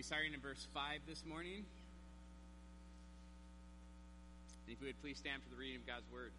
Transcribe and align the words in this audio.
be 0.00 0.04
starting 0.08 0.32
in 0.32 0.40
verse 0.40 0.66
5 0.72 1.04
this 1.06 1.26
morning. 1.28 1.60
And 4.64 4.72
if 4.72 4.80
we 4.80 4.88
would 4.88 4.96
please 5.04 5.20
stand 5.20 5.44
for 5.44 5.52
the 5.52 5.60
reading 5.60 5.76
of 5.76 5.84
God's 5.84 6.08
word. 6.08 6.32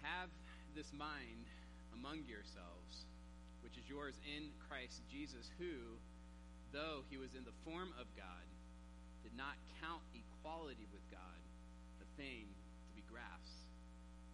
Have 0.00 0.32
this 0.72 0.88
mind 0.96 1.44
among 1.92 2.24
yourselves, 2.24 3.04
which 3.60 3.76
is 3.76 3.84
yours 3.84 4.16
in 4.24 4.48
Christ 4.64 5.04
Jesus, 5.12 5.52
who, 5.60 6.00
though 6.72 7.04
he 7.12 7.20
was 7.20 7.36
in 7.36 7.44
the 7.44 7.52
form 7.68 7.92
of 8.00 8.08
God, 8.16 8.48
did 9.20 9.36
not 9.36 9.60
count 9.84 10.00
equality 10.16 10.88
with 10.88 11.04
God 11.12 11.40
a 12.00 12.08
thing 12.16 12.48
to 12.48 12.90
be 12.96 13.04
grasped, 13.12 13.63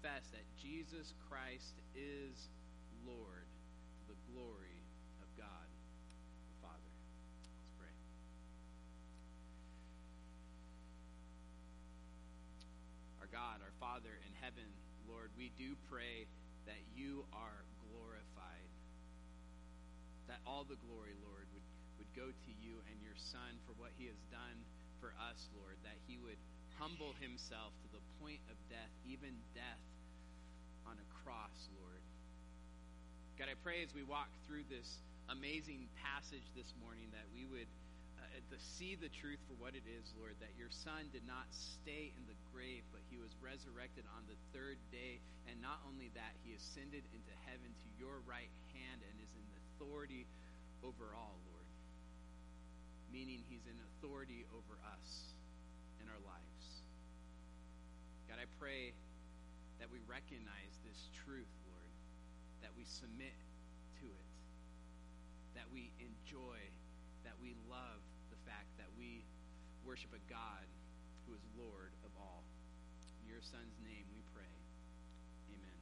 confess 0.00 0.24
that 0.32 0.48
Jesus 0.56 1.12
Christ 1.28 1.76
is 1.92 2.48
Lord 3.04 3.44
to 3.44 4.02
the 4.08 4.16
glory 4.32 4.80
of 5.20 5.28
God 5.36 5.68
the 6.48 6.56
Father. 6.64 6.92
Let's 7.36 7.52
pray. 7.76 7.92
Our 13.20 13.28
God, 13.28 13.60
our 13.60 13.76
Father 13.76 14.16
in 14.24 14.32
heaven, 14.40 14.64
Lord, 15.04 15.28
we 15.36 15.52
do 15.60 15.76
pray 15.92 16.24
that 16.64 16.80
you 16.96 17.28
are 17.36 17.60
glorified. 17.84 18.72
That 20.32 20.40
all 20.48 20.64
the 20.64 20.80
glory, 20.88 21.12
Lord, 21.28 21.44
would, 21.52 21.66
would 22.00 22.12
go 22.16 22.32
to 22.32 22.50
you 22.56 22.80
and 22.88 22.96
your 23.04 23.20
Son 23.20 23.60
for 23.68 23.76
what 23.76 23.92
he 24.00 24.08
has 24.08 24.20
done 24.32 24.64
for 24.96 25.12
us, 25.28 25.44
Lord. 25.52 25.76
That 25.84 26.00
he 26.08 26.16
would 26.16 26.40
humble 26.80 27.12
himself 27.20 27.76
to 27.84 27.88
the 27.92 28.00
point 28.24 28.40
of 28.48 28.56
death, 28.72 28.88
even 29.04 29.36
death 29.52 29.84
on 30.88 30.96
a 30.96 31.06
cross, 31.20 31.68
Lord. 31.76 32.00
God, 33.36 33.52
I 33.52 33.56
pray 33.60 33.84
as 33.84 33.92
we 33.92 34.00
walk 34.00 34.32
through 34.48 34.64
this 34.72 34.88
amazing 35.28 35.92
passage 36.00 36.48
this 36.56 36.72
morning 36.80 37.12
that 37.12 37.28
we 37.36 37.44
would 37.44 37.68
uh, 38.16 38.40
to 38.48 38.56
see 38.80 38.96
the 38.96 39.12
truth 39.12 39.40
for 39.44 39.60
what 39.60 39.76
it 39.76 39.84
is, 39.84 40.08
Lord, 40.16 40.40
that 40.40 40.56
your 40.56 40.72
Son 40.72 41.12
did 41.12 41.24
not 41.28 41.52
stay 41.52 42.16
in 42.16 42.24
the 42.24 42.36
grave, 42.48 42.80
but 42.92 43.04
he 43.12 43.20
was 43.20 43.32
resurrected 43.44 44.08
on 44.16 44.24
the 44.24 44.36
third 44.56 44.80
day. 44.88 45.20
And 45.52 45.60
not 45.60 45.84
only 45.84 46.08
that, 46.16 46.32
he 46.44 46.56
ascended 46.56 47.04
into 47.12 47.34
heaven 47.44 47.68
to 47.76 47.88
your 48.00 48.24
right 48.24 48.52
hand 48.72 49.04
and 49.04 49.14
is 49.20 49.32
in 49.36 49.44
authority 49.76 50.24
over 50.80 51.12
all, 51.12 51.36
Lord. 51.44 51.68
Meaning 53.12 53.44
he's 53.52 53.68
in 53.68 53.76
authority 53.96 54.48
over 54.56 54.80
us 54.96 55.36
in 56.00 56.08
our 56.08 56.20
lives. 56.24 56.49
God, 58.30 58.38
I 58.38 58.46
pray 58.62 58.94
that 59.82 59.90
we 59.90 59.98
recognize 60.06 60.78
this 60.86 61.10
truth, 61.26 61.50
Lord, 61.66 61.90
that 62.62 62.70
we 62.78 62.86
submit 62.86 63.34
to 63.98 64.06
it, 64.06 64.28
that 65.58 65.66
we 65.74 65.90
enjoy, 65.98 66.62
that 67.26 67.34
we 67.42 67.58
love 67.66 67.98
the 68.30 68.38
fact 68.46 68.70
that 68.78 68.86
we 68.94 69.26
worship 69.82 70.14
a 70.14 70.22
God 70.30 70.62
who 71.26 71.34
is 71.34 71.42
Lord 71.58 71.90
of 72.06 72.14
all. 72.14 72.46
In 73.18 73.26
your 73.26 73.42
Son's 73.42 73.74
name 73.82 74.06
we 74.14 74.22
pray. 74.30 74.54
Amen. 75.50 75.78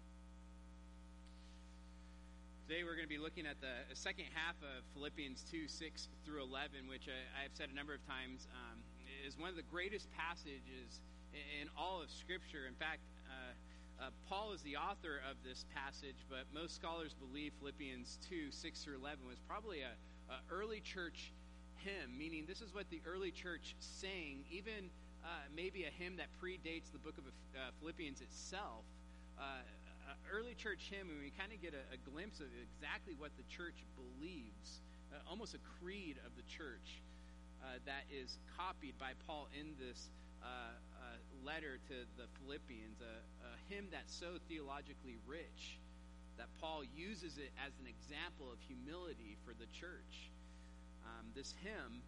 Today 2.65 2.81
we're 2.81 2.97
going 2.97 3.05
to 3.05 3.13
be 3.13 3.21
looking 3.21 3.45
at 3.45 3.61
the 3.61 3.93
second 3.93 4.33
half 4.33 4.57
of 4.65 4.89
Philippians 4.97 5.45
2 5.53 5.69
6 5.69 6.09
through 6.25 6.41
11, 6.49 6.89
which 6.89 7.13
I, 7.13 7.45
have 7.45 7.53
said 7.53 7.69
a 7.69 7.77
number 7.77 7.93
of 7.93 8.01
times 8.09 8.49
um, 8.57 8.81
is 9.21 9.37
one 9.37 9.53
of 9.53 9.61
the 9.61 9.69
greatest 9.69 10.09
passages 10.17 11.05
in 11.35 11.69
all 11.77 12.03
of 12.03 12.11
Scripture. 12.11 12.67
In 12.67 12.75
fact, 12.75 13.01
uh, 13.29 13.53
uh, 14.01 14.11
Paul 14.29 14.53
is 14.53 14.63
the 14.63 14.77
author 14.77 15.21
of 15.29 15.37
this 15.43 15.65
passage, 15.75 16.25
but 16.31 16.47
most 16.55 16.77
scholars 16.77 17.15
believe 17.15 17.53
Philippians 17.59 18.19
2 18.29 18.51
6 18.51 18.85
through 18.85 18.97
11 18.97 19.27
was 19.27 19.39
probably 19.49 19.81
a, 19.83 19.95
a 20.33 20.39
early 20.51 20.81
church 20.81 21.33
hymn, 21.83 22.17
meaning 22.17 22.45
this 22.47 22.61
is 22.61 22.75
what 22.75 22.89
the 22.91 23.01
early 23.07 23.31
church 23.31 23.75
sang, 23.81 24.45
even 24.51 24.91
uh, 25.25 25.29
maybe 25.55 25.85
a 25.85 25.91
hymn 25.91 26.17
that 26.17 26.29
predates 26.43 26.93
the 26.93 26.99
book 26.99 27.19
of 27.19 27.25
uh, 27.27 27.71
Philippians 27.81 28.21
itself. 28.21 28.85
Uh, 29.39 29.63
early 30.33 30.55
church 30.55 30.91
hymn, 30.91 31.09
and 31.11 31.21
we 31.21 31.31
kind 31.31 31.53
of 31.53 31.61
get 31.61 31.73
a, 31.73 31.85
a, 31.95 31.99
glimpse 32.11 32.41
of 32.41 32.49
exactly 32.59 33.15
what 33.17 33.31
the 33.37 33.45
church 33.45 33.85
believes, 33.95 34.81
uh, 35.13 35.21
almost 35.29 35.55
a 35.55 35.63
creed 35.79 36.17
of 36.25 36.33
the 36.37 36.43
church 36.49 37.03
that 37.85 38.09
is 38.09 38.39
copied 38.57 38.97
by 38.99 39.13
Paul 39.27 39.47
in 39.53 39.77
this 39.79 40.09
uh, 40.43 40.73
letter 41.49 41.81
to 41.89 42.05
the 42.21 42.29
Philippians, 42.37 43.01
a, 43.01 43.25
a 43.41 43.53
hymn 43.73 43.89
that's 43.89 44.13
so 44.13 44.37
theologically 44.53 45.17
rich 45.25 45.81
that 46.37 46.53
Paul 46.61 46.85
uses 46.85 47.41
it 47.41 47.57
as 47.57 47.73
an 47.81 47.89
example 47.89 48.53
of 48.53 48.61
humility 48.69 49.41
for 49.49 49.57
the 49.57 49.65
church. 49.73 50.29
Um, 51.09 51.33
this 51.33 51.57
hymn, 51.65 52.05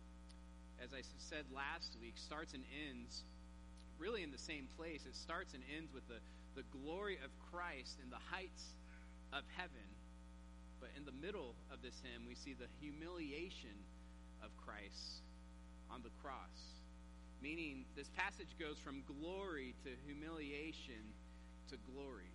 as 0.77 0.93
I 0.93 1.01
said 1.17 1.49
last 1.57 1.97
week, 2.05 2.21
starts 2.21 2.53
and 2.53 2.69
ends 2.69 3.25
really 3.97 4.21
in 4.21 4.31
the 4.31 4.39
same 4.39 4.69
place. 4.77 5.09
It 5.09 5.17
starts 5.17 5.57
and 5.57 5.65
ends 5.73 5.89
with 5.89 6.05
the, 6.05 6.21
the 6.53 6.69
glory 6.69 7.17
of 7.25 7.33
Christ 7.49 7.97
in 8.05 8.13
the 8.13 8.21
heights 8.29 8.77
of 9.33 9.49
heaven. 9.57 9.89
But 10.85 10.93
in 11.01 11.09
the 11.09 11.17
middle 11.17 11.57
of 11.73 11.81
this 11.81 11.97
hymn, 12.05 12.29
we 12.29 12.37
see 12.37 12.53
the 12.53 12.69
humiliation 12.77 13.77
of 14.45 14.53
Christ 14.61 15.25
on 15.89 16.05
the 16.05 16.13
cross. 16.21 16.80
Meaning, 17.43 17.85
this 17.97 18.09
passage 18.17 18.53
goes 18.59 18.79
from 18.79 19.03
glory 19.07 19.75
to 19.85 19.91
humiliation 20.05 21.15
to 21.71 21.77
glory. 21.93 22.31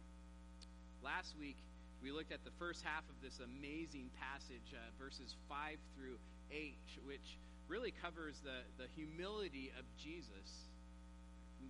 Last 1.03 1.35
week, 1.39 1.57
we 2.01 2.11
looked 2.11 2.31
at 2.31 2.43
the 2.43 2.51
first 2.57 2.83
half 2.83 3.03
of 3.09 3.15
this 3.21 3.39
amazing 3.39 4.09
passage, 4.19 4.73
uh, 4.73 4.91
verses 4.97 5.35
5 5.47 5.77
through 5.95 6.17
8, 6.51 6.75
which 7.05 7.38
really 7.67 7.94
covers 8.01 8.41
the, 8.41 8.65
the 8.81 8.89
humility 8.95 9.71
of 9.77 9.85
Jesus 9.97 10.69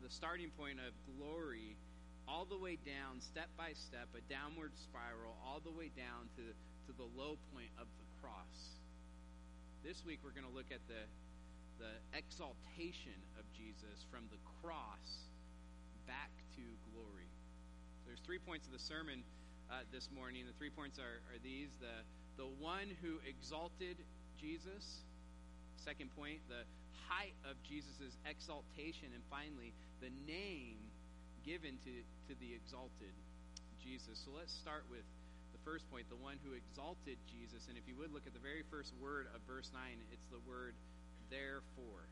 the 0.06 0.14
starting 0.14 0.54
point 0.54 0.78
of 0.78 0.94
glory 1.18 1.74
all 2.30 2.46
the 2.46 2.58
way 2.58 2.78
down, 2.78 3.22
step 3.22 3.50
by 3.58 3.74
step, 3.74 4.06
a 4.14 4.22
downward 4.30 4.70
spiral, 4.78 5.34
all 5.42 5.58
the 5.66 5.74
way 5.74 5.90
down 5.98 6.30
to, 6.38 6.46
to 6.86 6.92
the 6.94 7.10
low 7.18 7.42
point 7.54 7.74
of 7.82 7.90
the 7.98 8.06
cross. 8.22 8.82
This 9.82 10.06
week, 10.06 10.22
we're 10.22 10.34
going 10.34 10.46
to 10.46 10.54
look 10.54 10.70
at 10.70 10.86
the 10.86 11.10
the 11.80 11.96
exaltation 12.16 13.18
of 13.40 13.44
Jesus 13.52 14.06
from 14.12 14.28
the 14.32 14.40
cross 14.62 15.28
back 16.08 16.32
to 16.56 16.64
glory. 16.92 17.30
So 18.00 18.08
there's 18.08 18.24
three 18.24 18.40
points 18.40 18.68
of 18.68 18.74
the 18.74 18.82
sermon 18.82 19.24
uh, 19.70 19.84
this 19.92 20.10
morning. 20.14 20.46
The 20.46 20.56
three 20.56 20.70
points 20.70 21.00
are, 21.00 21.20
are 21.32 21.40
these 21.44 21.74
the, 21.82 22.06
the 22.38 22.48
one 22.62 22.92
who 23.02 23.20
exalted 23.28 23.98
Jesus. 24.40 25.04
Second 25.76 26.14
point, 26.16 26.40
the 26.48 26.64
height 27.10 27.36
of 27.44 27.60
Jesus' 27.64 28.16
exaltation. 28.24 29.12
And 29.14 29.24
finally, 29.30 29.74
the 30.02 30.14
name 30.26 30.80
given 31.46 31.78
to, 31.86 31.94
to 32.30 32.34
the 32.42 32.54
exalted 32.56 33.14
Jesus. 33.78 34.18
So 34.18 34.34
let's 34.34 34.54
start 34.54 34.86
with 34.90 35.06
the 35.54 35.62
first 35.62 35.90
point, 35.90 36.10
the 36.10 36.20
one 36.20 36.42
who 36.42 36.58
exalted 36.58 37.22
Jesus. 37.30 37.70
And 37.70 37.78
if 37.78 37.86
you 37.86 37.96
would 38.02 38.12
look 38.12 38.26
at 38.26 38.34
the 38.34 38.44
very 38.44 38.66
first 38.68 38.94
word 38.98 39.30
of 39.34 39.42
verse 39.46 39.70
9, 39.74 39.82
it's 40.12 40.26
the 40.34 40.42
word 40.44 40.74
therefore. 41.30 42.08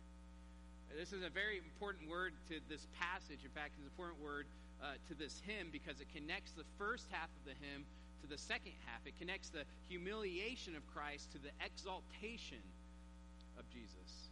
This 0.96 1.12
is 1.12 1.24
a 1.24 1.30
very 1.30 1.58
important 1.58 2.10
word 2.10 2.34
to 2.50 2.62
this 2.70 2.86
passage. 3.00 3.42
In 3.44 3.50
fact, 3.50 3.74
it's 3.74 3.82
an 3.82 3.90
important 3.90 4.22
word 4.22 4.46
uh, 4.78 4.94
to 5.10 5.14
this 5.16 5.42
hymn 5.46 5.70
because 5.72 6.00
it 6.00 6.08
connects 6.14 6.52
the 6.52 6.66
first 6.78 7.08
half 7.10 7.30
of 7.34 7.44
the 7.50 7.58
hymn 7.66 7.86
to 8.22 8.28
the 8.28 8.38
second 8.38 8.74
half. 8.86 9.02
It 9.06 9.18
connects 9.18 9.50
the 9.50 9.66
humiliation 9.90 10.76
of 10.76 10.86
Christ 10.94 11.32
to 11.34 11.40
the 11.40 11.50
exaltation 11.66 12.62
of 13.58 13.66
Jesus. 13.70 14.30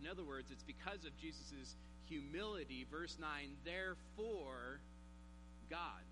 In 0.00 0.06
other 0.06 0.22
words, 0.22 0.50
it's 0.50 0.62
because 0.62 1.04
of 1.04 1.16
Jesus' 1.18 1.74
humility, 2.06 2.86
verse 2.90 3.16
9, 3.18 3.28
therefore, 3.64 4.80
God. 5.68 6.06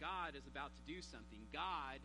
God 0.00 0.34
is 0.36 0.46
about 0.46 0.70
to 0.76 0.82
do 0.86 1.02
something. 1.02 1.38
God, 1.52 1.98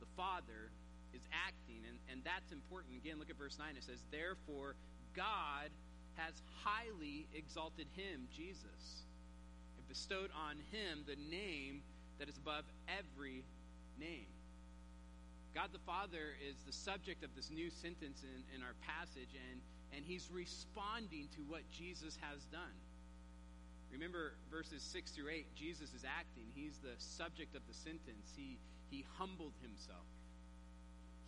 the 0.00 0.06
Father, 0.16 0.72
is 1.16 1.24
acting, 1.32 1.80
and, 1.88 1.96
and 2.12 2.20
that's 2.22 2.52
important. 2.52 2.94
Again, 3.00 3.18
look 3.18 3.32
at 3.32 3.40
verse 3.40 3.56
9. 3.58 3.74
It 3.76 3.84
says, 3.84 4.04
Therefore, 4.12 4.76
God 5.16 5.72
has 6.20 6.36
highly 6.62 7.26
exalted 7.32 7.88
him, 7.96 8.28
Jesus, 8.32 9.08
and 9.76 9.88
bestowed 9.88 10.30
on 10.36 10.60
him 10.70 11.04
the 11.08 11.16
name 11.16 11.80
that 12.20 12.28
is 12.28 12.36
above 12.36 12.64
every 12.88 13.44
name. 13.98 14.28
God 15.56 15.72
the 15.72 15.84
Father 15.88 16.36
is 16.44 16.60
the 16.68 16.72
subject 16.72 17.24
of 17.24 17.32
this 17.34 17.50
new 17.50 17.70
sentence 17.70 18.20
in, 18.20 18.44
in 18.54 18.60
our 18.62 18.76
passage, 18.84 19.32
and, 19.32 19.60
and 19.96 20.04
he's 20.04 20.28
responding 20.30 21.28
to 21.36 21.40
what 21.48 21.64
Jesus 21.72 22.18
has 22.20 22.44
done. 22.52 22.76
Remember 23.90 24.34
verses 24.50 24.82
6 24.82 25.12
through 25.12 25.30
8, 25.30 25.54
Jesus 25.54 25.94
is 25.94 26.04
acting. 26.04 26.44
He's 26.54 26.76
the 26.78 26.92
subject 26.98 27.56
of 27.56 27.62
the 27.66 27.72
sentence. 27.72 28.32
He, 28.36 28.58
he 28.90 29.06
humbled 29.16 29.54
himself. 29.62 30.04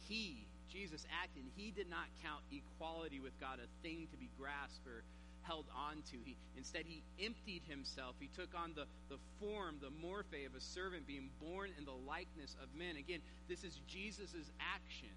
He, 0.08 0.46
Jesus 0.72 1.06
acting, 1.22 1.44
he 1.56 1.70
did 1.70 1.88
not 1.88 2.08
count 2.25 2.40
equality 2.50 3.20
with 3.20 3.38
God 3.40 3.58
a 3.60 3.69
thing 3.87 4.08
to 4.10 4.16
be 4.16 4.31
grasped 4.38 4.87
or 4.87 5.05
held 5.43 5.66
on 5.76 6.02
to. 6.12 6.16
He, 6.25 6.37
instead, 6.56 6.84
he 6.87 7.02
emptied 7.20 7.62
himself. 7.69 8.16
He 8.20 8.28
took 8.28 8.52
on 8.56 8.72
the, 8.75 8.84
the 9.08 9.20
form, 9.40 9.76
the 9.81 9.93
morphe 9.93 10.46
of 10.46 10.55
a 10.55 10.60
servant, 10.60 11.06
being 11.06 11.31
born 11.40 11.70
in 11.78 11.84
the 11.84 11.96
likeness 12.06 12.56
of 12.62 12.69
men. 12.76 12.96
Again, 12.96 13.20
this 13.49 13.64
is 13.64 13.81
Jesus' 13.87 14.52
action. 14.60 15.12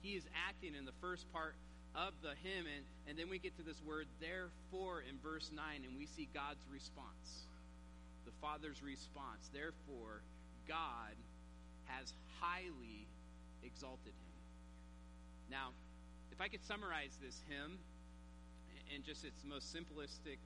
He 0.00 0.16
is 0.16 0.24
acting 0.48 0.74
in 0.74 0.84
the 0.84 0.96
first 1.00 1.30
part 1.32 1.54
of 1.94 2.12
the 2.22 2.36
hymn, 2.44 2.64
and, 2.68 2.84
and 3.08 3.18
then 3.18 3.28
we 3.28 3.38
get 3.38 3.56
to 3.56 3.64
this 3.64 3.80
word, 3.84 4.06
therefore, 4.20 5.00
in 5.00 5.16
verse 5.24 5.50
9, 5.54 5.64
and 5.84 5.96
we 5.96 6.06
see 6.06 6.28
God's 6.32 6.64
response. 6.72 7.48
The 8.24 8.36
Father's 8.40 8.82
response. 8.82 9.48
Therefore, 9.52 10.20
God 10.68 11.16
has 11.86 12.12
highly 12.40 13.08
exalted 13.62 14.12
him. 14.12 14.25
Now, 15.50 15.70
if 16.32 16.40
I 16.40 16.48
could 16.48 16.64
summarize 16.64 17.16
this 17.22 17.42
hymn 17.48 17.78
in 18.94 19.02
just 19.02 19.24
its 19.24 19.44
most 19.44 19.74
simplistic 19.74 20.38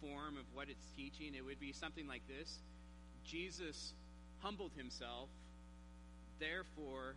form 0.00 0.36
of 0.36 0.44
what 0.54 0.68
it's 0.68 0.86
teaching, 0.96 1.34
it 1.34 1.44
would 1.44 1.60
be 1.60 1.72
something 1.72 2.06
like 2.06 2.22
this 2.28 2.58
Jesus 3.24 3.92
humbled 4.40 4.72
himself, 4.76 5.28
therefore, 6.38 7.14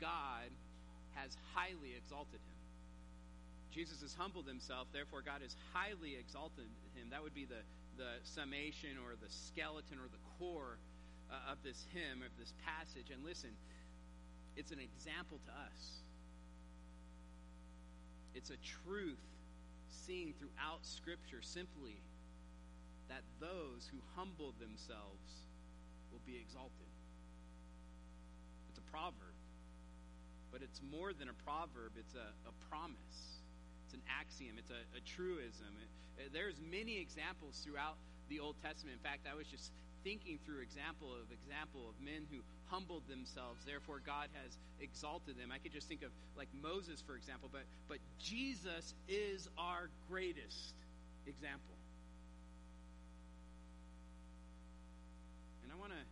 God 0.00 0.50
has 1.14 1.36
highly 1.54 1.94
exalted 1.96 2.40
him. 2.40 2.58
Jesus 3.70 4.00
has 4.02 4.14
humbled 4.14 4.46
himself, 4.46 4.88
therefore 4.92 5.22
God 5.22 5.42
has 5.42 5.54
highly 5.72 6.16
exalted 6.18 6.66
him. 6.94 7.10
That 7.10 7.22
would 7.22 7.34
be 7.34 7.44
the, 7.44 7.62
the 7.96 8.18
summation 8.24 8.98
or 9.02 9.14
the 9.14 9.30
skeleton 9.30 9.98
or 9.98 10.08
the 10.08 10.22
core 10.38 10.78
uh, 11.30 11.52
of 11.52 11.58
this 11.62 11.84
hymn, 11.92 12.22
of 12.22 12.32
this 12.38 12.52
passage. 12.64 13.10
And 13.12 13.22
listen, 13.24 13.50
it's 14.56 14.72
an 14.72 14.80
example 14.80 15.38
to 15.46 15.52
us. 15.52 16.02
It's 18.38 18.54
a 18.54 18.62
truth 18.62 19.18
seen 19.90 20.32
throughout 20.38 20.86
Scripture 20.86 21.42
simply 21.42 21.98
that 23.10 23.26
those 23.42 23.90
who 23.90 23.98
humble 24.14 24.54
themselves 24.62 25.42
will 26.14 26.22
be 26.22 26.38
exalted. 26.38 26.86
It's 28.70 28.78
a 28.78 28.86
proverb, 28.94 29.34
but 30.54 30.62
it's 30.62 30.78
more 30.86 31.10
than 31.10 31.26
a 31.26 31.34
proverb, 31.42 31.98
it's 31.98 32.14
a, 32.14 32.30
a 32.46 32.54
promise. 32.70 33.42
It's 33.88 33.98
an 33.98 34.06
axiom. 34.06 34.54
It's 34.60 34.70
a, 34.70 34.86
a 34.94 35.02
truism. 35.02 35.74
It, 35.82 36.30
there's 36.30 36.60
many 36.60 37.00
examples 37.00 37.58
throughout 37.64 37.96
the 38.28 38.38
Old 38.38 38.54
Testament. 38.62 38.94
In 38.94 39.02
fact, 39.02 39.26
I 39.26 39.34
was 39.34 39.48
just 39.48 39.72
thinking 40.04 40.38
through 40.46 40.60
example 40.60 41.10
of 41.10 41.32
example 41.34 41.88
of 41.90 41.96
men 41.98 42.28
who 42.30 42.44
humbled 42.70 43.06
themselves. 43.08 43.64
Therefore, 43.64 44.00
God 44.04 44.28
has 44.42 44.56
exalted 44.80 45.38
them. 45.38 45.50
I 45.52 45.58
could 45.58 45.72
just 45.72 45.88
think 45.88 46.02
of 46.02 46.10
like 46.36 46.48
Moses, 46.52 47.02
for 47.02 47.16
example. 47.16 47.48
But 47.52 47.64
but 47.88 47.98
Jesus 48.18 48.94
is 49.08 49.48
our 49.58 49.90
greatest 50.08 50.74
example. 51.26 51.76
And 55.62 55.72
I 55.72 55.76
want 55.76 55.92
to 55.92 56.04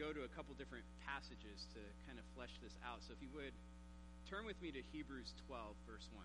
go 0.00 0.12
to 0.12 0.24
a 0.24 0.32
couple 0.32 0.54
different 0.56 0.84
passages 1.04 1.68
to 1.76 1.80
kind 2.08 2.18
of 2.18 2.24
flesh 2.36 2.52
this 2.64 2.72
out. 2.84 3.04
So 3.04 3.12
if 3.12 3.20
you 3.20 3.28
would 3.36 3.52
turn 4.28 4.46
with 4.46 4.60
me 4.62 4.72
to 4.72 4.80
Hebrews 4.92 5.34
12, 5.46 5.76
verse 5.84 6.08
1. 6.14 6.24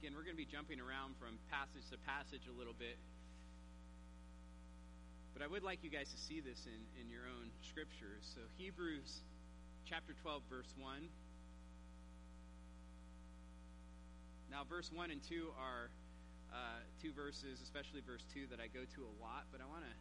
Again, 0.00 0.14
we're 0.14 0.22
going 0.22 0.38
to 0.38 0.40
be 0.40 0.46
jumping 0.46 0.78
around 0.78 1.18
from 1.18 1.42
passage 1.50 1.84
to 1.90 1.98
passage 2.06 2.46
a 2.46 2.54
little 2.54 2.72
bit. 2.72 2.96
But 5.38 5.46
I 5.46 5.54
would 5.54 5.62
like 5.62 5.86
you 5.86 5.90
guys 5.94 6.10
to 6.10 6.18
see 6.18 6.42
this 6.42 6.66
in, 6.66 6.82
in 6.98 7.06
your 7.06 7.22
own 7.30 7.54
scriptures. 7.62 8.26
So, 8.26 8.42
Hebrews 8.58 9.22
chapter 9.86 10.10
12, 10.10 10.42
verse 10.50 10.74
1. 10.74 11.06
Now, 14.50 14.66
verse 14.66 14.90
1 14.90 15.14
and 15.14 15.22
2 15.22 15.54
are 15.54 15.94
uh, 16.50 16.82
two 16.98 17.14
verses, 17.14 17.62
especially 17.62 18.02
verse 18.02 18.26
2, 18.34 18.50
that 18.50 18.58
I 18.58 18.66
go 18.66 18.82
to 18.82 19.00
a 19.06 19.12
lot, 19.22 19.46
but 19.54 19.62
I 19.62 19.70
want 19.70 19.86
to 19.86 19.94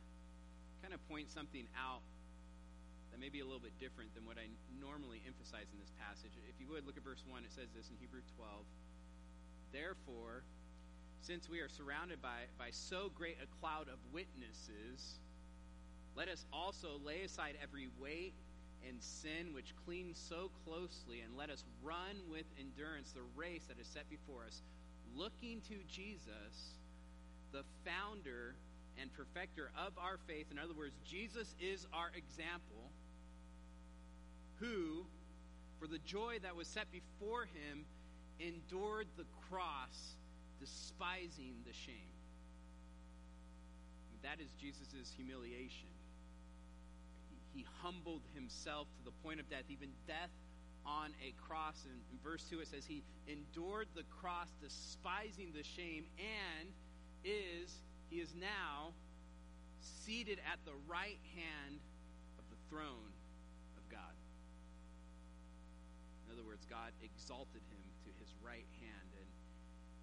kind 0.82 0.98
of 0.98 1.06
point 1.06 1.30
something 1.30 1.70
out 1.78 2.02
that 3.14 3.22
may 3.22 3.30
be 3.30 3.38
a 3.38 3.46
little 3.46 3.62
bit 3.62 3.78
different 3.78 4.18
than 4.18 4.26
what 4.26 4.42
I 4.42 4.50
normally 4.82 5.22
emphasize 5.22 5.70
in 5.70 5.78
this 5.78 5.94
passage. 6.02 6.34
If 6.50 6.58
you 6.58 6.66
would, 6.74 6.90
look 6.90 6.98
at 6.98 7.06
verse 7.06 7.22
1. 7.30 7.46
It 7.46 7.54
says 7.54 7.70
this 7.78 7.94
in 7.94 7.96
Hebrew 8.02 8.26
12. 8.42 8.66
Therefore, 9.70 10.42
since 11.22 11.46
we 11.46 11.62
are 11.62 11.70
surrounded 11.70 12.26
by, 12.26 12.50
by 12.58 12.74
so 12.74 13.14
great 13.14 13.38
a 13.38 13.46
cloud 13.62 13.86
of 13.86 14.02
witnesses, 14.10 15.22
let 16.18 16.28
us 16.28 16.46
also 16.52 17.00
lay 17.06 17.22
aside 17.22 17.54
every 17.62 17.90
weight 18.02 18.34
and 18.88 19.02
sin 19.02 19.54
which 19.54 19.74
clings 19.86 20.18
so 20.18 20.50
closely, 20.66 21.22
and 21.22 21.38
let 21.38 21.52
us 21.52 21.64
run 21.84 22.18
with 22.30 22.46
endurance 22.60 23.12
the 23.12 23.22
race 23.36 23.64
that 23.68 23.80
is 23.80 23.88
set 23.88 24.10
before 24.10 24.44
us, 24.46 24.64
looking 25.16 25.62
to 25.62 25.76
Jesus, 25.88 26.74
the 27.52 27.64
founder 27.86 28.56
and 29.00 29.14
perfecter 29.14 29.70
of 29.78 29.94
our 29.98 30.18
faith. 30.28 30.48
In 30.50 30.58
other 30.58 30.74
words, 30.74 30.96
Jesus 31.06 31.54
is 31.62 31.86
our 31.94 32.10
example, 32.16 32.90
who, 34.60 35.06
for 35.80 35.88
the 35.88 36.00
joy 36.00 36.38
that 36.42 36.56
was 36.56 36.68
set 36.68 36.88
before 36.92 37.46
him, 37.46 37.86
endured 38.40 39.08
the 39.18 39.26
cross, 39.50 40.16
despising 40.60 41.54
the 41.68 41.74
shame. 41.74 42.10
That 44.24 44.42
is 44.42 44.52
Jesus' 44.60 45.14
humiliation. 45.16 45.88
He, 47.58 47.66
humbled 47.82 48.22
himself 48.36 48.88
to 48.98 49.04
the 49.04 49.12
point 49.24 49.40
of 49.40 49.50
death, 49.50 49.64
even 49.70 49.90
death 50.06 50.30
on 50.86 51.12
a 51.26 51.34
cross. 51.42 51.86
And 51.86 52.00
in 52.12 52.18
verse 52.24 52.46
2 52.50 52.60
it 52.60 52.68
says, 52.68 52.86
He 52.86 53.04
endured 53.28 53.88
the 53.96 54.04
cross, 54.22 54.48
despising 54.62 55.54
the 55.56 55.64
shame, 55.64 56.06
and 56.18 56.70
is 57.24 57.74
he 58.10 58.18
is 58.18 58.34
now 58.40 58.94
seated 59.82 60.40
at 60.52 60.60
the 60.66 60.76
right 60.88 61.20
hand 61.36 61.80
of 62.40 62.46
the 62.50 62.56
throne 62.70 63.12
of 63.76 63.84
God. 63.92 64.16
In 66.26 66.34
other 66.34 66.48
words, 66.48 66.66
God 66.70 66.92
exalted 67.04 67.62
him 67.68 67.84
to 68.06 68.10
his 68.20 68.32
right 68.42 68.68
hand. 68.80 68.87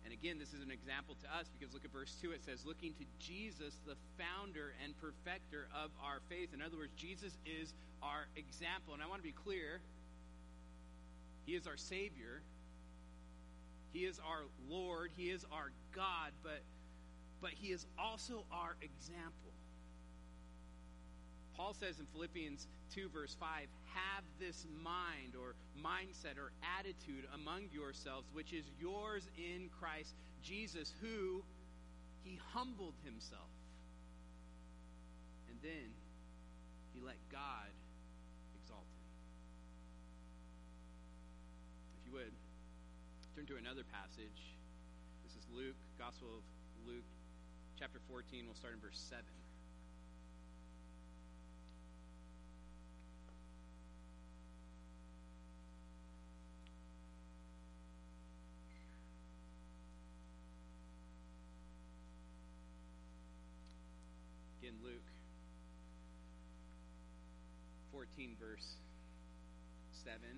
And, 0.04 0.12
again, 0.12 0.38
this 0.38 0.52
is 0.52 0.62
an 0.62 0.70
example 0.70 1.16
to 1.22 1.28
us 1.34 1.48
because 1.58 1.72
look 1.72 1.84
at 1.84 1.92
verse 1.92 2.14
2. 2.20 2.32
It 2.32 2.44
says, 2.44 2.64
looking 2.66 2.92
to 2.94 3.04
Jesus, 3.18 3.80
the 3.86 3.96
founder 4.20 4.74
and 4.84 4.92
perfecter 5.00 5.68
of 5.74 5.90
our 6.02 6.20
faith. 6.28 6.52
In 6.52 6.60
other 6.60 6.76
words, 6.76 6.92
Jesus 6.96 7.32
is 7.46 7.72
our 8.02 8.28
example. 8.36 8.92
And 8.94 9.02
I 9.02 9.06
want 9.06 9.20
to 9.22 9.26
be 9.26 9.32
clear 9.32 9.80
He 11.46 11.54
is 11.54 11.66
our 11.66 11.76
Savior, 11.76 12.42
He 13.92 14.04
is 14.04 14.20
our 14.20 14.44
Lord, 14.68 15.10
He 15.16 15.30
is 15.30 15.44
our 15.50 15.72
God, 15.94 16.32
but, 16.42 16.60
but 17.40 17.50
He 17.50 17.68
is 17.68 17.86
also 17.98 18.44
our 18.52 18.76
example. 18.82 19.52
Paul 21.56 21.72
says 21.72 21.98
in 22.00 22.06
Philippians 22.06 22.66
2, 22.94 23.08
verse 23.08 23.36
5, 23.38 23.48
have 23.94 24.24
this 24.38 24.66
mind 24.82 25.34
or 25.38 25.54
mindset 25.78 26.36
or 26.38 26.52
attitude 26.78 27.26
among 27.34 27.70
yourselves, 27.72 28.26
which 28.32 28.52
is 28.52 28.64
yours 28.78 29.28
in 29.38 29.70
Christ 29.80 30.14
Jesus, 30.42 30.92
who 31.00 31.42
he 32.22 32.38
humbled 32.52 32.94
himself. 33.04 33.50
And 35.48 35.58
then 35.62 35.94
he 36.92 37.00
let 37.00 37.16
God 37.30 37.70
exalt 38.60 38.84
him. 38.84 39.06
If 42.00 42.06
you 42.06 42.12
would, 42.12 42.32
turn 43.34 43.46
to 43.46 43.56
another 43.56 43.82
passage. 43.82 44.54
This 45.24 45.34
is 45.34 45.44
Luke, 45.50 45.74
Gospel 45.98 46.28
of 46.38 46.44
Luke, 46.86 47.02
chapter 47.76 47.98
14. 48.06 48.44
We'll 48.46 48.54
start 48.54 48.74
in 48.74 48.80
verse 48.80 48.98
7. 49.10 49.24
in 64.62 64.72
Luke 64.82 65.04
14, 68.04 68.36
verse 68.36 68.76
7. 70.04 70.12
It 70.12 70.36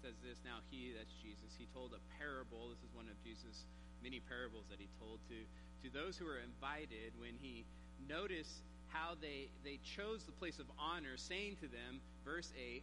says 0.00 0.16
this 0.24 0.40
Now 0.40 0.64
he, 0.72 0.96
that's 0.96 1.12
Jesus, 1.20 1.52
he 1.58 1.68
told 1.76 1.92
a 1.92 2.00
parable. 2.16 2.72
This 2.72 2.80
is 2.80 2.96
one 2.96 3.12
of 3.12 3.20
Jesus' 3.20 3.68
many 4.00 4.24
parables 4.24 4.64
that 4.72 4.80
he 4.80 4.88
told 4.96 5.20
to, 5.28 5.44
to 5.84 5.92
those 5.92 6.16
who 6.16 6.24
were 6.24 6.40
invited 6.40 7.12
when 7.20 7.36
he 7.36 7.68
noticed 8.08 8.64
how 8.88 9.12
they, 9.20 9.52
they 9.68 9.76
chose 9.84 10.24
the 10.24 10.32
place 10.32 10.56
of 10.56 10.64
honor, 10.80 11.20
saying 11.20 11.60
to 11.60 11.68
them, 11.68 12.00
verse 12.24 12.56
8, 12.56 12.80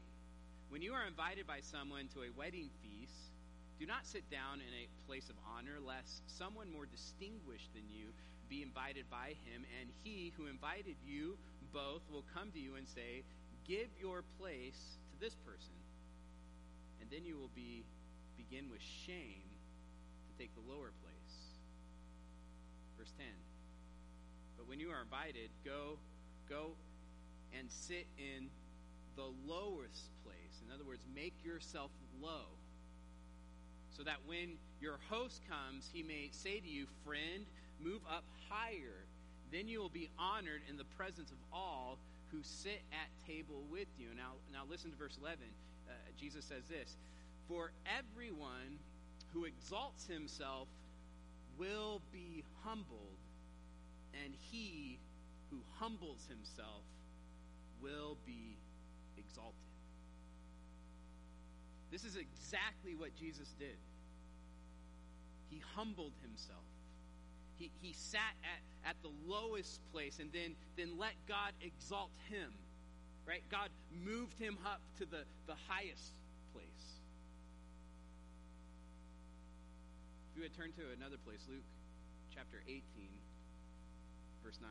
When 0.69 0.85
you 0.85 0.93
are 0.93 1.09
invited 1.09 1.49
by 1.49 1.65
someone 1.65 2.13
to 2.13 2.21
a 2.21 2.29
wedding 2.37 2.69
feast, 2.85 3.33
do 3.79 3.89
not 3.89 4.05
sit 4.05 4.29
down 4.29 4.61
in 4.61 4.71
a 4.71 4.87
place 5.09 5.29
of 5.33 5.35
honor, 5.43 5.81
lest 5.83 6.21
someone 6.29 6.71
more 6.71 6.85
distinguished 6.85 7.73
than 7.73 7.89
you 7.89 8.13
be 8.49 8.61
invited 8.61 9.09
by 9.09 9.35
him, 9.45 9.65
and 9.79 9.89
he 10.03 10.33
who 10.37 10.47
invited 10.47 10.95
you 11.05 11.37
both 11.73 12.01
will 12.11 12.23
come 12.33 12.51
to 12.51 12.59
you 12.59 12.75
and 12.75 12.87
say, 12.87 13.23
Give 13.67 13.89
your 13.99 14.23
place 14.39 14.97
to 15.11 15.19
this 15.19 15.35
person. 15.35 15.73
And 17.01 17.09
then 17.09 17.25
you 17.25 17.37
will 17.37 17.51
be 17.55 17.83
begin 18.37 18.69
with 18.69 18.81
shame 18.81 19.49
to 20.27 20.31
take 20.37 20.53
the 20.53 20.61
lower 20.61 20.91
place. 21.01 21.35
Verse 22.97 23.11
10. 23.17 23.25
But 24.57 24.67
when 24.67 24.79
you 24.79 24.89
are 24.89 25.01
invited, 25.01 25.49
go 25.63 25.97
go 26.49 26.71
and 27.57 27.71
sit 27.71 28.07
in 28.17 28.49
the 29.15 29.29
lowest 29.47 30.11
place. 30.23 30.61
In 30.65 30.73
other 30.73 30.83
words, 30.83 31.05
make 31.13 31.33
yourself 31.43 31.91
low. 32.21 32.45
So 33.95 34.03
that 34.03 34.17
when 34.25 34.57
your 34.81 34.99
host 35.09 35.41
comes, 35.49 35.89
he 35.91 36.03
may 36.03 36.29
say 36.31 36.59
to 36.59 36.67
you, 36.67 36.85
Friend, 37.05 37.45
move 37.83 38.01
up 38.09 38.23
higher. 38.49 39.05
Then 39.51 39.67
you 39.67 39.79
will 39.79 39.89
be 39.89 40.09
honored 40.17 40.61
in 40.69 40.77
the 40.77 40.85
presence 40.97 41.31
of 41.31 41.37
all 41.53 41.97
who 42.31 42.39
sit 42.41 42.81
at 42.91 43.09
table 43.27 43.63
with 43.71 43.87
you. 43.97 44.07
Now, 44.15 44.33
now 44.51 44.63
listen 44.69 44.91
to 44.91 44.97
verse 44.97 45.17
11. 45.21 45.39
Uh, 45.87 45.93
Jesus 46.19 46.45
says 46.45 46.63
this 46.67 46.97
For 47.47 47.71
everyone 47.85 48.79
who 49.33 49.45
exalts 49.45 50.07
himself 50.07 50.67
will 51.57 52.01
be 52.11 52.43
humbled, 52.63 53.19
and 54.23 54.33
he 54.51 54.99
who 55.49 55.57
humbles 55.79 56.25
himself 56.27 56.83
will 57.81 58.17
be 58.25 58.57
exalted. 59.17 59.53
This 61.91 62.03
is 62.03 62.17
exactly 62.17 62.95
what 62.95 63.15
Jesus 63.15 63.53
did. 63.59 63.77
He 65.49 65.61
humbled 65.75 66.13
himself. 66.21 66.65
He, 67.57 67.71
he 67.81 67.93
sat 67.93 68.35
at, 68.43 68.89
at 68.89 68.95
the 69.01 69.11
lowest 69.25 69.79
place 69.91 70.19
and 70.19 70.31
then, 70.31 70.55
then 70.77 70.97
let 70.97 71.13
God 71.27 71.53
exalt 71.61 72.11
him. 72.29 72.51
Right? 73.25 73.43
God 73.49 73.69
moved 73.91 74.37
him 74.37 74.57
up 74.65 74.81
to 74.99 75.05
the, 75.05 75.23
the 75.47 75.55
highest 75.67 76.13
place. 76.53 76.99
If 80.31 80.37
you 80.37 80.43
would 80.43 80.55
turn 80.55 80.71
to 80.73 80.81
another 80.95 81.17
place, 81.25 81.41
Luke 81.49 81.63
chapter 82.33 82.61
18, 82.67 82.83
verse 84.43 84.59
9. 84.61 84.69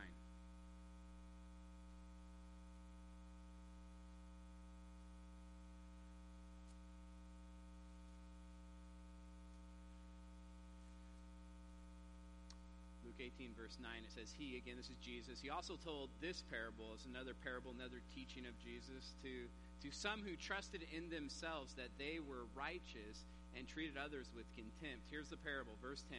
Luke 13.55 13.63
18, 13.63 13.63
verse 13.63 13.79
9, 13.81 13.91
it 14.05 14.13
says, 14.13 14.35
He, 14.37 14.57
again, 14.57 14.77
this 14.77 14.91
is 14.91 14.97
Jesus, 14.99 15.41
he 15.41 15.51
also 15.51 15.77
told 15.77 16.11
this 16.21 16.43
parable, 16.51 16.93
it's 16.95 17.07
another 17.07 17.35
parable, 17.35 17.73
another 17.75 18.03
teaching 18.15 18.47
of 18.47 18.55
Jesus, 18.59 19.15
to, 19.23 19.47
to 19.83 19.95
some 19.95 20.23
who 20.23 20.37
trusted 20.37 20.87
in 20.95 21.11
themselves 21.11 21.75
that 21.75 21.91
they 21.99 22.19
were 22.19 22.47
righteous 22.55 23.25
and 23.57 23.67
treated 23.67 23.97
others 23.97 24.31
with 24.35 24.47
contempt. 24.55 25.07
Here's 25.11 25.29
the 25.29 25.37
parable, 25.37 25.73
verse 25.83 26.05
10. 26.11 26.19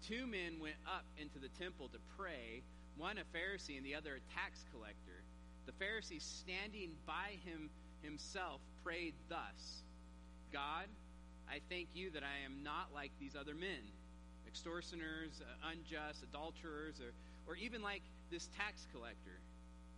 Two 0.00 0.26
men 0.26 0.60
went 0.60 0.80
up 0.86 1.04
into 1.20 1.38
the 1.38 1.52
temple 1.60 1.88
to 1.92 1.98
pray, 2.16 2.62
one 2.96 3.18
a 3.18 3.26
Pharisee 3.36 3.76
and 3.76 3.84
the 3.84 3.94
other 3.94 4.16
a 4.16 4.22
tax 4.32 4.64
collector. 4.72 5.20
The 5.66 5.76
Pharisee, 5.76 6.22
standing 6.22 6.96
by 7.06 7.36
him 7.44 7.68
himself, 8.02 8.60
prayed 8.82 9.14
thus 9.28 9.84
God, 10.52 10.88
I 11.48 11.60
thank 11.68 11.88
you 11.94 12.10
that 12.10 12.24
I 12.24 12.44
am 12.44 12.62
not 12.64 12.88
like 12.94 13.12
these 13.20 13.36
other 13.36 13.54
men 13.54 13.92
extortioners, 14.50 15.38
uh, 15.38 15.70
unjust, 15.70 16.26
adulterers, 16.26 16.98
or, 16.98 17.14
or 17.46 17.54
even 17.54 17.82
like 17.82 18.02
this 18.30 18.50
tax 18.58 18.86
collector. 18.90 19.38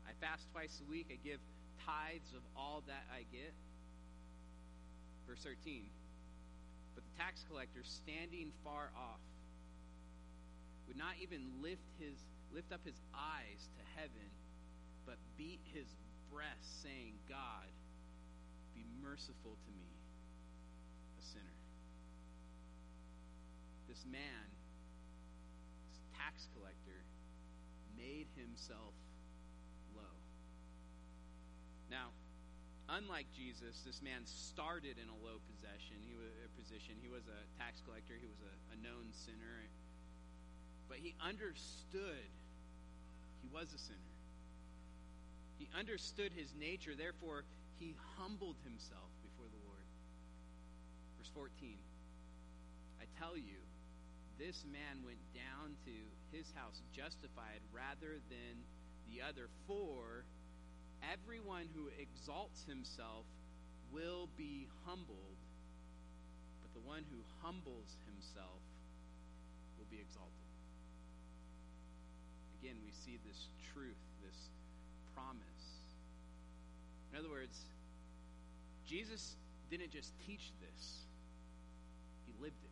I 0.05 0.13
fast 0.21 0.45
twice 0.53 0.81
a 0.85 0.91
week, 0.91 1.09
I 1.09 1.17
give 1.25 1.41
tithes 1.87 2.37
of 2.37 2.45
all 2.55 2.85
that 2.87 3.09
I 3.09 3.25
get. 3.33 3.57
Verse 5.27 5.41
13. 5.41 5.89
But 6.95 7.05
the 7.09 7.15
tax 7.17 7.45
collector, 7.49 7.81
standing 7.83 8.53
far 8.63 8.93
off, 8.93 9.25
would 10.87 10.99
not 10.99 11.17
even 11.23 11.41
lift 11.63 11.89
his 11.99 12.21
lift 12.53 12.69
up 12.71 12.85
his 12.85 13.01
eyes 13.17 13.65
to 13.81 13.83
heaven, 13.97 14.29
but 15.07 15.17
beat 15.39 15.61
his 15.73 15.89
breast, 16.29 16.83
saying, 16.83 17.17
God, 17.27 17.73
be 18.75 18.85
merciful 19.01 19.57
to 19.57 19.71
me, 19.73 19.89
a 21.17 21.25
sinner 21.25 21.52
this 23.93 24.09
man, 24.09 24.49
this 25.93 26.01
tax 26.17 26.49
collector, 26.57 27.05
made 27.93 28.25
himself 28.41 28.97
low. 29.93 30.17
Now, 31.93 32.17
unlike 32.89 33.29
Jesus, 33.37 33.85
this 33.85 34.01
man 34.01 34.25
started 34.25 34.97
in 34.97 35.13
a 35.13 35.19
low 35.21 35.45
possession. 35.45 36.01
He 36.09 36.17
was 36.17 36.33
a 36.41 36.49
uh, 36.49 36.57
position. 36.57 36.97
He 37.05 37.13
was 37.13 37.29
a 37.29 37.41
tax 37.61 37.85
collector. 37.85 38.17
He 38.17 38.25
was 38.25 38.41
a, 38.41 38.53
a 38.73 38.77
known 38.81 39.13
sinner. 39.13 39.69
But 40.89 41.05
he 41.05 41.13
understood 41.21 42.33
he 43.45 43.49
was 43.53 43.77
a 43.77 43.81
sinner. 43.81 44.17
He 45.61 45.69
understood 45.77 46.33
his 46.33 46.57
nature. 46.57 46.97
Therefore, 46.97 47.45
he 47.77 47.93
humbled 48.17 48.57
himself 48.65 49.13
before 49.21 49.53
the 49.53 49.61
Lord. 49.69 49.85
Verse 51.21 51.29
14. 51.37 51.77
I 52.97 53.05
tell 53.21 53.37
you, 53.37 53.61
this 54.43 54.67
man 54.67 54.99
went 55.07 55.23
down 55.31 55.79
to 55.87 55.95
his 56.35 56.51
house 56.59 56.83
justified 56.91 57.63
rather 57.71 58.19
than 58.27 58.59
the 59.07 59.23
other. 59.23 59.47
For 59.71 60.27
everyone 60.99 61.71
who 61.71 61.87
exalts 61.95 62.67
himself 62.67 63.23
will 63.95 64.27
be 64.37 64.67
humbled, 64.85 65.39
but 66.59 66.75
the 66.75 66.83
one 66.83 67.07
who 67.07 67.23
humbles 67.39 67.95
himself 68.11 68.67
will 69.79 69.87
be 69.89 70.03
exalted. 70.03 70.51
Again, 72.59 72.83
we 72.83 72.91
see 72.91 73.23
this 73.23 73.47
truth, 73.73 74.03
this 74.27 74.51
promise. 75.15 75.67
In 77.13 77.19
other 77.19 77.31
words, 77.31 77.63
Jesus 78.87 79.37
didn't 79.71 79.93
just 79.93 80.11
teach 80.27 80.51
this, 80.59 81.07
he 82.27 82.35
lived 82.43 82.59
it. 82.65 82.72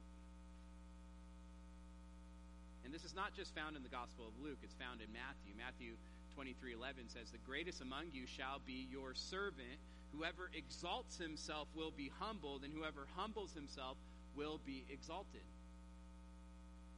And 2.91 2.95
this 2.99 3.07
is 3.07 3.15
not 3.15 3.33
just 3.39 3.55
found 3.55 3.77
in 3.77 3.85
the 3.85 3.89
Gospel 3.89 4.27
of 4.27 4.35
Luke, 4.43 4.59
it's 4.65 4.75
found 4.75 4.99
in 4.99 5.07
Matthew. 5.15 5.55
Matthew 5.55 5.95
23 6.35 6.75
11 6.75 7.07
says, 7.07 7.31
The 7.31 7.39
greatest 7.47 7.81
among 7.81 8.11
you 8.11 8.27
shall 8.27 8.59
be 8.67 8.89
your 8.91 9.15
servant. 9.15 9.79
Whoever 10.11 10.51
exalts 10.53 11.17
himself 11.17 11.69
will 11.73 11.93
be 11.93 12.11
humbled, 12.19 12.65
and 12.65 12.75
whoever 12.75 13.07
humbles 13.15 13.55
himself 13.55 13.97
will 14.35 14.59
be 14.67 14.83
exalted. 14.91 15.47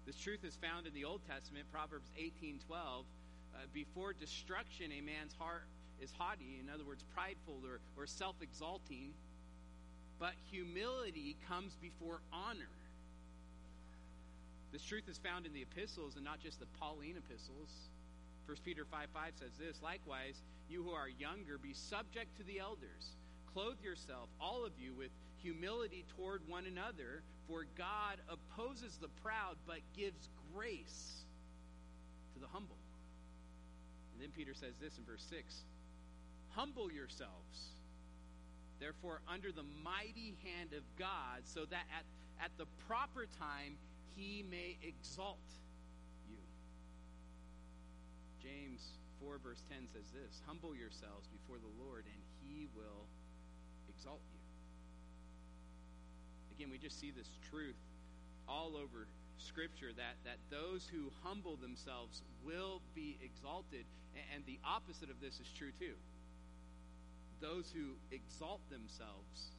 This 0.07 0.17
truth 0.17 0.49
is 0.49 0.57
found 0.57 0.87
in 0.87 0.95
the 0.95 1.05
Old 1.05 1.21
Testament, 1.29 1.67
Proverbs 1.71 2.09
18 2.17 2.61
12. 2.67 3.05
Uh, 3.53 3.59
before 3.75 4.15
destruction, 4.15 4.93
a 4.97 5.03
man's 5.03 5.35
heart 5.39 5.69
is 6.01 6.11
haughty, 6.17 6.57
in 6.59 6.73
other 6.73 6.87
words, 6.89 7.05
prideful 7.13 7.61
or, 7.69 7.81
or 8.01 8.07
self 8.07 8.37
exalting, 8.41 9.13
but 10.19 10.33
humility 10.51 11.37
comes 11.47 11.77
before 11.83 12.23
honor. 12.33 12.73
This 14.73 14.83
truth 14.83 15.05
is 15.09 15.19
found 15.19 15.45
in 15.45 15.53
the 15.53 15.63
epistles 15.63 16.17
and 16.17 16.25
not 16.25 16.41
just 16.41 16.59
the 16.59 16.67
Pauline 16.81 17.17
epistles. 17.19 17.69
1 18.47 18.57
Peter 18.65 18.85
5 18.85 19.09
5 19.13 19.33
says 19.39 19.53
this 19.59 19.83
Likewise, 19.83 20.43
you 20.69 20.83
who 20.83 20.91
are 20.91 21.09
younger, 21.09 21.59
be 21.59 21.75
subject 21.75 22.37
to 22.39 22.43
the 22.45 22.59
elders. 22.59 23.17
Clothe 23.53 23.81
yourself, 23.83 24.31
all 24.41 24.65
of 24.65 24.73
you, 24.79 24.95
with 24.95 25.11
humility 25.43 26.07
toward 26.17 26.41
one 26.49 26.65
another, 26.65 27.23
for 27.47 27.67
God 27.77 28.17
opposes 28.31 28.97
the 28.97 29.09
proud 29.23 29.57
but 29.67 29.81
gives 29.95 30.29
grace 30.55 31.25
to 32.33 32.41
the 32.41 32.47
humble. 32.47 32.79
And 34.15 34.23
then 34.23 34.31
Peter 34.35 34.55
says 34.55 34.73
this 34.81 34.97
in 34.97 35.05
verse 35.05 35.25
6 35.29 35.65
Humble 36.55 36.91
yourselves, 36.91 37.77
therefore, 38.81 39.21
under 39.29 39.53
the 39.53 39.65
mighty 39.85 40.35
hand 40.45 40.73
of 40.73 40.83
God, 40.99 41.45
so 41.45 41.67
that 41.67 41.85
at, 41.93 42.05
at 42.43 42.51
the 42.57 42.67
proper 42.89 43.27
time 43.39 43.77
he 44.17 44.45
may 44.51 44.77
exalt 44.83 45.43
you. 46.29 46.39
James 48.43 48.99
4, 49.21 49.39
verse 49.43 49.63
10 49.71 49.89
says 49.93 50.11
this 50.13 50.43
Humble 50.47 50.75
yourselves 50.75 51.29
before 51.29 51.57
the 51.59 51.73
Lord, 51.83 52.05
and 52.07 52.23
he 52.43 52.69
will 52.75 53.07
exalt 53.89 54.21
you. 54.33 54.41
again, 56.57 56.71
we 56.71 56.79
just 56.79 57.01
see 57.01 57.11
this 57.11 57.29
truth 57.51 57.79
all 58.49 58.77
over 58.77 59.07
Scripture 59.39 59.91
that, 59.97 60.17
that 60.25 60.39
those 60.51 60.87
who 60.93 61.11
humble 61.25 61.57
themselves 61.57 62.23
will 62.45 62.81
be 62.95 63.19
exalted. 63.25 63.85
And 64.35 64.45
the 64.47 64.59
opposite 64.65 65.11
of 65.11 65.21
this 65.21 65.41
is 65.41 65.49
true 65.57 65.73
too. 65.79 65.95
Those 67.41 67.73
who 67.75 67.97
exalt 68.15 68.61
themselves 68.71 69.51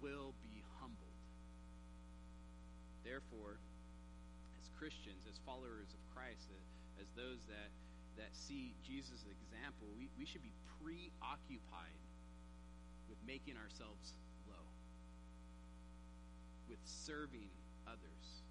will. 0.00 0.32
Therefore, 3.06 3.62
as 4.58 4.66
Christians, 4.74 5.30
as 5.30 5.38
followers 5.46 5.94
of 5.94 6.02
Christ, 6.10 6.50
as 6.98 7.06
those 7.14 7.38
that, 7.46 7.70
that 8.18 8.34
see 8.34 8.74
Jesus' 8.82 9.22
example, 9.30 9.86
we, 9.94 10.10
we 10.18 10.26
should 10.26 10.42
be 10.42 10.50
preoccupied 10.82 12.02
with 13.06 13.22
making 13.22 13.54
ourselves 13.54 14.18
low, 14.50 14.66
with 16.66 16.82
serving 16.82 17.54
others, 17.86 18.42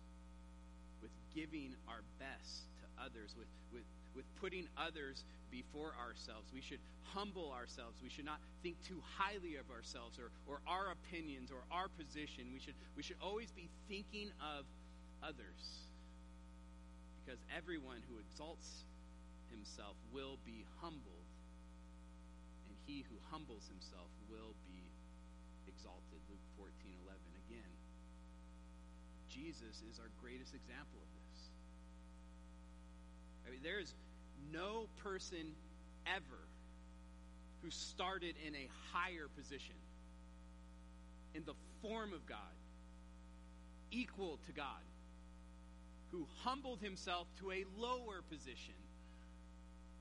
with 1.04 1.12
giving 1.36 1.76
our 1.92 2.08
best 2.16 2.72
to 2.80 2.88
others, 2.96 3.36
with, 3.36 3.52
with, 3.76 3.84
with 4.16 4.26
putting 4.40 4.68
others 4.78 5.24
before 5.52 5.94
ourselves. 6.00 6.52
We 6.54 6.62
should 6.62 6.80
humble 7.14 7.52
ourselves. 7.52 8.00
We 8.02 8.10
should 8.10 8.26
not 8.26 8.40
think 8.64 8.82
too 8.82 9.02
highly 9.18 9.56
of 9.56 9.70
ourselves 9.70 10.18
or, 10.18 10.32
or 10.48 10.60
our 10.68 10.92
opinions 10.92 11.52
or 11.52 11.64
our 11.72 11.88
position. 11.88 12.52
We 12.52 12.60
should, 12.60 12.76
we 12.96 13.04
should 13.04 13.20
always 13.22 13.52
be 13.52 13.70
thinking 13.88 14.32
of 14.40 14.66
others. 15.22 15.92
Because 17.24 17.40
everyone 17.56 18.04
who 18.10 18.22
exalts 18.22 18.86
himself 19.50 19.98
will 20.14 20.38
be 20.46 20.66
humbled, 20.82 21.26
and 22.70 22.76
he 22.86 23.02
who 23.10 23.18
humbles 23.32 23.66
himself 23.66 24.12
will 24.30 24.54
be 24.70 24.86
exalted. 25.66 26.22
Luke 26.30 26.46
14 26.58 26.70
11. 27.02 27.18
Again, 27.50 27.74
Jesus 29.30 29.82
is 29.90 29.98
our 29.98 30.12
greatest 30.22 30.54
example 30.54 31.02
of 31.02 31.10
this. 31.18 31.50
I 33.46 33.52
mean, 33.52 33.62
there 33.62 33.82
is 33.82 33.94
no 34.52 34.88
person 35.04 35.54
ever 36.06 36.42
who 37.62 37.72
started 37.72 38.36
in 38.46 38.56
a 38.56 38.70
higher 38.94 39.28
position, 39.36 39.76
in 41.34 41.44
the 41.46 41.54
form 41.82 42.14
of 42.14 42.26
God, 42.26 42.38
equal 43.92 44.40
to 44.46 44.52
God, 44.52 44.66
who 46.12 46.28
humbled 46.44 46.80
himself 46.80 47.28
to 47.40 47.52
a 47.52 47.66
lower 47.78 48.22
position, 48.30 48.76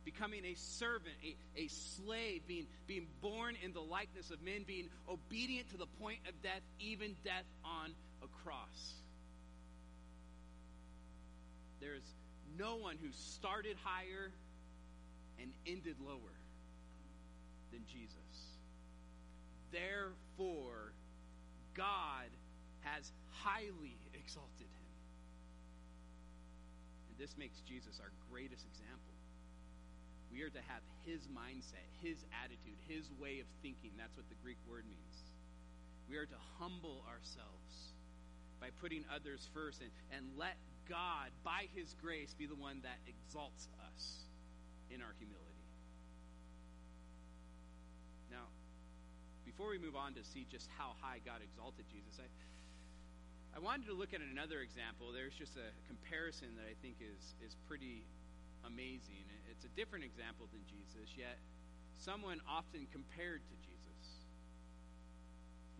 becoming 0.05 0.45
a 0.45 0.55
servant, 0.55 1.14
a, 1.25 1.62
a 1.62 1.69
slave, 1.69 2.43
being, 2.47 2.67
being 2.87 3.07
born 3.23 3.57
in 3.64 3.73
the 3.73 3.81
likeness 3.81 4.31
of 4.31 4.43
men, 4.43 4.64
being 4.67 4.88
obedient 5.09 5.71
to 5.71 5.79
the 5.79 5.87
point 6.00 6.19
of 6.29 6.43
death, 6.43 6.61
even 6.79 7.17
death 7.25 7.47
on 7.64 7.91
a 8.23 8.26
cross. 8.45 8.95
There 11.81 11.95
is 11.95 12.05
no 12.59 12.77
one 12.77 12.97
who 13.01 13.09
started 13.13 13.77
higher 13.83 14.31
and 15.41 15.51
ended 15.67 15.97
lower 16.01 16.37
than 17.73 17.83
Jesus. 17.87 18.15
Therefore, 19.73 20.93
God 21.75 22.31
has 22.83 23.11
highly 23.43 23.99
exalted 24.15 24.71
him. 24.71 24.91
And 27.11 27.19
this 27.19 27.37
makes 27.37 27.59
Jesus 27.67 27.99
our 27.99 28.11
greatest 28.31 28.65
example. 28.71 29.15
We 30.31 30.43
are 30.43 30.51
to 30.51 30.63
have 30.67 30.83
his 31.07 31.27
mindset, 31.31 31.87
his 32.03 32.19
attitude, 32.43 32.79
his 32.87 33.11
way 33.19 33.39
of 33.39 33.47
thinking. 33.63 33.91
That's 33.99 34.17
what 34.17 34.29
the 34.29 34.39
Greek 34.43 34.59
word 34.69 34.85
means. 34.87 35.17
We 36.09 36.17
are 36.17 36.27
to 36.27 36.41
humble 36.59 37.05
ourselves 37.07 37.95
by 38.61 38.71
putting 38.81 39.05
others 39.14 39.49
first 39.55 39.81
and, 39.81 39.90
and 40.11 40.27
let 40.38 40.57
God, 40.88 41.33
by 41.44 41.68
his 41.75 41.94
grace, 42.01 42.35
be 42.35 42.47
the 42.47 42.55
one 42.55 42.81
that 42.83 43.01
exalts 43.09 43.68
us 43.88 44.29
in 44.90 45.01
our 45.01 45.14
humility. 45.18 45.68
Now, 48.31 48.49
before 49.44 49.70
we 49.70 49.79
move 49.79 49.97
on 49.97 50.14
to 50.14 50.23
see 50.25 50.47
just 50.51 50.68
how 50.77 50.92
high 51.01 51.25
God 51.25 51.40
exalted 51.40 51.87
Jesus, 51.88 52.20
I, 52.20 52.29
I 53.57 53.61
wanted 53.61 53.87
to 53.88 53.94
look 53.94 54.12
at 54.12 54.20
another 54.20 54.61
example. 54.61 55.14
There's 55.14 55.35
just 55.35 55.57
a 55.57 55.73
comparison 55.87 56.53
that 56.59 56.66
I 56.68 56.77
think 56.83 57.01
is, 57.01 57.38
is 57.40 57.57
pretty 57.66 58.05
amazing. 58.66 59.25
It's 59.49 59.64
a 59.64 59.73
different 59.73 60.05
example 60.05 60.49
than 60.53 60.64
Jesus, 60.68 61.16
yet 61.16 61.38
someone 61.97 62.40
often 62.44 62.88
compared 62.92 63.40
to 63.47 63.55
Jesus. 63.62 63.85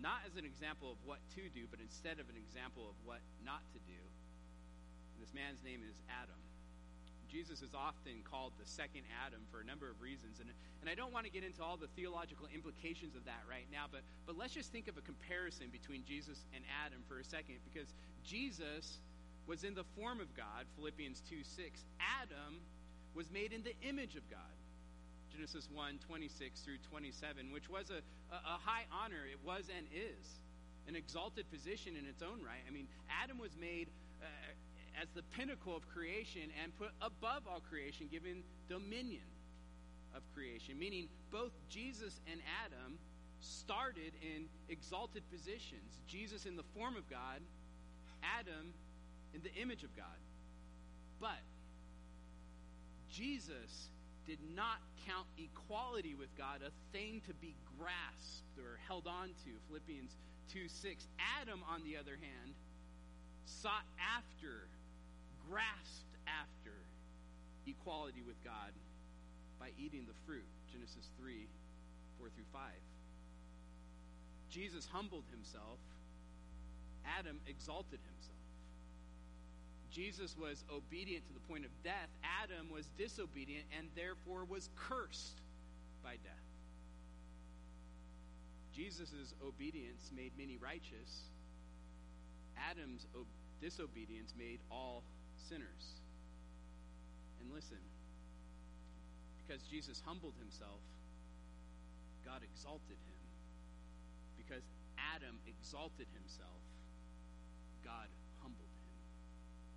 Not 0.01 0.25
as 0.27 0.37
an 0.37 0.45
example 0.45 0.91
of 0.91 0.99
what 1.05 1.19
to 1.37 1.49
do, 1.53 1.67
but 1.71 1.81
instead 1.81 2.19
of 2.21 2.29
an 2.29 2.37
example 2.37 2.89
of 2.89 2.97
what 3.05 3.21
not 3.45 3.63
to 3.73 3.81
do. 3.85 4.01
This 5.25 5.33
man's 5.33 5.65
name 5.65 5.81
is 5.81 5.97
Adam. 6.21 6.37
Jesus 7.33 7.65
is 7.65 7.73
often 7.73 8.21
called 8.29 8.53
the 8.61 8.69
second 8.69 9.09
Adam 9.25 9.41
for 9.49 9.65
a 9.65 9.65
number 9.65 9.89
of 9.89 9.97
reasons. 10.05 10.37
And, 10.37 10.53
and 10.85 10.93
I 10.93 10.93
don't 10.93 11.17
want 11.17 11.25
to 11.25 11.33
get 11.33 11.41
into 11.41 11.65
all 11.65 11.81
the 11.81 11.89
theological 11.97 12.45
implications 12.53 13.17
of 13.17 13.25
that 13.25 13.41
right 13.49 13.65
now, 13.73 13.89
but, 13.89 14.05
but 14.29 14.37
let's 14.37 14.53
just 14.53 14.69
think 14.69 14.85
of 14.85 15.01
a 15.01 15.01
comparison 15.01 15.73
between 15.73 16.05
Jesus 16.05 16.45
and 16.53 16.61
Adam 16.85 17.01
for 17.09 17.21
a 17.21 17.25
second, 17.25 17.57
because 17.65 17.89
Jesus 18.21 19.01
was 19.49 19.65
in 19.65 19.73
the 19.73 19.89
form 19.97 20.21
of 20.21 20.29
God, 20.37 20.69
Philippians 20.77 21.25
2 21.25 21.41
6. 21.41 21.89
Adam 22.21 22.61
was 23.17 23.33
made 23.33 23.57
in 23.57 23.65
the 23.65 23.73
image 23.81 24.21
of 24.21 24.29
God. 24.29 24.53
Genesis 25.33 25.73
1 25.73 26.05
26 26.05 26.61
through 26.61 26.85
27, 26.85 27.49
which 27.49 27.73
was 27.73 27.89
a, 27.89 28.05
a, 28.29 28.61
high 28.61 28.85
honor. 28.93 29.25
It 29.25 29.41
was 29.41 29.73
and 29.73 29.89
is 29.89 30.45
an 30.87 30.95
exalted 30.95 31.51
position 31.51 31.97
in 31.97 32.05
its 32.05 32.21
own 32.21 32.45
right. 32.45 32.61
I 32.69 32.71
mean, 32.71 32.89
Adam 33.09 33.41
was 33.41 33.57
made 33.57 33.89
as 35.01 35.09
the 35.15 35.23
pinnacle 35.37 35.77
of 35.77 35.87
creation 35.89 36.43
and 36.63 36.77
put 36.79 36.91
above 37.01 37.43
all 37.49 37.61
creation, 37.61 38.09
given 38.11 38.43
dominion 38.69 39.27
of 40.15 40.23
creation. 40.35 40.79
Meaning 40.79 41.09
both 41.31 41.53
Jesus 41.69 42.21
and 42.31 42.41
Adam 42.65 42.99
started 43.41 44.13
in 44.23 44.47
exalted 44.69 45.23
positions. 45.31 46.01
Jesus 46.07 46.47
in 46.47 46.57
the 46.57 46.65
form 46.75 46.97
of 46.97 47.09
God, 47.11 47.41
Adam 48.23 48.73
in 49.35 49.43
the 49.43 49.53
image 49.61 49.83
of 49.83 49.95
God. 49.97 50.07
But 51.21 51.43
Jesus 53.11 53.91
did 54.27 54.39
not 54.55 54.79
count 55.07 55.27
equality 55.37 56.15
with 56.15 56.35
God 56.37 56.61
a 56.67 56.71
thing 56.97 57.21
to 57.27 57.35
be 57.35 57.55
grasped 57.79 58.59
or 58.59 58.79
held 58.89 59.07
on 59.07 59.29
to. 59.45 59.51
Philippians 59.69 60.17
2 60.53 60.69
6. 60.69 61.07
Adam, 61.41 61.63
on 61.73 61.85
the 61.85 61.97
other 61.97 62.17
hand, 62.21 62.55
sought 63.45 63.85
after 64.01 64.69
grasped 65.49 66.17
after 66.27 66.73
equality 67.67 68.23
with 68.27 68.43
God 68.45 68.73
by 69.59 69.71
eating 69.79 70.07
the 70.07 70.17
fruit. 70.27 70.47
Genesis 70.71 71.09
3 71.19 71.47
4 72.19 72.29
through 72.29 72.45
5. 72.53 72.63
Jesus 74.51 74.87
humbled 74.87 75.25
himself, 75.31 75.79
Adam 77.19 77.41
exalted 77.47 77.99
himself. 78.07 78.39
Jesus 79.91 80.37
was 80.39 80.65
obedient 80.73 81.27
to 81.27 81.33
the 81.33 81.41
point 81.41 81.65
of 81.65 81.71
death. 81.83 82.11
Adam 82.43 82.71
was 82.71 82.89
disobedient 82.99 83.65
and 83.77 83.89
therefore 83.95 84.45
was 84.45 84.69
cursed 84.77 85.41
by 86.03 86.13
death. 86.23 86.45
Jesus' 88.75 89.35
obedience 89.47 90.11
made 90.15 90.33
many 90.37 90.57
righteous. 90.57 91.31
Adam's 92.59 93.07
disobedience 93.61 94.35
made 94.37 94.59
all 94.71 95.05
sinners. 95.45 96.01
And 97.41 97.53
listen, 97.53 97.81
because 99.45 99.63
Jesus 99.69 100.01
humbled 100.01 100.35
himself, 100.41 100.81
God 102.25 102.41
exalted 102.41 102.97
him. 103.05 103.25
Because 104.41 104.65
Adam 104.97 105.37
exalted 105.45 106.09
himself, 106.17 106.65
God 107.85 108.09
humbled 108.41 108.73
him 108.73 108.97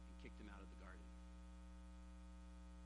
and 0.07 0.15
kicked 0.23 0.39
him 0.39 0.47
out 0.47 0.63
of 0.63 0.69
the 0.71 0.79
garden. 0.79 1.03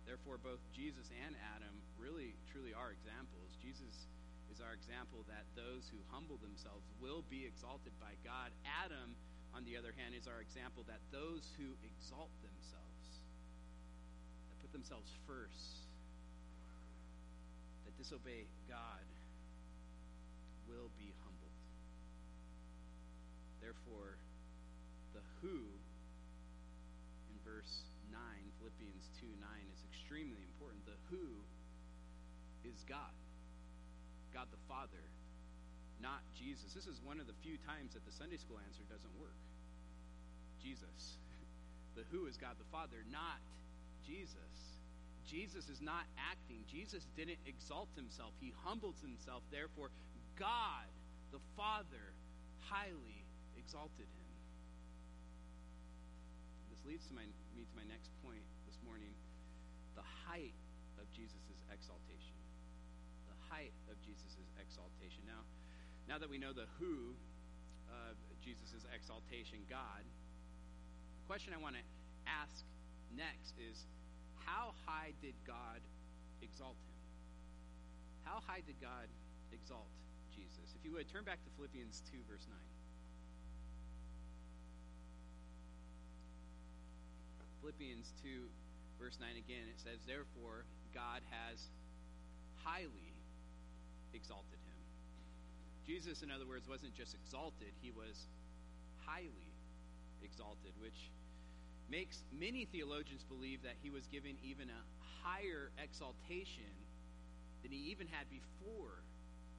Therefore, 0.10 0.42
both 0.42 0.62
Jesus 0.74 1.14
and 1.14 1.38
Adam 1.54 1.78
really, 2.02 2.34
truly 2.50 2.74
are 2.74 2.90
examples. 2.90 3.54
Jesus 3.62 4.10
is 4.50 4.60
our 4.60 4.74
example 4.74 5.24
that 5.30 5.46
those 5.54 5.88
who 5.88 6.02
humble 6.10 6.42
themselves 6.42 6.84
will 7.00 7.24
be 7.30 7.46
exalted 7.46 7.94
by 8.02 8.18
God. 8.26 8.52
Adam 8.66 9.14
on 9.56 9.66
the 9.68 9.76
other 9.76 9.94
hand, 9.96 10.16
is 10.16 10.28
our 10.28 10.40
example 10.40 10.84
that 10.88 11.04
those 11.12 11.44
who 11.60 11.76
exalt 11.84 12.32
themselves, 12.40 13.08
that 14.50 14.58
put 14.64 14.72
themselves 14.72 15.12
first, 15.28 15.86
that 17.86 17.96
disobey 18.00 18.48
God, 18.72 19.06
will 20.68 20.90
be 20.96 21.12
humbled. 21.28 21.58
Therefore, 23.60 24.16
the 25.12 25.24
who 25.44 25.68
in 27.28 27.38
verse 27.44 27.92
9, 28.10 28.20
Philippians 28.60 29.06
2 29.20 29.28
9, 29.36 29.48
is 29.76 29.84
extremely 29.92 30.42
important. 30.48 30.88
The 30.88 31.00
who 31.12 31.28
is 32.64 32.84
God, 32.88 33.14
God 34.34 34.48
the 34.52 34.64
Father, 34.72 35.04
not 36.02 36.26
Jesus. 36.34 36.74
This 36.74 36.90
is 36.90 37.00
one 37.06 37.22
of 37.22 37.30
the 37.30 37.38
few 37.46 37.56
times 37.64 37.94
that 37.94 38.04
the 38.06 38.12
Sunday 38.12 38.38
school 38.38 38.58
answer 38.66 38.84
doesn't 38.90 39.14
work. 39.22 39.38
Jesus. 40.62 41.18
The 41.92 42.08
who 42.08 42.24
is 42.24 42.40
God 42.40 42.56
the 42.56 42.72
Father, 42.72 43.04
not 43.12 43.44
Jesus. 44.08 44.80
Jesus 45.28 45.68
is 45.68 45.84
not 45.84 46.08
acting. 46.16 46.64
Jesus 46.64 47.04
didn't 47.20 47.44
exalt 47.44 47.92
himself. 48.00 48.32
He 48.40 48.56
humbled 48.64 48.96
himself. 49.04 49.44
Therefore, 49.52 49.92
God 50.40 50.88
the 51.36 51.44
Father 51.56 52.16
highly 52.68 53.24
exalted 53.60 54.08
him. 54.08 54.32
This 56.72 56.80
leads 56.88 57.08
to 57.08 57.14
my, 57.16 57.28
me 57.56 57.64
to 57.68 57.76
my 57.76 57.88
next 57.88 58.12
point 58.24 58.44
this 58.68 58.80
morning 58.84 59.12
the 59.96 60.08
height 60.28 60.56
of 61.00 61.08
Jesus' 61.12 61.60
exaltation. 61.72 62.40
The 63.28 63.40
height 63.52 63.76
of 63.92 64.00
Jesus' 64.04 64.40
exaltation. 64.60 65.24
Now, 65.28 65.44
now 66.12 66.20
that 66.20 66.28
we 66.28 66.36
know 66.36 66.52
the 66.52 66.68
who 66.76 67.16
of 67.88 68.20
Jesus' 68.44 68.84
exaltation, 68.92 69.64
God, 69.72 70.04
the 70.04 71.24
question 71.24 71.56
I 71.56 71.60
want 71.64 71.80
to 71.80 71.86
ask 72.28 72.68
next 73.16 73.56
is 73.56 73.88
how 74.44 74.76
high 74.84 75.16
did 75.24 75.40
God 75.48 75.80
exalt 76.44 76.76
him? 76.84 77.00
How 78.28 78.44
high 78.44 78.60
did 78.60 78.76
God 78.84 79.08
exalt 79.56 79.88
Jesus? 80.36 80.76
If 80.76 80.84
you 80.84 80.92
would, 81.00 81.08
turn 81.08 81.24
back 81.24 81.40
to 81.48 81.50
Philippians 81.56 82.04
2, 82.12 82.20
verse 82.28 82.44
9. 82.44 82.60
Philippians 87.64 88.12
2, 88.20 88.52
verse 89.00 89.16
9 89.16 89.32
again, 89.40 89.64
it 89.72 89.80
says, 89.80 90.04
Therefore, 90.04 90.68
God 90.92 91.24
has 91.32 91.72
highly 92.68 93.16
exalted. 94.12 94.61
Jesus, 95.92 96.24
in 96.24 96.32
other 96.32 96.48
words, 96.48 96.72
wasn't 96.72 96.96
just 96.96 97.12
exalted, 97.12 97.76
he 97.84 97.92
was 97.92 98.32
highly 99.04 99.52
exalted, 100.24 100.72
which 100.80 101.12
makes 101.92 102.24
many 102.32 102.64
theologians 102.64 103.28
believe 103.28 103.60
that 103.68 103.76
he 103.84 103.92
was 103.92 104.08
given 104.08 104.40
even 104.40 104.72
a 104.72 104.82
higher 105.20 105.68
exaltation 105.76 106.72
than 107.60 107.76
he 107.76 107.92
even 107.92 108.08
had 108.08 108.24
before 108.32 109.04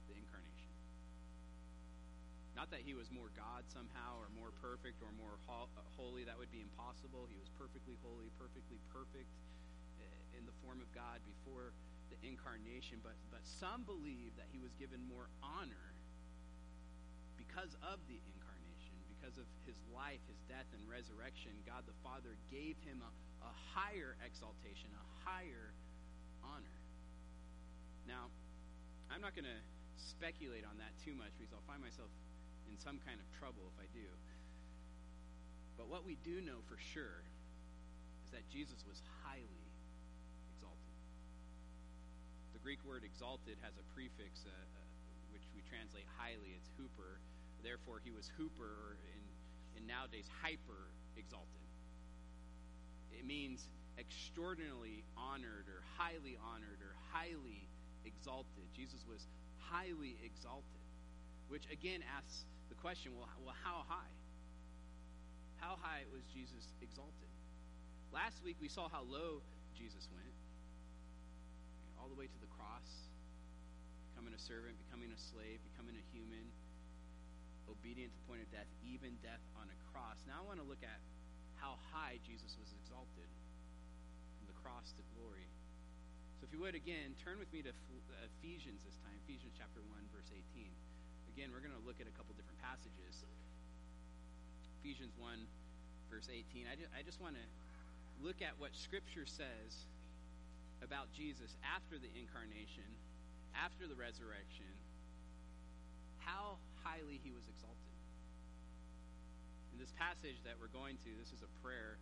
the 0.09 0.17
incarnation. 0.17 0.73
Not 2.57 2.73
that 2.73 2.81
he 2.81 2.97
was 2.97 3.13
more 3.13 3.29
God 3.37 3.69
somehow, 3.69 4.17
or 4.17 4.25
more 4.33 4.49
perfect, 4.57 5.05
or 5.05 5.13
more 5.13 5.37
ho- 5.45 5.69
holy. 5.93 6.25
That 6.25 6.41
would 6.41 6.49
be 6.49 6.65
impossible. 6.65 7.29
He 7.29 7.37
was 7.37 7.53
perfectly 7.61 7.93
holy, 8.01 8.33
perfectly 8.41 8.81
perfect 8.89 9.29
eh, 10.01 10.37
in 10.41 10.49
the 10.49 10.55
form 10.65 10.81
of 10.81 10.89
God 10.97 11.21
before 11.29 11.77
the 12.09 12.17
incarnation. 12.25 13.05
But, 13.05 13.21
but 13.29 13.45
some 13.45 13.85
believe 13.85 14.33
that 14.41 14.49
he 14.49 14.57
was 14.57 14.73
given 14.81 14.97
more 15.05 15.29
honor 15.45 15.92
because 17.53 17.77
of 17.85 18.01
the 18.09 18.17
incarnation, 18.25 18.97
because 19.13 19.37
of 19.37 19.45
his 19.69 19.77
life, 19.93 20.17
his 20.25 20.41
death, 20.49 20.65
and 20.73 20.81
resurrection. 20.89 21.53
God 21.69 21.85
the 21.85 21.93
Father 22.01 22.33
gave 22.49 22.81
him 22.81 23.05
a, 23.05 23.11
a 23.45 23.53
higher 23.77 24.17
exaltation, 24.25 24.89
a 24.97 25.05
higher 25.21 25.69
honor. 26.41 26.81
Now, 28.09 28.33
I'm 29.13 29.21
not 29.21 29.37
going 29.37 29.45
to 29.45 29.61
speculate 30.01 30.65
on 30.65 30.81
that 30.81 30.97
too 31.05 31.13
much 31.13 31.29
because 31.37 31.53
I'll 31.53 31.67
find 31.69 31.77
myself 31.77 32.09
in 32.65 32.73
some 32.81 32.97
kind 33.05 33.21
of 33.21 33.27
trouble 33.37 33.69
if 33.69 33.77
I 33.77 33.85
do. 33.93 34.09
But 35.77 35.93
what 35.93 36.01
we 36.01 36.17
do 36.25 36.41
know 36.41 36.65
for 36.65 36.81
sure 36.81 37.21
is 38.25 38.33
that 38.33 38.49
Jesus 38.49 38.81
was 38.89 38.97
highly 39.21 39.69
exalted. 40.57 40.97
The 42.57 42.61
Greek 42.65 42.81
word 42.81 43.05
exalted 43.05 43.61
has 43.61 43.77
a 43.77 43.85
prefix, 43.93 44.41
uh, 44.41 44.49
uh, 44.49 44.89
which 45.29 45.45
we 45.53 45.61
translate 45.69 46.09
highly. 46.17 46.57
It's 46.57 46.73
huper. 46.73 47.21
Therefore, 47.63 48.01
he 48.03 48.11
was 48.11 48.29
huper, 48.35 48.67
or 48.67 48.99
in, 49.15 49.23
in 49.79 49.87
nowadays, 49.87 50.27
hyper 50.43 50.91
exalted. 51.15 51.63
It 53.11 53.25
means 53.25 53.69
extraordinarily 53.97 55.03
honored, 55.15 55.71
or 55.71 55.81
highly 55.97 56.35
honored, 56.37 56.83
or 56.83 56.93
highly 57.15 57.69
exalted. 58.05 58.67
Jesus 58.75 59.05
was 59.07 59.27
highly 59.57 60.19
exalted, 60.19 60.83
which 61.47 61.63
again 61.71 62.03
asks 62.03 62.45
the 62.67 62.75
question 62.75 63.15
well, 63.15 63.29
well 63.39 63.55
how 63.63 63.87
high? 63.87 64.13
How 65.57 65.79
high 65.79 66.03
was 66.11 66.27
Jesus 66.27 66.67
exalted? 66.81 67.31
Last 68.11 68.43
week 68.43 68.57
we 68.59 68.67
saw 68.67 68.89
how 68.89 69.07
low 69.07 69.41
Jesus 69.73 70.11
went, 70.11 70.35
all 71.97 72.11
the 72.11 72.19
way 72.19 72.27
to 72.27 72.39
the 72.43 72.51
cross, 72.59 73.07
becoming 74.11 74.35
a 74.35 74.41
servant, 74.41 74.75
becoming 74.85 75.09
a 75.09 75.17
slave, 75.17 75.63
becoming 75.71 75.95
a 75.95 76.05
human, 76.11 76.51
obedient 77.69 78.11
to 78.11 78.17
the 78.19 78.27
point 78.27 78.41
of 78.43 78.49
death, 78.51 78.67
even 78.83 79.15
death 79.23 79.41
on 79.59 79.69
a 79.69 79.77
cross. 79.91 80.19
Now 80.27 80.41
I 80.41 80.43
want 80.43 80.59
to 80.59 80.67
look 80.67 80.81
at 80.83 80.99
how 81.59 81.79
high 81.95 82.19
Jesus 82.27 82.59
was 82.59 82.69
exalted 82.75 83.29
from 84.39 84.45
the 84.51 84.57
cross 84.59 84.91
to 84.99 85.03
glory. 85.15 85.47
So 86.39 86.47
if 86.47 86.51
you 86.51 86.59
would, 86.59 86.75
again, 86.75 87.15
turn 87.23 87.39
with 87.39 87.47
me 87.55 87.63
to 87.63 87.71
Ephesians 87.71 88.83
this 88.83 88.99
time, 88.99 89.15
Ephesians 89.23 89.55
chapter 89.55 89.79
1, 89.79 89.95
verse 90.11 90.27
18. 90.27 90.67
Again, 91.31 91.55
we're 91.55 91.63
going 91.63 91.73
to 91.73 91.85
look 91.87 92.03
at 92.03 92.05
a 92.05 92.15
couple 92.19 92.35
different 92.35 92.59
passages. 92.59 93.23
Ephesians 94.83 95.15
1, 95.15 95.39
verse 96.11 96.27
18. 96.27 96.67
I 96.67 96.75
just, 96.75 96.91
I 96.91 97.01
just 97.01 97.23
want 97.23 97.39
to 97.39 97.45
look 98.19 98.43
at 98.43 98.59
what 98.59 98.75
Scripture 98.75 99.23
says 99.23 99.87
about 100.83 101.07
Jesus 101.15 101.55
after 101.63 101.95
the 101.95 102.11
incarnation, 102.11 102.85
after 103.55 103.87
the 103.87 103.95
resurrection, 103.95 104.67
how 106.19 106.59
highly 106.83 107.19
he 107.23 107.31
was 107.31 107.47
exalted. 107.47 107.95
In 109.71 109.81
this 109.81 109.95
passage 109.97 110.37
that 110.45 110.59
we're 110.59 110.71
going 110.71 110.99
to, 111.07 111.09
this 111.17 111.33
is 111.33 111.41
a 111.41 111.51
prayer 111.63 111.97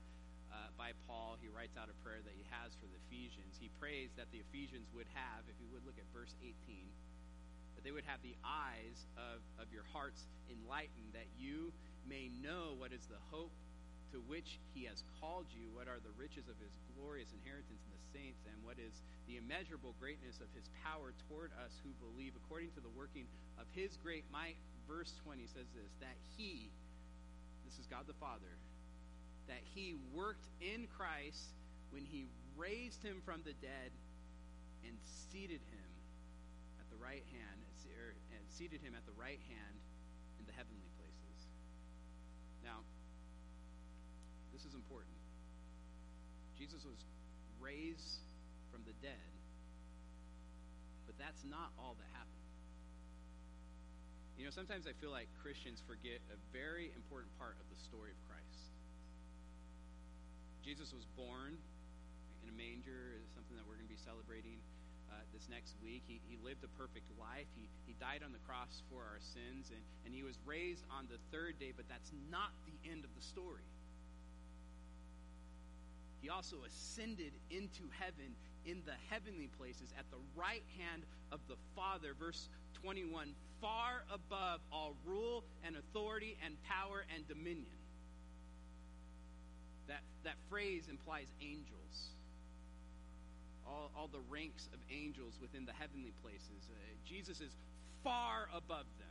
uh, 0.51 0.73
by 0.75 0.91
Paul. 1.07 1.39
He 1.39 1.47
writes 1.47 1.79
out 1.79 1.87
a 1.87 1.97
prayer 2.03 2.19
that 2.19 2.35
he 2.35 2.43
has 2.51 2.75
for 2.75 2.89
the 2.89 2.97
Ephesians. 3.07 3.55
He 3.55 3.71
prays 3.79 4.11
that 4.19 4.27
the 4.35 4.43
Ephesians 4.43 4.91
would 4.91 5.07
have, 5.15 5.47
if 5.47 5.55
you 5.61 5.71
would 5.71 5.87
look 5.87 5.95
at 5.95 6.05
verse 6.11 6.35
18, 6.43 6.51
that 7.79 7.87
they 7.87 7.95
would 7.95 8.03
have 8.09 8.19
the 8.25 8.35
eyes 8.43 9.07
of, 9.15 9.39
of 9.61 9.71
your 9.71 9.87
hearts 9.95 10.27
enlightened, 10.51 11.15
that 11.15 11.29
you 11.39 11.71
may 12.03 12.27
know 12.43 12.75
what 12.75 12.91
is 12.91 13.07
the 13.07 13.21
hope 13.31 13.55
to 14.11 14.19
which 14.27 14.59
he 14.75 14.83
has 14.85 15.03
called 15.19 15.47
you, 15.55 15.71
what 15.71 15.87
are 15.87 15.99
the 16.03 16.13
riches 16.19 16.51
of 16.51 16.59
his 16.59 16.71
glorious 16.95 17.31
inheritance 17.31 17.79
in 17.83 17.91
the 17.91 18.03
saints, 18.11 18.43
and 18.47 18.59
what 18.63 18.75
is 18.75 19.03
the 19.27 19.39
immeasurable 19.39 19.95
greatness 19.99 20.43
of 20.43 20.51
his 20.51 20.67
power 20.83 21.15
toward 21.27 21.51
us 21.63 21.71
who 21.83 21.91
believe, 22.03 22.35
according 22.35 22.71
to 22.75 22.83
the 22.83 22.91
working 22.91 23.25
of 23.55 23.67
his 23.71 23.95
great 24.03 24.27
might. 24.31 24.59
Verse 24.87 25.15
20 25.23 25.47
says 25.47 25.71
this 25.71 25.91
that 26.03 26.17
he, 26.35 26.67
this 27.63 27.79
is 27.79 27.87
God 27.87 28.03
the 28.07 28.17
Father, 28.19 28.51
that 29.47 29.63
he 29.71 29.95
worked 30.11 30.47
in 30.59 30.87
Christ 30.91 31.55
when 31.91 32.03
he 32.03 32.27
raised 32.59 33.03
him 33.03 33.23
from 33.23 33.41
the 33.47 33.55
dead 33.63 33.91
and 34.83 34.95
seated 35.31 35.63
him 35.71 35.89
at 36.79 36.87
the 36.91 36.99
right 36.99 37.23
hand, 37.31 37.59
er, 37.95 38.15
and 38.35 38.41
seated 38.51 38.81
him 38.81 38.95
at 38.95 39.05
the 39.05 39.15
right 39.15 39.39
hand 39.47 39.75
in 40.39 40.43
the 40.47 40.55
heavenly 40.55 40.89
places. 40.99 41.37
Now, 42.63 42.83
this 44.61 44.69
is 44.69 44.77
important. 44.77 45.17
Jesus 46.53 46.85
was 46.85 47.01
raised 47.57 48.21
from 48.69 48.85
the 48.85 48.93
dead, 49.01 49.33
but 51.09 51.17
that's 51.17 51.41
not 51.41 51.73
all 51.81 51.97
that 51.97 52.05
happened. 52.13 52.45
You 54.37 54.45
know, 54.45 54.53
sometimes 54.53 54.85
I 54.85 54.93
feel 55.01 55.09
like 55.09 55.33
Christians 55.41 55.81
forget 55.89 56.21
a 56.29 56.37
very 56.53 56.93
important 56.93 57.33
part 57.41 57.57
of 57.57 57.65
the 57.73 57.79
story 57.89 58.13
of 58.13 58.21
Christ. 58.29 58.69
Jesus 60.61 60.93
was 60.93 61.09
born 61.17 61.57
in 62.45 62.47
a 62.53 62.53
manger, 62.53 63.17
is 63.17 63.33
something 63.33 63.57
that 63.57 63.65
we're 63.65 63.81
going 63.81 63.89
to 63.89 63.95
be 63.97 64.05
celebrating 64.05 64.61
uh, 65.09 65.25
this 65.33 65.49
next 65.49 65.73
week. 65.81 66.05
He, 66.05 66.21
he 66.29 66.37
lived 66.37 66.61
a 66.61 66.69
perfect 66.77 67.09
life. 67.17 67.49
He, 67.57 67.65
he 67.89 67.97
died 67.97 68.21
on 68.21 68.29
the 68.29 68.41
cross 68.45 68.85
for 68.93 69.01
our 69.01 69.17
sins, 69.25 69.73
and, 69.73 69.81
and 70.05 70.13
he 70.13 70.21
was 70.21 70.37
raised 70.45 70.85
on 70.93 71.09
the 71.09 71.17
third 71.33 71.57
day, 71.57 71.73
but 71.73 71.89
that's 71.89 72.13
not 72.29 72.53
the 72.69 72.77
end 72.85 73.01
of 73.01 73.09
the 73.17 73.25
story. 73.25 73.65
He 76.21 76.29
also 76.29 76.57
ascended 76.67 77.33
into 77.49 77.83
heaven 77.99 78.35
in 78.65 78.81
the 78.85 78.93
heavenly 79.09 79.49
places 79.57 79.91
at 79.97 80.05
the 80.11 80.17
right 80.35 80.63
hand 80.77 81.03
of 81.31 81.39
the 81.47 81.55
Father. 81.75 82.13
Verse 82.17 82.47
21 82.83 83.33
far 83.61 84.03
above 84.11 84.59
all 84.71 84.95
rule 85.05 85.43
and 85.63 85.75
authority 85.75 86.37
and 86.43 86.55
power 86.63 87.05
and 87.13 87.27
dominion. 87.27 87.77
That, 89.87 90.01
that 90.23 90.35
phrase 90.49 90.87
implies 90.89 91.27
angels. 91.41 92.15
All, 93.67 93.91
all 93.95 94.07
the 94.07 94.21
ranks 94.29 94.67
of 94.73 94.79
angels 94.91 95.37
within 95.39 95.65
the 95.65 95.73
heavenly 95.73 96.11
places. 96.23 96.67
Uh, 96.69 96.75
Jesus 97.05 97.39
is 97.39 97.55
far 98.03 98.49
above 98.55 98.85
them. 98.99 99.07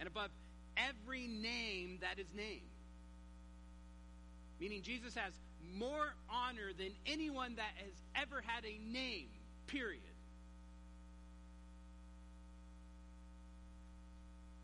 And 0.00 0.08
above 0.08 0.30
every 0.76 1.28
name 1.28 1.98
that 2.00 2.18
is 2.18 2.26
named. 2.34 2.62
Meaning 4.62 4.82
Jesus 4.82 5.16
has 5.16 5.34
more 5.74 6.14
honor 6.30 6.70
than 6.78 6.94
anyone 7.04 7.56
that 7.56 7.74
has 7.82 7.94
ever 8.14 8.40
had 8.46 8.64
a 8.64 8.78
name, 8.92 9.26
period. 9.66 10.02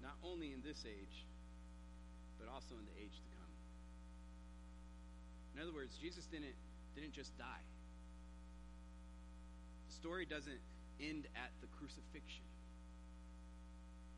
not 0.08 0.14
only 0.24 0.52
in 0.52 0.62
this 0.64 0.87
age, 0.87 1.26
but 2.40 2.48
also 2.48 2.72
in 2.80 2.84
the 2.87 2.96
age 2.96 3.12
to 3.12 3.28
come. 3.37 3.52
In 5.54 5.61
other 5.61 5.74
words, 5.74 5.98
Jesus 6.00 6.24
didn't, 6.26 6.56
didn't 6.94 7.12
just 7.12 7.37
die. 7.37 7.66
The 9.88 9.94
story 9.94 10.24
doesn't 10.24 10.62
end 10.98 11.26
at 11.37 11.50
the 11.61 11.66
crucifixion. 11.76 12.46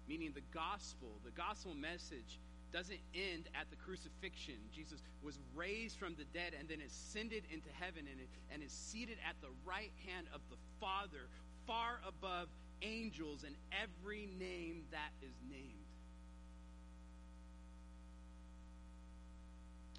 Meaning 0.06 0.30
the 0.32 0.46
gospel, 0.54 1.18
the 1.24 1.32
gospel 1.32 1.74
message 1.74 2.38
doesn't 2.72 3.00
end 3.14 3.48
at 3.54 3.68
the 3.70 3.76
crucifixion. 3.76 4.56
Jesus 4.72 5.02
was 5.22 5.38
raised 5.54 5.98
from 5.98 6.14
the 6.16 6.24
dead 6.32 6.52
and 6.58 6.68
then 6.68 6.80
ascended 6.80 7.44
into 7.52 7.68
heaven 7.78 8.06
and, 8.10 8.20
and 8.52 8.62
is 8.62 8.72
seated 8.72 9.18
at 9.28 9.36
the 9.40 9.48
right 9.64 9.92
hand 10.06 10.26
of 10.34 10.40
the 10.50 10.56
Father, 10.80 11.28
far 11.66 12.00
above 12.06 12.48
angels 12.82 13.44
and 13.44 13.54
every 13.72 14.28
name 14.38 14.82
that 14.90 15.12
is 15.22 15.34
named. 15.50 15.86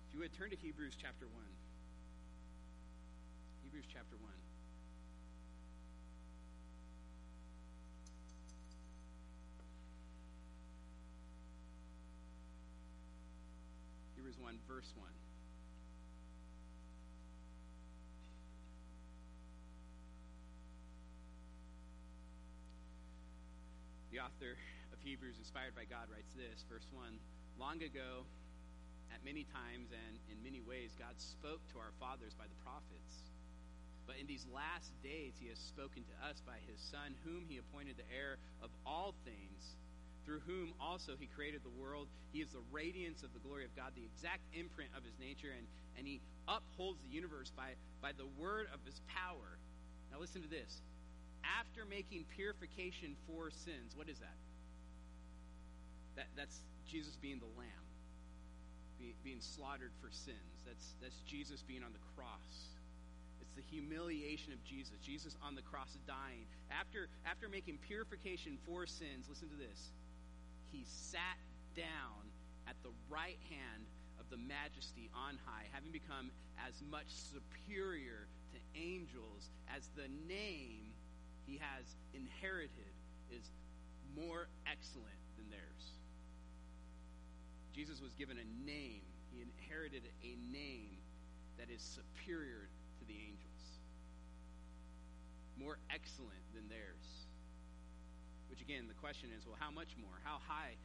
If 0.08 0.16
you 0.16 0.20
would 0.20 0.34
turn 0.34 0.50
to 0.50 0.58
Hebrews 0.58 0.98
chapter 1.00 1.26
1. 1.28 1.44
Hebrews 3.64 3.86
chapter 3.92 4.16
1. 4.20 4.32
Verse 14.82 14.98
1. 14.98 15.06
The 24.10 24.20
author 24.26 24.58
of 24.89 24.98
Hebrews, 25.06 25.38
inspired 25.38 25.78
by 25.78 25.86
God, 25.86 26.10
writes 26.10 26.34
this, 26.34 26.65
verse 26.65 26.89
1 26.89 27.13
Long 27.62 27.78
ago, 27.86 28.26
at 29.13 29.22
many 29.22 29.46
times 29.54 29.94
and 29.94 30.17
in 30.34 30.41
many 30.41 30.65
ways, 30.65 30.98
God 30.98 31.13
spoke 31.22 31.62
to 31.74 31.78
our 31.78 31.94
fathers 32.02 32.34
by 32.34 32.50
the 32.50 32.58
prophets. 32.65 33.30
But 34.10 34.17
in 34.17 34.26
these 34.26 34.50
last 34.50 34.98
days, 35.06 35.38
he 35.38 35.46
has 35.54 35.62
spoken 35.62 36.02
to 36.10 36.15
us 36.26 36.41
by 36.41 36.58
his 36.65 36.82
Son, 36.82 37.13
whom 37.22 37.46
he 37.46 37.62
appointed 37.62 38.02
the 38.02 38.10
heir 38.10 38.41
of 38.65 38.74
all 38.82 39.13
things, 39.22 39.78
through 40.32 40.39
whom 40.48 40.72
also 40.80 41.12
he 41.20 41.28
created 41.28 41.60
the 41.60 41.76
world. 41.76 42.08
He 42.32 42.39
is 42.39 42.56
the 42.56 42.63
radiance 42.72 43.20
of 43.20 43.34
the 43.36 43.44
glory 43.44 43.65
of 43.67 43.76
God, 43.76 43.91
the 44.00 44.08
exact 44.08 44.48
imprint 44.56 44.88
of 44.96 45.04
his 45.04 45.20
nature, 45.20 45.52
and, 45.52 45.67
and 46.00 46.08
he 46.08 46.22
upholds 46.48 47.04
the 47.04 47.12
universe 47.12 47.52
by, 47.52 47.76
by 48.00 48.15
the 48.15 48.32
word 48.39 48.67
of 48.72 48.80
his 48.88 49.02
power. 49.12 49.60
Now, 50.08 50.24
listen 50.24 50.41
to 50.41 50.48
this 50.48 50.80
after 51.44 51.84
making 51.84 52.24
purification 52.32 53.20
for 53.28 53.52
sins. 53.52 53.91
What 53.91 54.08
is 54.08 54.20
that? 54.24 54.39
that 56.15 56.28
that's 56.38 56.63
Jesus 56.88 57.15
being 57.20 57.39
the 57.39 57.52
lamb, 57.60 57.86
be, 59.00 59.15
being 59.24 59.41
slaughtered 59.44 59.91
for 60.00 60.12
sins. 60.12 60.63
That's, 60.63 60.96
that's 61.02 61.20
Jesus 61.28 61.60
being 61.60 61.84
on 61.84 61.91
the 61.91 62.04
cross. 62.15 62.72
It's 63.41 63.56
the 63.56 63.67
humiliation 63.67 64.54
of 64.54 64.63
Jesus, 64.63 64.96
Jesus 65.04 65.36
on 65.44 65.56
the 65.56 65.62
cross 65.62 65.98
dying. 66.08 66.48
After, 66.72 67.08
after 67.26 67.50
making 67.50 67.80
purification 67.84 68.58
for 68.65 68.88
sins, 68.88 69.28
listen 69.28 69.50
to 69.50 69.60
this. 69.60 69.91
He 70.72 70.84
sat 70.86 71.38
down 71.76 72.32
at 72.68 72.76
the 72.84 72.92
right 73.10 73.40
hand 73.50 73.86
of 74.20 74.30
the 74.30 74.38
majesty 74.38 75.10
on 75.14 75.38
high, 75.46 75.66
having 75.72 75.92
become 75.92 76.32
as 76.66 76.82
much 76.90 77.08
superior 77.10 78.28
to 78.54 78.58
angels 78.80 79.50
as 79.76 79.90
the 79.96 80.08
name 80.28 80.94
he 81.46 81.58
has 81.58 81.84
inherited 82.14 82.94
is 83.32 83.52
more 84.16 84.48
excellent 84.70 85.20
than 85.38 85.50
theirs. 85.50 85.84
Jesus 87.74 88.02
was 88.02 88.14
given 88.14 88.38
a 88.38 88.48
name. 88.66 89.02
He 89.32 89.42
inherited 89.42 90.04
a 90.24 90.36
name 90.52 91.00
that 91.58 91.70
is 91.70 91.82
superior 91.82 92.68
to 93.00 93.06
the 93.08 93.16
angels, 93.16 93.64
more 95.58 95.78
excellent 95.90 96.44
than 96.54 96.68
theirs. 96.68 97.31
Which, 98.52 98.62
again, 98.62 98.92
the 98.92 99.00
question 99.00 99.32
is 99.32 99.48
well, 99.48 99.56
how 99.58 99.72
much 99.72 99.96
more? 99.96 100.20
How 100.28 100.44
high 100.46 100.76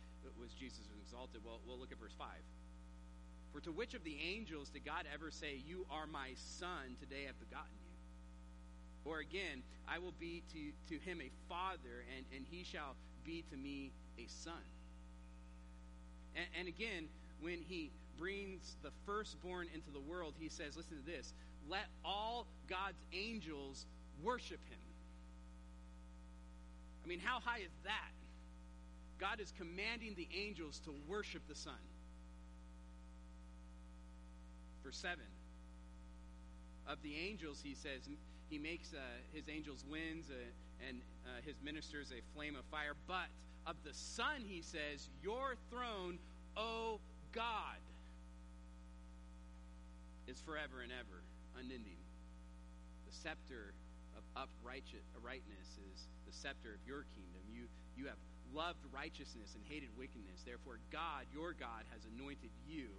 was 0.41 0.55
Jesus 0.55 0.87
exalted? 1.03 1.43
Well, 1.45 1.59
we'll 1.67 1.79
look 1.79 1.93
at 1.93 1.99
verse 1.99 2.15
5. 2.17 2.29
For 3.53 3.61
to 3.61 3.73
which 3.73 3.95
of 3.95 4.05
the 4.05 4.17
angels 4.23 4.71
did 4.71 4.85
God 4.85 5.05
ever 5.13 5.31
say, 5.31 5.59
You 5.67 5.87
are 5.91 6.07
my 6.07 6.31
son, 6.37 6.95
today 7.01 7.27
I've 7.29 7.39
begotten 7.39 7.75
you? 7.83 9.11
Or 9.11 9.19
again, 9.19 9.63
I 9.89 9.99
will 9.99 10.15
be 10.19 10.43
to, 10.53 10.95
to 10.95 11.03
him 11.03 11.21
a 11.21 11.31
father, 11.49 12.07
and, 12.17 12.27
and 12.35 12.45
he 12.51 12.65
shall 12.65 12.95
be 13.25 13.45
to 13.51 13.57
me 13.57 13.93
a 14.19 14.27
son. 14.29 14.63
And, 16.35 16.47
and 16.59 16.69
again, 16.69 17.09
when 17.41 17.63
he 17.67 17.91
brings 18.19 18.77
the 18.83 18.91
firstborn 19.05 19.69
into 19.75 19.91
the 19.91 20.01
world, 20.01 20.35
he 20.39 20.49
says, 20.49 20.77
listen 20.77 20.99
to 20.99 21.07
this 21.07 21.35
let 21.69 21.87
all 22.05 22.47
God's 22.69 23.03
angels 23.13 23.87
worship 24.23 24.61
him. 24.71 24.79
I 27.07 27.09
mean, 27.09 27.21
how 27.21 27.39
high 27.39 27.61
is 27.61 27.71
that? 27.85 28.11
God 29.21 29.39
is 29.39 29.53
commanding 29.57 30.15
the 30.17 30.27
angels 30.37 30.81
to 30.87 30.91
worship 31.07 31.43
the 31.49 31.55
Son. 31.55 31.79
Verse 34.83 34.97
7. 34.97 35.19
Of 36.89 36.99
the 37.03 37.15
angels, 37.15 37.61
he 37.63 37.75
says, 37.75 38.09
he 38.51 38.59
makes 38.59 38.93
uh, 38.93 38.99
his 39.33 39.45
angels 39.49 39.85
winds 39.89 40.31
uh, 40.31 40.89
and 40.89 41.01
uh, 41.25 41.43
his 41.47 41.55
ministers 41.63 42.11
a 42.11 42.21
flame 42.35 42.57
of 42.57 42.65
fire. 42.73 42.95
But 43.07 43.29
of 43.69 43.77
the 43.85 43.95
Son, 43.95 44.43
he 44.45 44.61
says, 44.61 45.09
Your 45.23 45.55
throne, 45.71 46.19
O 46.57 46.99
God, 47.31 47.79
is 50.27 50.41
forever 50.41 50.83
and 50.83 50.91
ever, 50.91 51.23
unending. 51.57 52.03
The 53.09 53.15
scepter 53.15 53.75
of 54.17 54.43
uprightness 54.43 54.99
is 55.95 56.07
scepter 56.37 56.77
of 56.77 56.83
your 56.85 57.09
kingdom. 57.17 57.43
You, 57.49 57.67
you 57.97 58.07
have 58.07 58.21
loved 58.53 58.85
righteousness 58.93 59.57
and 59.57 59.65
hated 59.65 59.89
wickedness. 59.97 60.45
Therefore, 60.45 60.79
God, 60.93 61.25
your 61.33 61.57
God, 61.57 61.89
has 61.91 62.05
anointed 62.05 62.53
you 62.69 62.93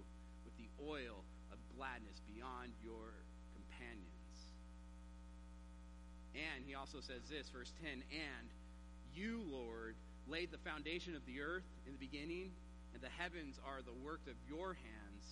with 0.43 0.57
the 0.57 0.69
oil 0.81 1.21
of 1.53 1.57
gladness 1.77 2.19
beyond 2.25 2.73
your 2.81 3.13
companions. 3.53 4.37
And 6.33 6.65
he 6.65 6.75
also 6.75 7.01
says 7.01 7.25
this, 7.29 7.49
verse 7.49 7.73
10 7.81 8.03
And 8.11 8.47
you, 9.13 9.41
Lord, 9.49 9.95
laid 10.27 10.51
the 10.51 10.61
foundation 10.61 11.15
of 11.15 11.25
the 11.25 11.41
earth 11.41 11.65
in 11.85 11.93
the 11.93 12.01
beginning, 12.01 12.51
and 12.93 13.01
the 13.01 13.13
heavens 13.17 13.59
are 13.65 13.81
the 13.81 13.95
work 14.05 14.21
of 14.27 14.35
your 14.47 14.73
hands. 14.73 15.23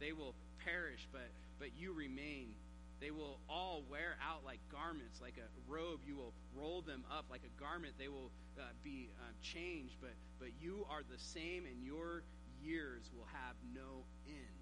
They 0.00 0.12
will 0.12 0.34
perish, 0.64 1.08
but, 1.12 1.30
but 1.58 1.70
you 1.76 1.92
remain. 1.92 2.52
They 3.00 3.10
will 3.10 3.40
all 3.48 3.82
wear 3.88 4.20
out 4.20 4.44
like 4.44 4.60
garments, 4.70 5.20
like 5.22 5.40
a 5.40 5.48
robe. 5.64 6.00
You 6.04 6.16
will 6.16 6.34
roll 6.54 6.82
them 6.82 7.04
up 7.10 7.24
like 7.30 7.40
a 7.48 7.54
garment. 7.60 7.94
They 7.98 8.08
will 8.08 8.30
uh, 8.60 8.76
be 8.84 9.08
uh, 9.16 9.32
changed, 9.40 9.96
but, 10.00 10.12
but 10.38 10.52
you 10.60 10.84
are 10.90 11.00
the 11.00 11.18
same, 11.18 11.64
and 11.64 11.80
your 11.82 12.22
years 12.60 13.08
will 13.16 13.26
have 13.32 13.56
no 13.72 14.04
end. 14.28 14.60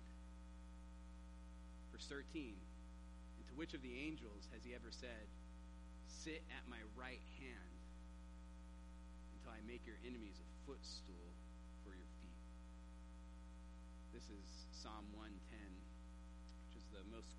Verse 1.90 2.06
13 2.06 2.54
And 2.54 3.44
to 3.50 3.54
which 3.58 3.74
of 3.74 3.82
the 3.82 3.98
angels 4.06 4.46
has 4.54 4.62
he 4.62 4.70
ever 4.70 4.94
said, 4.94 5.26
Sit 6.06 6.46
at 6.54 6.62
my 6.70 6.78
right 6.94 7.22
hand 7.42 7.74
until 9.34 9.50
I 9.50 9.58
make 9.66 9.82
your 9.82 9.98
enemies 10.06 10.38
a 10.38 10.46
footstool 10.62 11.34
for 11.82 11.90
your 11.90 12.06
feet. 12.22 12.42
This 14.14 14.30
is 14.30 14.46
Psalm 14.70 15.10
110, 15.18 15.34
which 16.70 16.78
is 16.78 16.86
the 16.94 17.02
most 17.10 17.37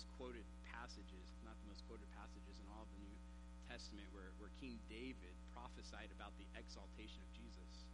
most 0.00 0.16
quoted 0.16 0.48
passages, 0.64 1.28
not 1.44 1.52
the 1.60 1.68
most 1.68 1.84
quoted 1.84 2.08
passages 2.16 2.56
in 2.56 2.64
all 2.72 2.88
of 2.88 2.92
the 2.96 3.04
New 3.04 3.12
Testament, 3.68 4.08
where, 4.16 4.32
where 4.40 4.48
King 4.56 4.80
David 4.88 5.36
prophesied 5.52 6.08
about 6.16 6.32
the 6.40 6.48
exaltation 6.56 7.20
of 7.20 7.28
Jesus. 7.36 7.84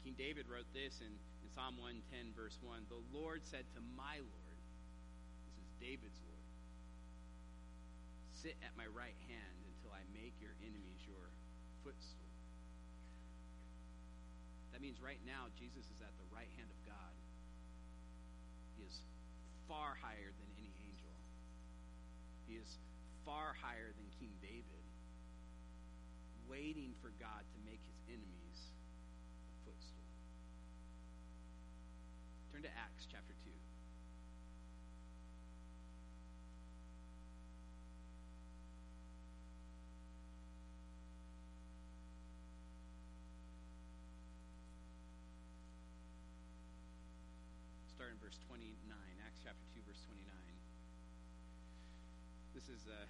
King 0.00 0.16
David 0.16 0.48
wrote 0.48 0.64
this 0.72 1.04
in, 1.04 1.12
in 1.44 1.48
Psalm 1.52 1.76
110, 1.76 2.32
verse 2.32 2.56
1 2.64 2.88
The 2.88 3.04
Lord 3.12 3.44
said 3.44 3.68
to 3.76 3.84
my 4.00 4.16
Lord, 4.16 4.60
this 5.44 5.60
is 5.60 5.68
David's 5.76 6.16
Lord 6.24 6.48
sit 8.32 8.56
at 8.64 8.72
my 8.80 8.88
right 8.88 9.16
hand 9.28 9.60
until 9.76 9.92
I 9.92 10.08
make 10.16 10.40
your 10.40 10.56
enemies 10.64 11.04
your 11.04 11.28
footstool. 11.84 12.32
That 14.72 14.80
means 14.80 15.04
right 15.04 15.20
now, 15.28 15.52
Jesus 15.56 15.84
is 15.92 16.00
at 16.00 16.16
the 16.16 16.28
right 16.32 16.48
hand 16.56 16.68
of 16.68 16.80
God. 16.84 17.12
He 18.76 18.84
is 18.84 19.04
far 19.68 19.98
higher 20.00 20.30
than 20.38 20.48
any 20.58 20.70
angel. 20.86 21.14
He 22.46 22.54
is 22.54 22.78
far 23.24 23.54
higher 23.58 23.90
than 23.98 24.06
King 24.18 24.30
David, 24.40 24.86
waiting 26.48 26.94
for 27.02 27.10
God 27.18 27.42
to 27.42 27.58
make 27.66 27.82
his 27.82 27.98
enemies 28.06 28.70
a 29.50 29.56
footstool. 29.66 30.14
Turn 32.52 32.62
to 32.62 32.70
Acts 32.78 33.06
chapter 33.10 33.34
2. 33.42 33.50
Start 47.90 48.12
in 48.12 48.18
verse 48.22 48.38
29. 48.46 48.85
This 52.56 52.72
is 52.72 52.88
uh, 52.88 53.04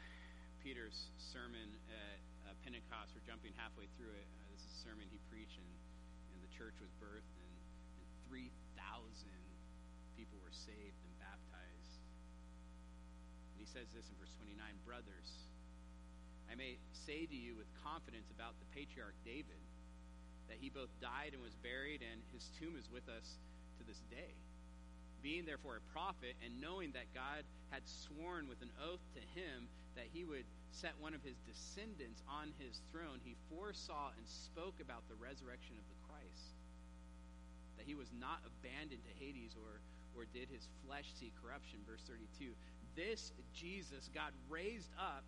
Peter's 0.59 1.15
sermon 1.23 1.71
at 1.87 2.19
uh, 2.51 2.59
Pentecost. 2.67 3.15
We're 3.15 3.23
jumping 3.23 3.55
halfway 3.55 3.87
through 3.95 4.11
it. 4.11 4.27
Uh, 4.27 4.51
this 4.51 4.59
is 4.59 4.75
a 4.75 4.81
sermon 4.83 5.07
he 5.07 5.23
preached, 5.31 5.63
and, 5.63 5.71
and 6.35 6.43
the 6.43 6.51
church 6.51 6.75
was 6.83 6.91
birthed, 6.99 7.31
and, 7.39 7.55
and 7.95 8.07
3,000 8.27 8.51
people 10.19 10.35
were 10.43 10.51
saved 10.51 10.99
and 10.99 11.15
baptized. 11.23 11.95
And 13.55 13.63
he 13.63 13.71
says 13.71 13.87
this 13.95 14.11
in 14.11 14.19
verse 14.19 14.35
29 14.35 14.59
Brothers, 14.83 15.31
I 16.51 16.59
may 16.59 16.83
say 17.07 17.31
to 17.31 17.39
you 17.39 17.55
with 17.55 17.71
confidence 17.87 18.27
about 18.35 18.59
the 18.59 18.67
patriarch 18.75 19.15
David 19.23 19.63
that 20.51 20.59
he 20.59 20.75
both 20.75 20.91
died 20.99 21.39
and 21.39 21.41
was 21.47 21.55
buried, 21.63 22.03
and 22.03 22.19
his 22.35 22.51
tomb 22.59 22.75
is 22.75 22.91
with 22.91 23.07
us 23.07 23.39
to 23.79 23.87
this 23.87 24.03
day. 24.11 24.35
Being 25.23 25.47
therefore 25.47 25.79
a 25.79 25.87
prophet, 25.95 26.35
and 26.43 26.59
knowing 26.59 26.99
that 26.99 27.15
God 27.15 27.47
had 27.71 27.83
sworn 27.85 28.49
with 28.49 28.63
an 28.63 28.71
oath 28.81 29.03
to 29.15 29.23
him 29.39 29.69
that 29.97 30.09
he 30.13 30.25
would 30.25 30.45
set 30.71 30.93
one 31.01 31.15
of 31.15 31.25
his 31.25 31.41
descendants 31.49 32.23
on 32.29 32.53
his 32.61 32.81
throne, 32.93 33.21
he 33.25 33.35
foresaw 33.49 34.13
and 34.17 34.27
spoke 34.29 34.77
about 34.81 35.09
the 35.09 35.17
resurrection 35.17 35.77
of 35.81 35.87
the 35.89 35.99
Christ. 36.05 36.53
That 37.81 37.89
he 37.89 37.97
was 37.97 38.13
not 38.13 38.45
abandoned 38.45 39.05
to 39.05 39.13
Hades 39.17 39.57
or, 39.57 39.81
or 40.13 40.29
did 40.33 40.49
his 40.53 40.69
flesh 40.85 41.13
see 41.17 41.33
corruption. 41.41 41.81
Verse 41.89 42.05
32. 42.05 42.53
This 42.95 43.33
Jesus 43.53 44.09
God 44.13 44.33
raised 44.49 44.93
up 44.97 45.25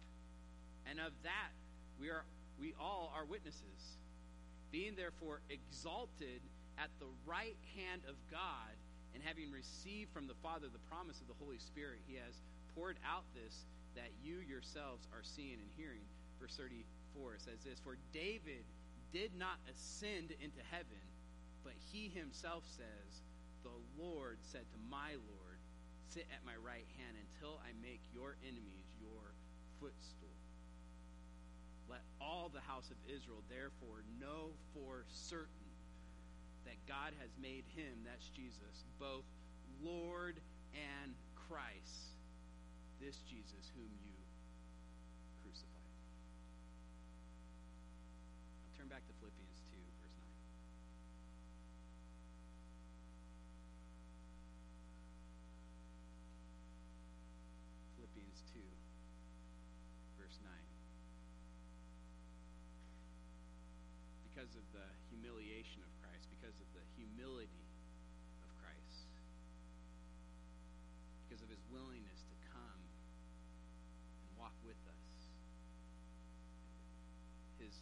and 0.89 1.01
of 1.01 1.13
that 1.23 1.53
we 2.01 2.09
are 2.09 2.25
we 2.59 2.75
all 2.81 3.13
are 3.15 3.25
witnesses. 3.25 3.99
Being 4.71 4.95
therefore 4.97 5.41
exalted 5.49 6.43
at 6.79 6.91
the 6.99 7.07
right 7.27 7.57
hand 7.77 8.03
of 8.09 8.15
God, 8.31 8.75
and 9.15 9.23
having 9.23 9.51
received 9.51 10.13
from 10.13 10.27
the 10.27 10.39
Father 10.43 10.69
the 10.69 10.83
promise 10.91 11.21
of 11.21 11.29
the 11.29 11.39
Holy 11.41 11.59
Spirit, 11.59 12.01
he 12.07 12.17
has 12.17 12.41
poured 12.75 12.99
out 13.07 13.25
this 13.35 13.65
that 13.97 14.13
you 14.23 14.39
yourselves 14.47 15.09
are 15.13 15.25
seeing 15.25 15.59
and 15.59 15.71
hearing. 15.77 16.05
Verse 16.41 16.55
34 16.55 17.39
says 17.43 17.65
this 17.65 17.81
For 17.81 17.99
David 18.13 18.63
did 19.13 19.33
not 19.35 19.59
ascend 19.67 20.31
into 20.39 20.63
heaven, 20.71 21.03
but 21.65 21.75
he 21.91 22.09
himself 22.13 22.63
says, 22.77 23.25
The 23.65 23.75
Lord 23.99 24.39
said 24.43 24.69
to 24.71 24.79
my 24.91 25.19
Lord, 25.19 25.59
Sit 26.07 26.27
at 26.33 26.47
my 26.47 26.57
right 26.57 26.87
hand 26.97 27.19
until 27.21 27.61
I 27.61 27.75
make 27.83 28.01
your 28.15 28.37
enemies 28.41 28.89
your 28.97 29.35
footstool. 29.81 30.39
Let 31.89 32.05
all 32.21 32.53
the 32.53 32.65
house 32.65 32.93
of 32.93 32.97
Israel 33.09 33.43
therefore 33.49 34.05
know 34.21 34.53
for 34.73 35.05
certain 35.09 35.58
that 36.69 36.77
God 36.85 37.17
has 37.17 37.33
made 37.41 37.65
him, 37.73 38.05
that's 38.05 38.29
Jesus, 38.29 38.85
both 39.01 39.25
Lord 39.81 40.37
and 40.77 41.17
Christ, 41.49 42.13
this 43.01 43.25
Jesus 43.25 43.73
whom 43.73 43.89
you 44.05 44.13
crucified. 45.41 45.97
I'll 48.69 48.77
turn 48.77 48.93
back 48.93 49.09
to 49.09 49.17
Philippians 49.17 49.65
2, 49.73 49.81
verse 49.81 50.13
9. 50.13 50.29
Philippians 57.97 58.45
2, 58.53 58.61
verse 60.21 60.37
9. 60.45 60.53
because 64.39 64.48
of 64.59 64.67
the 64.75 64.91
humiliation 65.07 65.87
of 65.87 65.91
Christ, 66.03 66.27
because 66.35 66.59
of 66.59 66.67
the 66.75 66.83
humility 66.99 67.63
of 68.43 68.51
Christ, 68.59 69.07
because 71.23 71.47
of 71.47 71.49
his 71.49 71.63
willingness 71.71 72.27
to 72.27 72.37
come 72.51 72.83
and 74.19 74.29
walk 74.35 74.59
with 74.67 74.83
us, 74.91 75.15
his 77.63 77.79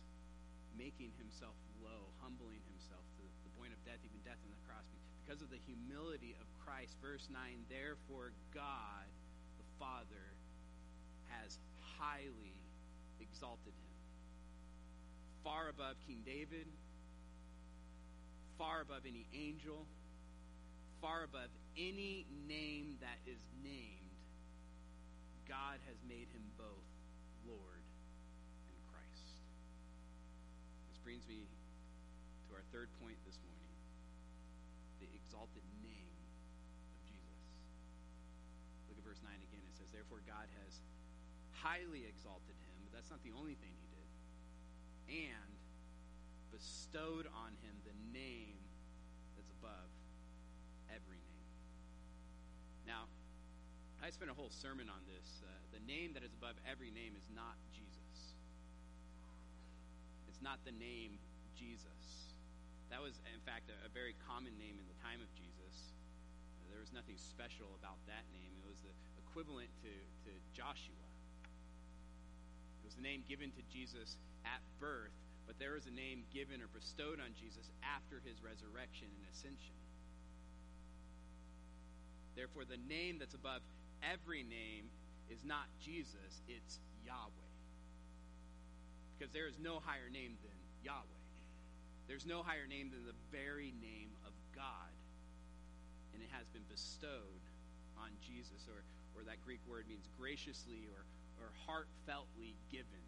making 0.76 1.16
himself 1.16 1.56
low, 1.80 2.12
humbling 2.20 2.60
himself 2.68 3.08
to 3.16 3.24
the 3.24 3.52
point 3.56 3.72
of 3.72 3.80
death, 3.88 4.04
even 4.04 4.20
death 4.20 4.40
on 4.44 4.52
the 4.52 4.60
cross, 4.68 4.84
because 5.24 5.40
of 5.40 5.48
the 5.48 5.62
humility 5.64 6.36
of 6.36 6.44
Christ. 6.60 7.00
Verse 7.00 7.24
9, 7.32 7.40
therefore 7.72 8.36
God, 8.52 9.08
the 9.56 9.64
Father, 9.80 10.36
has 11.32 11.56
highly 11.96 12.60
exalted 13.16 13.72
him 13.72 13.85
far 15.46 15.70
above 15.70 15.94
King 16.02 16.26
David, 16.26 16.66
far 18.58 18.82
above 18.82 19.06
any 19.06 19.30
angel, 19.30 19.86
far 20.98 21.22
above 21.22 21.54
any 21.78 22.26
name 22.50 22.98
that 22.98 23.22
is 23.30 23.38
named. 23.62 24.10
God 25.46 25.78
has 25.86 26.02
made 26.02 26.26
him 26.34 26.42
both 26.58 26.90
Lord 27.46 27.86
and 28.66 28.78
Christ. 28.90 29.38
This 30.90 30.98
brings 31.06 31.22
me 31.30 31.46
to 31.46 32.58
our 32.58 32.66
third 32.74 32.90
point 32.98 33.14
this 33.22 33.38
morning 33.46 33.70
the 34.98 35.06
exalted 35.14 35.62
name 35.78 36.10
of 36.90 36.98
Jesus. 37.06 37.38
Look 38.90 38.98
at 38.98 39.06
verse 39.06 39.22
9 39.22 39.30
again. 39.30 39.62
It 39.62 39.78
says, 39.78 39.94
Therefore, 39.94 40.26
God 40.26 40.50
has 40.58 40.82
highly 41.54 42.02
exalted 42.02 42.58
him, 42.66 42.74
but 42.82 42.98
that's 42.98 43.14
not 43.14 43.22
the 43.22 43.30
only 43.30 43.54
thing 43.54 43.78
he 43.78 43.85
and 45.08 45.50
bestowed 46.50 47.28
on 47.30 47.52
him 47.62 47.74
the 47.84 47.96
name 48.10 48.56
that's 49.36 49.50
above 49.60 49.90
every 50.88 51.20
name. 51.20 51.52
Now, 52.86 53.10
I 54.02 54.10
spent 54.10 54.30
a 54.30 54.36
whole 54.36 54.50
sermon 54.50 54.88
on 54.88 55.02
this. 55.04 55.42
Uh, 55.42 55.50
the 55.74 55.82
name 55.84 56.14
that 56.14 56.22
is 56.22 56.32
above 56.32 56.56
every 56.64 56.94
name 56.94 57.12
is 57.18 57.26
not 57.34 57.58
Jesus. 57.74 58.36
It's 60.28 60.40
not 60.40 60.60
the 60.64 60.76
name 60.76 61.18
Jesus. 61.56 62.36
That 62.88 63.02
was, 63.02 63.18
in 63.26 63.42
fact, 63.42 63.72
a, 63.72 63.76
a 63.88 63.90
very 63.90 64.14
common 64.28 64.54
name 64.60 64.78
in 64.78 64.86
the 64.86 64.98
time 65.02 65.18
of 65.18 65.28
Jesus. 65.34 65.92
Uh, 66.60 66.68
there 66.70 66.78
was 66.78 66.94
nothing 66.94 67.18
special 67.18 67.66
about 67.80 67.98
that 68.06 68.24
name. 68.30 68.52
It 68.62 68.68
was 68.68 68.80
the 68.84 68.94
equivalent 69.26 69.72
to, 69.82 69.92
to 70.28 70.30
Joshua. 70.54 71.04
It 72.80 72.84
was 72.86 72.94
the 72.94 73.04
name 73.04 73.26
given 73.26 73.50
to 73.58 73.62
Jesus 73.68 74.16
at 74.46 74.62
birth, 74.78 75.14
but 75.46 75.58
there 75.58 75.76
is 75.76 75.86
a 75.86 75.94
name 75.94 76.22
given 76.30 76.62
or 76.62 76.70
bestowed 76.70 77.18
on 77.18 77.34
Jesus 77.34 77.70
after 77.82 78.22
his 78.22 78.42
resurrection 78.42 79.10
and 79.10 79.22
ascension. 79.30 79.74
Therefore, 82.38 82.64
the 82.64 82.80
name 82.86 83.18
that's 83.18 83.34
above 83.34 83.62
every 84.02 84.42
name 84.42 84.86
is 85.30 85.42
not 85.42 85.66
Jesus, 85.82 86.42
it's 86.46 86.78
Yahweh. 87.02 87.50
Because 89.16 89.32
there 89.32 89.48
is 89.48 89.58
no 89.58 89.80
higher 89.80 90.12
name 90.12 90.36
than 90.44 90.58
Yahweh. 90.84 91.24
There's 92.06 92.26
no 92.26 92.44
higher 92.44 92.68
name 92.68 92.92
than 92.92 93.02
the 93.02 93.16
very 93.32 93.72
name 93.80 94.14
of 94.22 94.36
God. 94.54 94.92
And 96.14 96.22
it 96.22 96.30
has 96.30 96.46
been 96.52 96.62
bestowed 96.70 97.42
on 97.98 98.12
Jesus, 98.20 98.68
or, 98.68 98.84
or 99.16 99.24
that 99.24 99.42
Greek 99.42 99.64
word 99.66 99.88
means 99.88 100.06
graciously 100.20 100.86
or, 100.92 101.02
or 101.40 101.50
heartfeltly 101.64 102.54
given 102.70 103.02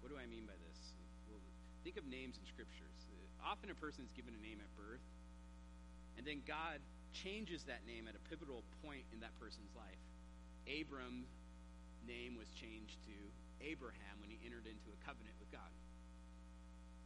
do 0.11 0.19
I 0.19 0.27
mean 0.27 0.43
by 0.43 0.59
this? 0.59 0.91
Well, 1.31 1.39
think 1.87 1.95
of 1.95 2.03
names 2.03 2.35
in 2.35 2.43
scriptures. 2.43 3.07
Often 3.39 3.71
a 3.71 3.77
person 3.79 4.03
is 4.03 4.11
given 4.11 4.35
a 4.35 4.41
name 4.43 4.59
at 4.59 4.67
birth, 4.75 5.01
and 6.19 6.27
then 6.27 6.43
God 6.43 6.83
changes 7.15 7.63
that 7.71 7.87
name 7.87 8.11
at 8.11 8.13
a 8.13 8.23
pivotal 8.27 8.67
point 8.83 9.07
in 9.15 9.23
that 9.23 9.31
person's 9.39 9.71
life. 9.71 10.03
Abram's 10.67 11.31
name 12.03 12.35
was 12.35 12.51
changed 12.51 12.99
to 13.07 13.15
Abraham 13.63 14.19
when 14.19 14.27
he 14.27 14.37
entered 14.43 14.67
into 14.67 14.91
a 14.91 14.99
covenant 15.01 15.33
with 15.39 15.49
God. 15.49 15.71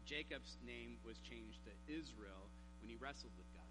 Jacob's 0.04 0.58
name 0.66 0.98
was 1.06 1.22
changed 1.22 1.62
to 1.70 1.72
Israel 1.88 2.50
when 2.82 2.90
he 2.90 2.98
wrestled 2.98 3.34
with 3.38 3.48
God. 3.54 3.70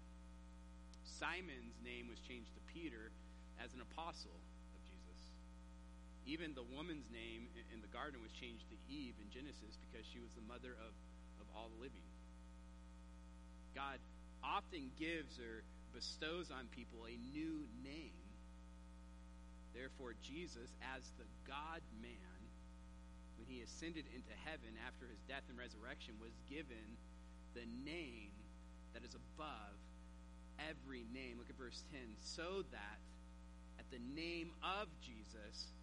Simon's 1.03 1.75
name 1.83 2.07
was 2.07 2.23
changed 2.23 2.55
to 2.55 2.61
Peter 2.71 3.11
as 3.59 3.75
an 3.75 3.83
apostle 3.83 4.39
even 6.25 6.57
the 6.57 6.65
woman's 6.73 7.05
name 7.13 7.47
in 7.69 7.81
the 7.81 7.91
garden 7.93 8.21
was 8.21 8.33
changed 8.33 8.65
to 8.73 8.77
Eve 8.89 9.13
in 9.21 9.29
Genesis 9.29 9.77
because 9.77 10.05
she 10.09 10.17
was 10.19 10.33
the 10.33 10.45
mother 10.45 10.73
of, 10.81 10.93
of 11.37 11.47
all 11.53 11.69
the 11.69 11.81
living. 11.81 12.05
God 13.77 14.01
often 14.41 14.89
gives 14.97 15.37
or 15.37 15.61
bestows 15.93 16.49
on 16.49 16.65
people 16.73 17.05
a 17.05 17.15
new 17.29 17.69
name. 17.85 18.25
Therefore, 19.73 20.15
Jesus, 20.23 20.71
as 20.95 21.03
the 21.19 21.27
God 21.45 21.83
man, 22.01 22.39
when 23.37 23.45
he 23.45 23.61
ascended 23.61 24.05
into 24.09 24.33
heaven 24.47 24.73
after 24.87 25.05
his 25.05 25.19
death 25.27 25.43
and 25.51 25.59
resurrection, 25.59 26.15
was 26.17 26.33
given 26.49 26.97
the 27.53 27.67
name 27.83 28.31
that 28.95 29.03
is 29.03 29.13
above 29.13 29.77
every 30.57 31.05
name. 31.13 31.37
Look 31.37 31.51
at 31.51 31.59
verse 31.59 31.83
10. 31.91 32.15
So 32.17 32.63
that 32.71 32.99
at 33.77 33.85
the 33.91 33.99
name 34.15 34.55
of 34.63 34.87
Jesus, 35.03 35.75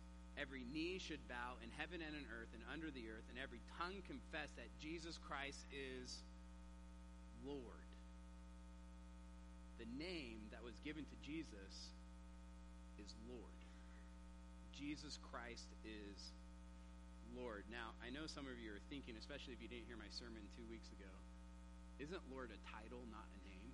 every 0.42 0.66
knee 0.74 0.98
should 0.98 1.22
bow 1.30 1.54
in 1.62 1.70
heaven 1.78 2.02
and 2.02 2.18
in 2.18 2.26
earth 2.34 2.50
and 2.50 2.66
under 2.66 2.90
the 2.90 3.06
earth, 3.06 3.22
and 3.30 3.38
every 3.38 3.62
tongue 3.78 4.02
confess 4.10 4.50
that 4.58 4.66
Jesus 4.82 5.14
Christ 5.22 5.62
is 5.70 6.26
Lord. 7.46 7.86
The 9.78 9.86
name 9.94 10.50
that 10.50 10.66
was 10.66 10.74
given 10.82 11.06
to 11.06 11.16
Jesus 11.22 11.94
is 12.98 13.14
Lord. 13.30 13.62
Jesus 14.74 15.22
Christ 15.30 15.70
is 15.86 16.34
Lord. 17.38 17.62
Now, 17.70 17.94
I 18.02 18.10
know 18.10 18.26
some 18.26 18.50
of 18.50 18.58
you 18.58 18.74
are 18.74 18.82
thinking, 18.90 19.14
especially 19.14 19.54
if 19.54 19.62
you 19.62 19.70
didn't 19.70 19.86
hear 19.86 19.98
my 19.98 20.10
sermon 20.10 20.42
two 20.58 20.66
weeks 20.66 20.90
ago, 20.90 21.12
isn't 22.02 22.22
Lord 22.34 22.50
a 22.50 22.58
title, 22.66 23.06
not 23.14 23.30
a 23.30 23.40
name? 23.46 23.70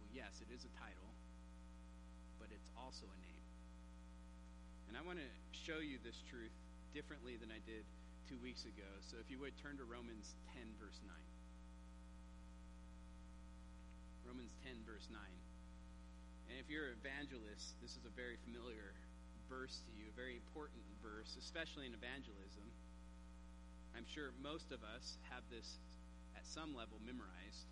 Well, 0.00 0.08
yes, 0.08 0.40
it 0.40 0.48
is 0.48 0.64
a 0.64 0.72
title, 0.80 1.12
but 2.40 2.48
it's 2.48 2.72
also 2.80 3.04
a 3.04 3.18
name. 3.20 3.37
And 4.88 4.96
I 4.96 5.04
want 5.04 5.20
to 5.20 5.30
show 5.52 5.84
you 5.84 6.00
this 6.00 6.16
truth 6.24 6.56
differently 6.96 7.36
than 7.36 7.52
I 7.52 7.60
did 7.68 7.84
two 8.24 8.40
weeks 8.40 8.64
ago. 8.64 8.88
So 9.04 9.20
if 9.20 9.28
you 9.28 9.36
would 9.40 9.52
turn 9.60 9.76
to 9.76 9.84
Romans 9.84 10.32
10, 10.56 10.64
verse 10.80 10.96
9. 11.04 11.12
Romans 14.24 14.56
10, 14.64 14.80
verse 14.88 15.08
9. 15.12 15.20
And 16.48 16.56
if 16.56 16.72
you're 16.72 16.92
an 16.92 16.96
evangelist, 17.00 17.76
this 17.84 17.96
is 17.96 18.04
a 18.08 18.12
very 18.16 18.40
familiar 18.48 18.96
verse 19.48 19.80
to 19.84 19.90
you, 19.96 20.08
a 20.08 20.16
very 20.16 20.36
important 20.36 20.80
verse, 21.04 21.36
especially 21.36 21.88
in 21.88 21.92
evangelism. 21.92 22.68
I'm 23.96 24.08
sure 24.08 24.32
most 24.40 24.72
of 24.72 24.80
us 24.84 25.16
have 25.28 25.44
this 25.52 25.80
at 26.36 26.44
some 26.44 26.76
level 26.76 27.00
memorized. 27.04 27.68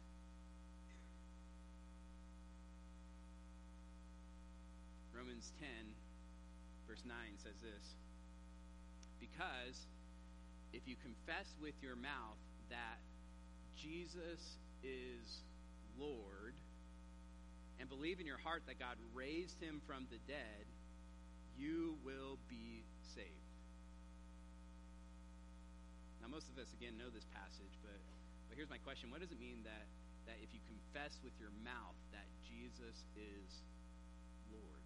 Romans 5.13 5.53
10, 5.61 5.69
verse 6.87 7.03
9 7.05 7.15
says 7.37 7.59
this 7.61 7.95
Because 9.21 9.87
if 10.73 10.87
you 10.87 10.97
confess 10.97 11.55
with 11.61 11.75
your 11.83 11.97
mouth 11.97 12.41
that 12.71 12.99
Jesus 13.77 14.59
is 14.83 15.43
Lord, 15.99 16.55
and 17.79 17.89
believe 17.89 18.21
in 18.21 18.27
your 18.27 18.41
heart 18.41 18.63
that 18.67 18.79
God 18.79 18.97
raised 19.13 19.61
him 19.61 19.81
from 19.87 20.07
the 20.09 20.17
dead, 20.25 20.65
you 21.57 21.97
will 22.05 22.39
be 22.49 22.85
saved. 23.15 23.47
Now, 26.21 26.29
most 26.29 26.49
of 26.49 26.57
us, 26.59 26.73
again, 26.73 26.97
know 26.97 27.13
this 27.13 27.29
passage, 27.33 27.77
but, 27.85 28.01
but 28.49 28.57
here's 28.57 28.73
my 28.73 28.81
question 28.81 29.11
What 29.13 29.21
does 29.21 29.33
it 29.33 29.41
mean 29.41 29.61
that, 29.65 29.87
that 30.27 30.37
if 30.41 30.53
you 30.53 30.61
confess 30.65 31.21
with 31.23 31.37
your 31.39 31.53
mouth 31.65 31.97
that 32.13 32.27
Jesus 32.45 33.05
is 33.17 33.49
Lord? 34.49 34.83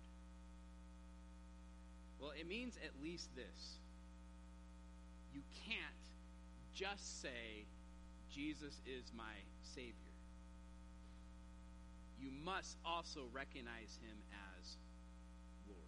Well, 2.20 2.32
it 2.38 2.46
means 2.46 2.76
at 2.84 3.02
least 3.02 3.34
this 3.34 3.78
you 5.32 5.42
can't 5.66 6.04
just 6.74 7.22
say, 7.22 7.66
Jesus 8.30 8.80
is 8.86 9.12
my 9.16 9.34
Savior. 9.62 9.94
You 12.20 12.30
must 12.44 12.76
also 12.84 13.28
recognize 13.32 13.98
him 14.02 14.16
as 14.58 14.76
Lord. 15.66 15.78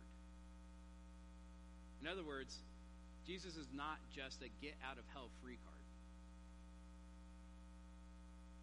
In 2.00 2.08
other 2.08 2.24
words, 2.24 2.56
Jesus 3.26 3.56
is 3.56 3.68
not 3.72 3.98
just 4.14 4.42
a 4.42 4.48
get 4.60 4.74
out 4.88 4.98
of 4.98 5.04
hell 5.12 5.28
free 5.42 5.58
card. 5.62 5.78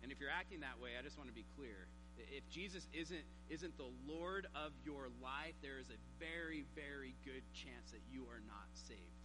And 0.01 0.08
if 0.19 0.27
you're 0.27 0.35
acting 0.35 0.67
that 0.67 0.75
way, 0.83 0.99
I 0.99 1.01
just 1.01 1.15
want 1.15 1.31
to 1.31 1.37
be 1.37 1.47
clear. 1.55 1.87
If 2.19 2.43
Jesus 2.51 2.83
isn't, 2.91 3.23
isn't 3.47 3.71
the 3.79 3.87
Lord 4.03 4.51
of 4.51 4.75
your 4.83 5.07
life, 5.23 5.55
there 5.63 5.79
is 5.79 5.87
a 5.87 5.95
very, 6.19 6.67
very 6.75 7.15
good 7.23 7.39
chance 7.55 7.95
that 7.95 8.03
you 8.11 8.27
are 8.27 8.43
not 8.43 8.67
saved 8.75 9.23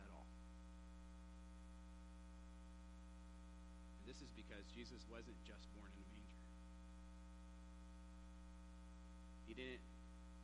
at 0.00 0.08
all. 0.16 0.24
And 4.00 4.08
this 4.08 4.16
is 4.24 4.32
because 4.32 4.64
Jesus 4.72 5.04
wasn't 5.12 5.36
just 5.44 5.68
born 5.76 5.92
in 5.92 6.00
a 6.00 6.08
manger. 6.08 6.48
He 9.44 9.52
didn't 9.52 9.84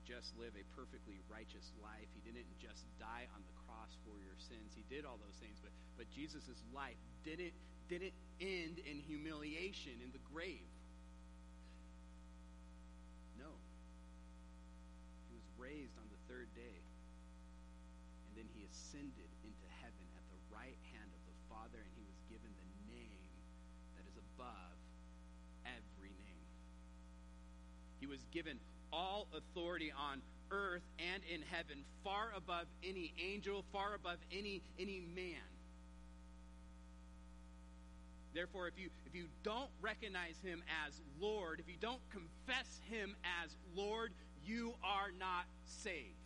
just 0.05 0.37
live 0.37 0.53
a 0.61 0.65
perfectly 0.77 1.25
righteous 1.33 1.73
life. 1.81 2.13
He 2.13 2.21
didn't 2.21 2.53
just 2.61 2.85
die 3.01 3.33
on 3.33 3.41
the 3.49 3.57
cross 3.65 3.97
for 4.05 4.21
your 4.21 4.37
sins. 4.37 4.77
He 4.77 4.85
did 4.93 5.09
all 5.09 5.17
those 5.17 5.41
things, 5.41 5.57
but 5.65 5.73
but 5.97 6.05
Jesus' 6.13 6.61
life 6.69 7.01
didn't 7.25 7.57
didn't 7.93 8.17
end 8.41 8.81
in 8.89 8.97
humiliation 9.05 9.93
in 10.01 10.09
the 10.17 10.23
grave. 10.33 10.65
No. 13.37 13.53
He 15.29 15.37
was 15.37 15.45
raised 15.61 15.93
on 16.01 16.09
the 16.09 16.17
third 16.25 16.49
day. 16.57 16.81
And 18.25 18.33
then 18.33 18.49
he 18.57 18.65
ascended 18.65 19.29
into 19.45 19.67
heaven 19.85 20.09
at 20.17 20.25
the 20.33 20.41
right 20.49 20.81
hand 20.97 21.13
of 21.13 21.21
the 21.29 21.37
Father, 21.53 21.85
and 21.85 21.93
he 21.93 22.01
was 22.09 22.17
given 22.33 22.49
the 22.57 22.69
name 22.89 23.29
that 24.01 24.09
is 24.09 24.17
above 24.17 24.81
every 25.69 26.17
name. 26.25 26.49
He 28.01 28.09
was 28.09 28.25
given 28.33 28.57
all 28.89 29.29
authority 29.37 29.93
on 29.93 30.25
earth 30.49 30.89
and 30.97 31.21
in 31.29 31.45
heaven, 31.45 31.85
far 32.01 32.33
above 32.33 32.73
any 32.81 33.13
angel, 33.21 33.69
far 33.69 33.93
above 33.93 34.17
any, 34.33 34.65
any 34.81 35.05
man. 35.13 35.52
Therefore, 38.35 38.67
if 38.67 38.79
you, 38.79 38.89
if 39.05 39.15
you 39.15 39.27
don't 39.43 39.69
recognize 39.81 40.41
him 40.43 40.63
as 40.87 41.01
Lord, 41.21 41.61
if 41.61 41.69
you 41.69 41.77
don't 41.81 42.01
confess 42.11 42.81
him 42.89 43.15
as 43.43 43.57
Lord, 43.75 44.13
you 44.45 44.75
are 44.83 45.13
not 45.19 45.45
saved. 45.65 46.17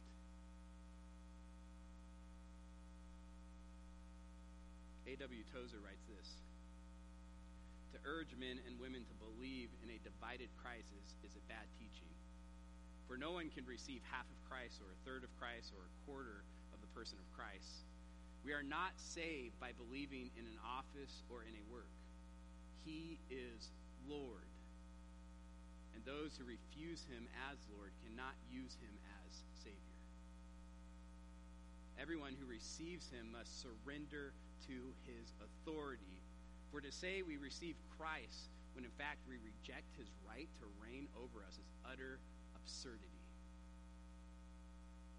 A.W. 5.06 5.42
Tozer 5.54 5.78
writes 5.82 6.02
this 6.06 6.42
To 7.94 7.98
urge 8.06 8.34
men 8.38 8.58
and 8.66 8.78
women 8.78 9.06
to 9.06 9.14
believe 9.18 9.70
in 9.82 9.90
a 9.90 9.98
divided 10.02 10.50
Christ 10.58 10.90
is, 10.94 11.14
is 11.26 11.34
a 11.38 11.44
bad 11.46 11.66
teaching. 11.78 12.10
For 13.06 13.14
no 13.14 13.32
one 13.32 13.50
can 13.50 13.64
receive 13.66 14.02
half 14.10 14.26
of 14.26 14.38
Christ 14.50 14.82
or 14.82 14.90
a 14.90 14.98
third 15.06 15.22
of 15.22 15.30
Christ 15.38 15.70
or 15.74 15.86
a 15.86 15.92
quarter 16.06 16.42
of 16.74 16.82
the 16.82 16.90
person 16.90 17.18
of 17.22 17.26
Christ. 17.30 17.85
We 18.46 18.54
are 18.54 18.62
not 18.62 18.94
saved 18.94 19.58
by 19.58 19.74
believing 19.74 20.30
in 20.38 20.46
an 20.46 20.62
office 20.62 21.26
or 21.26 21.42
in 21.42 21.58
a 21.58 21.66
work. 21.66 21.90
He 22.86 23.18
is 23.26 23.74
Lord. 24.06 24.46
And 25.90 26.06
those 26.06 26.38
who 26.38 26.46
refuse 26.46 27.02
him 27.10 27.26
as 27.50 27.58
Lord 27.74 27.90
cannot 28.06 28.38
use 28.46 28.78
him 28.78 28.94
as 29.26 29.42
Savior. 29.66 29.98
Everyone 31.98 32.38
who 32.38 32.46
receives 32.46 33.10
him 33.10 33.34
must 33.34 33.50
surrender 33.66 34.30
to 34.70 34.94
his 35.10 35.34
authority. 35.42 36.22
For 36.70 36.78
to 36.78 36.94
say 36.94 37.26
we 37.26 37.42
receive 37.42 37.74
Christ 37.98 38.54
when 38.78 38.86
in 38.86 38.94
fact 38.94 39.26
we 39.26 39.42
reject 39.42 39.90
his 39.98 40.14
right 40.22 40.46
to 40.62 40.70
reign 40.78 41.10
over 41.18 41.42
us 41.42 41.58
is 41.58 41.66
utter 41.82 42.22
absurdity. 42.54 43.26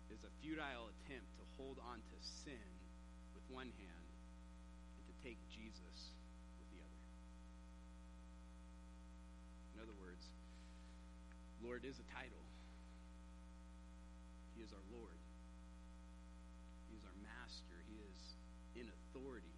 It 0.08 0.16
is 0.16 0.24
a 0.24 0.32
futile 0.40 0.96
attempt 0.96 1.28
to 1.36 1.44
hold 1.60 1.76
on 1.84 2.00
to 2.00 2.18
sin 2.24 2.77
one 3.50 3.72
hand 3.80 4.08
and 4.98 5.04
to 5.08 5.16
take 5.24 5.38
Jesus 5.50 6.14
with 6.60 6.70
the 6.72 6.80
other. 6.82 7.04
In 9.76 9.78
other 9.84 9.98
words, 9.98 10.24
Lord 11.64 11.86
is 11.86 11.98
a 12.00 12.08
title. 12.14 12.46
He 14.56 14.64
is 14.64 14.74
our 14.74 14.86
Lord. 14.90 15.20
He 16.90 16.98
is 16.98 17.04
our 17.06 17.18
master. 17.22 17.78
He 17.86 18.02
is 18.02 18.20
in 18.76 18.90
authority. 18.90 19.58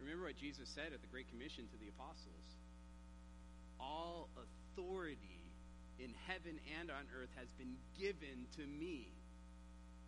Remember 0.00 0.24
what 0.24 0.36
Jesus 0.36 0.68
said 0.68 0.92
at 0.94 1.02
the 1.02 1.10
Great 1.12 1.28
Commission 1.28 1.68
to 1.68 1.76
the 1.76 1.88
apostles 1.92 2.48
All 3.78 4.28
authority 4.38 5.52
in 6.00 6.14
heaven 6.26 6.56
and 6.80 6.90
on 6.90 7.04
earth 7.12 7.28
has 7.36 7.48
been 7.60 7.76
given 8.00 8.48
to 8.56 8.64
me. 8.64 9.12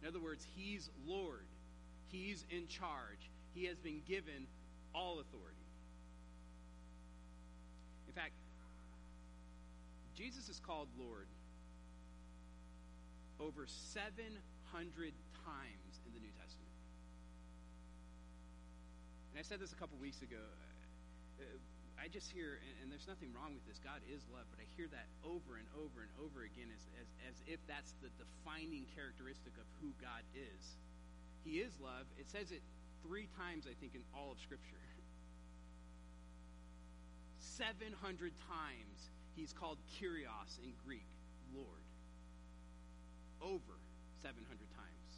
In 0.00 0.08
other 0.08 0.20
words, 0.20 0.46
He's 0.56 0.88
Lord, 1.06 1.44
He's 2.12 2.44
in 2.50 2.68
charge, 2.68 3.32
He 3.54 3.64
has 3.64 3.78
been 3.78 4.02
given 4.06 4.46
all 4.94 5.18
authority. 5.18 5.56
In 8.06 8.12
fact, 8.12 8.32
Jesus 10.14 10.50
is 10.50 10.60
called 10.60 10.88
Lord 11.00 11.26
over 13.40 13.66
700 13.66 14.36
times 15.42 15.92
in 16.04 16.12
the 16.12 16.20
New 16.20 16.30
Testament. 16.36 16.68
And 19.32 19.40
I 19.40 19.42
said 19.42 19.58
this 19.58 19.72
a 19.72 19.80
couple 19.80 19.96
weeks 19.96 20.20
ago. 20.20 20.44
Uh, 21.40 21.56
I 21.96 22.10
just 22.12 22.28
hear, 22.28 22.60
and, 22.82 22.90
there's 22.92 23.06
nothing 23.06 23.32
wrong 23.32 23.54
with 23.54 23.64
this, 23.64 23.78
God 23.78 24.02
is 24.10 24.26
love, 24.28 24.44
but 24.50 24.60
I 24.60 24.66
hear 24.76 24.90
that 24.90 25.06
over 25.24 25.56
and 25.56 25.64
over 25.78 26.04
and 26.04 26.12
over 26.18 26.44
again 26.44 26.68
as, 26.68 26.82
as, 26.98 27.08
as 27.30 27.36
if 27.46 27.62
that's 27.70 27.94
the 28.04 28.10
defining 28.18 28.84
characteristic 28.92 29.54
of 29.56 29.64
who 29.80 29.94
God 30.02 30.26
is. 30.34 30.76
He 31.45 31.59
is 31.59 31.72
love. 31.82 32.07
It 32.18 32.30
says 32.30 32.53
it 32.53 32.62
three 33.03 33.28
times, 33.36 33.66
I 33.66 33.74
think, 33.80 33.95
in 33.95 34.03
all 34.14 34.32
of 34.32 34.38
Scripture. 34.40 34.76
700 37.38 38.32
times 38.49 39.11
he's 39.36 39.53
called 39.53 39.78
Kyrios 39.99 40.59
in 40.62 40.72
Greek, 40.86 41.07
Lord. 41.55 41.84
Over 43.43 43.76
700 44.22 44.47
times. 44.47 45.12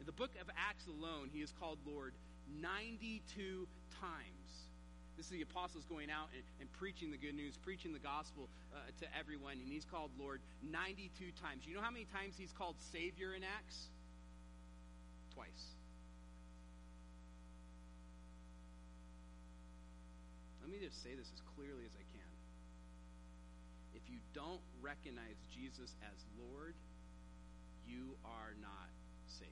In 0.00 0.06
the 0.06 0.12
book 0.12 0.30
of 0.40 0.48
Acts 0.56 0.86
alone, 0.86 1.28
he 1.32 1.40
is 1.40 1.52
called 1.60 1.78
Lord 1.86 2.14
92 2.60 3.68
times. 4.00 4.70
This 5.16 5.26
is 5.26 5.32
the 5.32 5.42
apostles 5.42 5.84
going 5.84 6.10
out 6.10 6.32
and, 6.32 6.42
and 6.60 6.72
preaching 6.72 7.10
the 7.10 7.18
good 7.18 7.34
news, 7.34 7.58
preaching 7.60 7.92
the 7.92 8.00
gospel 8.00 8.48
uh, 8.72 8.78
to 9.00 9.06
everyone, 9.12 9.60
and 9.60 9.68
he's 9.68 9.84
called 9.84 10.10
Lord 10.18 10.40
92 10.64 11.32
times. 11.36 11.66
You 11.66 11.74
know 11.74 11.82
how 11.82 11.90
many 11.90 12.06
times 12.06 12.34
he's 12.38 12.52
called 12.56 12.76
Savior 12.90 13.34
in 13.34 13.44
Acts? 13.44 13.90
Twice. 15.40 15.72
Let 20.60 20.68
me 20.68 20.76
just 20.84 21.00
say 21.00 21.16
this 21.16 21.32
as 21.32 21.40
clearly 21.56 21.88
as 21.88 21.96
I 21.96 22.04
can. 22.12 22.28
If 23.96 24.04
you 24.12 24.20
don't 24.36 24.60
recognize 24.84 25.40
Jesus 25.48 25.96
as 26.04 26.20
Lord, 26.36 26.76
you 27.88 28.20
are 28.20 28.52
not 28.60 28.92
saved. 29.32 29.48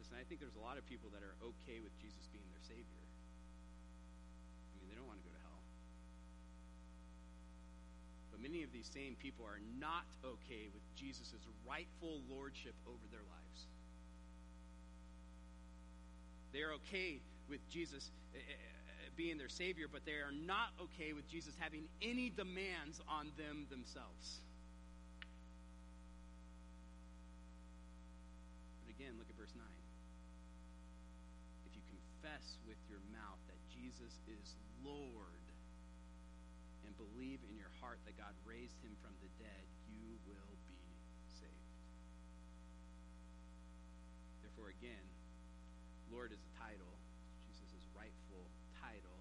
Listen, 0.00 0.16
I 0.16 0.24
think 0.24 0.40
there's 0.40 0.56
a 0.56 0.64
lot 0.64 0.80
of 0.80 0.88
people 0.88 1.12
that 1.12 1.20
are 1.20 1.36
okay 1.52 1.84
with 1.84 1.92
Jesus 2.00 2.32
being 2.32 2.48
their 2.48 2.64
Savior. 2.64 3.04
I 4.72 4.80
mean, 4.80 4.88
they 4.88 4.96
don't 4.96 5.04
want 5.04 5.20
to 5.20 5.26
go 5.28 5.36
to 5.36 5.42
hell. 5.44 5.60
But 8.38 8.50
many 8.50 8.62
of 8.62 8.72
these 8.72 8.88
same 8.94 9.16
people 9.18 9.44
are 9.44 9.58
not 9.78 10.06
okay 10.24 10.70
with 10.72 10.82
Jesus' 10.94 11.34
rightful 11.66 12.22
lordship 12.30 12.74
over 12.86 13.02
their 13.10 13.26
lives. 13.26 13.66
They 16.52 16.62
are 16.62 16.72
okay 16.86 17.18
with 17.50 17.60
Jesus 17.68 18.10
uh, 18.34 18.38
being 19.16 19.38
their 19.38 19.48
Savior, 19.48 19.86
but 19.90 20.06
they 20.06 20.22
are 20.22 20.32
not 20.32 20.70
okay 20.80 21.12
with 21.12 21.28
Jesus 21.28 21.54
having 21.58 21.88
any 22.00 22.30
demands 22.30 23.00
on 23.08 23.32
them 23.36 23.66
themselves. 23.70 24.38
But 28.86 28.94
again, 28.94 29.18
look 29.18 29.26
at 29.28 29.36
verse 29.36 29.52
9. 29.58 29.66
If 31.66 31.74
you 31.74 31.82
confess 31.90 32.56
with 32.66 32.78
your 32.88 33.02
mouth 33.10 33.42
that 33.50 33.58
Jesus 33.74 34.14
is 34.30 34.54
Lord 34.86 35.37
believe 37.12 37.40
in 37.48 37.56
your 37.56 37.72
heart 37.80 37.98
that 38.04 38.16
God 38.20 38.36
raised 38.44 38.76
him 38.84 38.92
from 39.00 39.16
the 39.24 39.30
dead, 39.40 39.64
you 39.88 40.20
will 40.28 40.52
be 40.68 40.80
saved. 41.40 41.76
Therefore, 44.44 44.68
again, 44.68 45.06
Lord 46.12 46.32
is 46.32 46.40
a 46.40 46.52
title, 46.56 46.94
Jesus' 47.48 47.72
is 47.72 47.84
rightful 47.96 48.48
title, 48.80 49.20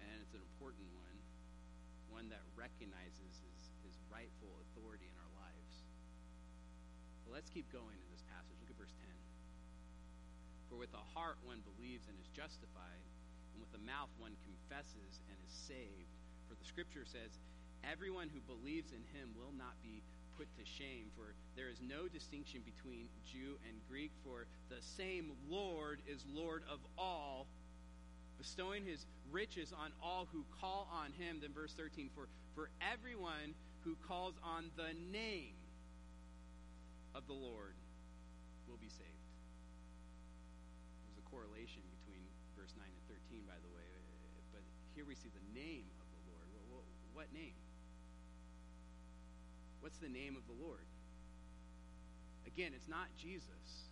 and 0.00 0.16
it's 0.20 0.32
an 0.32 0.44
important 0.44 0.88
one, 0.96 1.16
one 2.08 2.26
that 2.32 2.44
recognizes 2.56 3.40
his, 3.40 3.60
his 3.84 3.96
rightful 4.08 4.52
authority 4.68 5.08
in 5.08 5.16
our 5.20 5.32
lives. 5.38 5.74
But 7.24 7.36
let's 7.36 7.52
keep 7.52 7.68
going 7.68 8.00
in 8.00 8.08
this 8.12 8.24
passage. 8.28 8.56
Look 8.60 8.72
at 8.72 8.78
verse 8.80 8.96
10. 8.96 9.08
For 10.68 10.76
with 10.76 10.92
the 10.92 11.04
heart 11.16 11.40
one 11.44 11.64
believes 11.64 12.08
and 12.08 12.16
is 12.20 12.28
justified, 12.32 13.04
and 13.52 13.60
with 13.60 13.72
the 13.72 13.80
mouth 13.80 14.12
one 14.20 14.36
confesses 14.44 15.20
and 15.28 15.36
is 15.40 15.52
saved. 15.52 16.27
For 16.48 16.56
the 16.56 16.64
scripture 16.64 17.04
says, 17.04 17.38
Everyone 17.84 18.28
who 18.28 18.40
believes 18.40 18.90
in 18.90 19.04
him 19.14 19.30
will 19.38 19.52
not 19.56 19.76
be 19.82 20.02
put 20.36 20.48
to 20.56 20.64
shame, 20.64 21.10
for 21.14 21.34
there 21.56 21.68
is 21.68 21.80
no 21.82 22.06
distinction 22.08 22.62
between 22.64 23.08
Jew 23.26 23.58
and 23.68 23.78
Greek, 23.88 24.10
for 24.24 24.46
the 24.68 24.82
same 24.82 25.32
Lord 25.48 26.00
is 26.06 26.24
Lord 26.32 26.62
of 26.70 26.78
all, 26.96 27.46
bestowing 28.38 28.84
his 28.84 29.06
riches 29.30 29.72
on 29.72 29.90
all 30.02 30.28
who 30.32 30.44
call 30.60 30.88
on 30.92 31.12
him. 31.12 31.38
Then 31.40 31.52
verse 31.52 31.74
13, 31.74 32.10
for, 32.14 32.28
for 32.54 32.70
everyone 32.78 33.54
who 33.84 33.96
calls 34.06 34.34
on 34.42 34.70
the 34.76 34.94
name 35.10 35.58
of 37.14 37.26
the 37.26 37.34
Lord 37.34 37.74
will 38.68 38.78
be 38.78 38.90
saved. 38.90 39.26
There's 41.06 41.18
a 41.18 41.26
correlation 41.30 41.82
between 41.98 42.22
verse 42.54 42.74
9 42.78 42.86
and 42.86 43.04
13, 43.10 43.42
by 43.46 43.58
the 43.58 43.72
way, 43.74 43.86
but 44.54 44.62
here 44.94 45.04
we 45.06 45.14
see 45.14 45.30
the 45.34 45.46
name. 45.58 45.86
What 47.18 47.34
name? 47.34 47.58
What's 49.80 49.98
the 49.98 50.08
name 50.08 50.36
of 50.36 50.46
the 50.46 50.54
Lord? 50.54 50.86
Again, 52.46 52.70
it's 52.76 52.86
not 52.86 53.08
Jesus. 53.20 53.90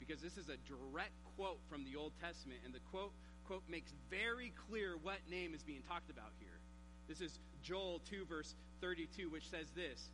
Because 0.00 0.20
this 0.20 0.36
is 0.36 0.48
a 0.48 0.58
direct 0.66 1.14
quote 1.36 1.60
from 1.70 1.84
the 1.84 1.94
Old 1.94 2.10
Testament, 2.20 2.58
and 2.64 2.74
the 2.74 2.82
quote, 2.90 3.12
quote 3.46 3.62
makes 3.70 3.94
very 4.10 4.52
clear 4.66 4.96
what 5.00 5.18
name 5.30 5.54
is 5.54 5.62
being 5.62 5.82
talked 5.86 6.10
about 6.10 6.34
here. 6.40 6.58
This 7.06 7.20
is 7.20 7.38
Joel 7.62 8.02
2, 8.10 8.24
verse 8.24 8.56
32, 8.80 9.30
which 9.30 9.48
says 9.48 9.70
this 9.76 10.10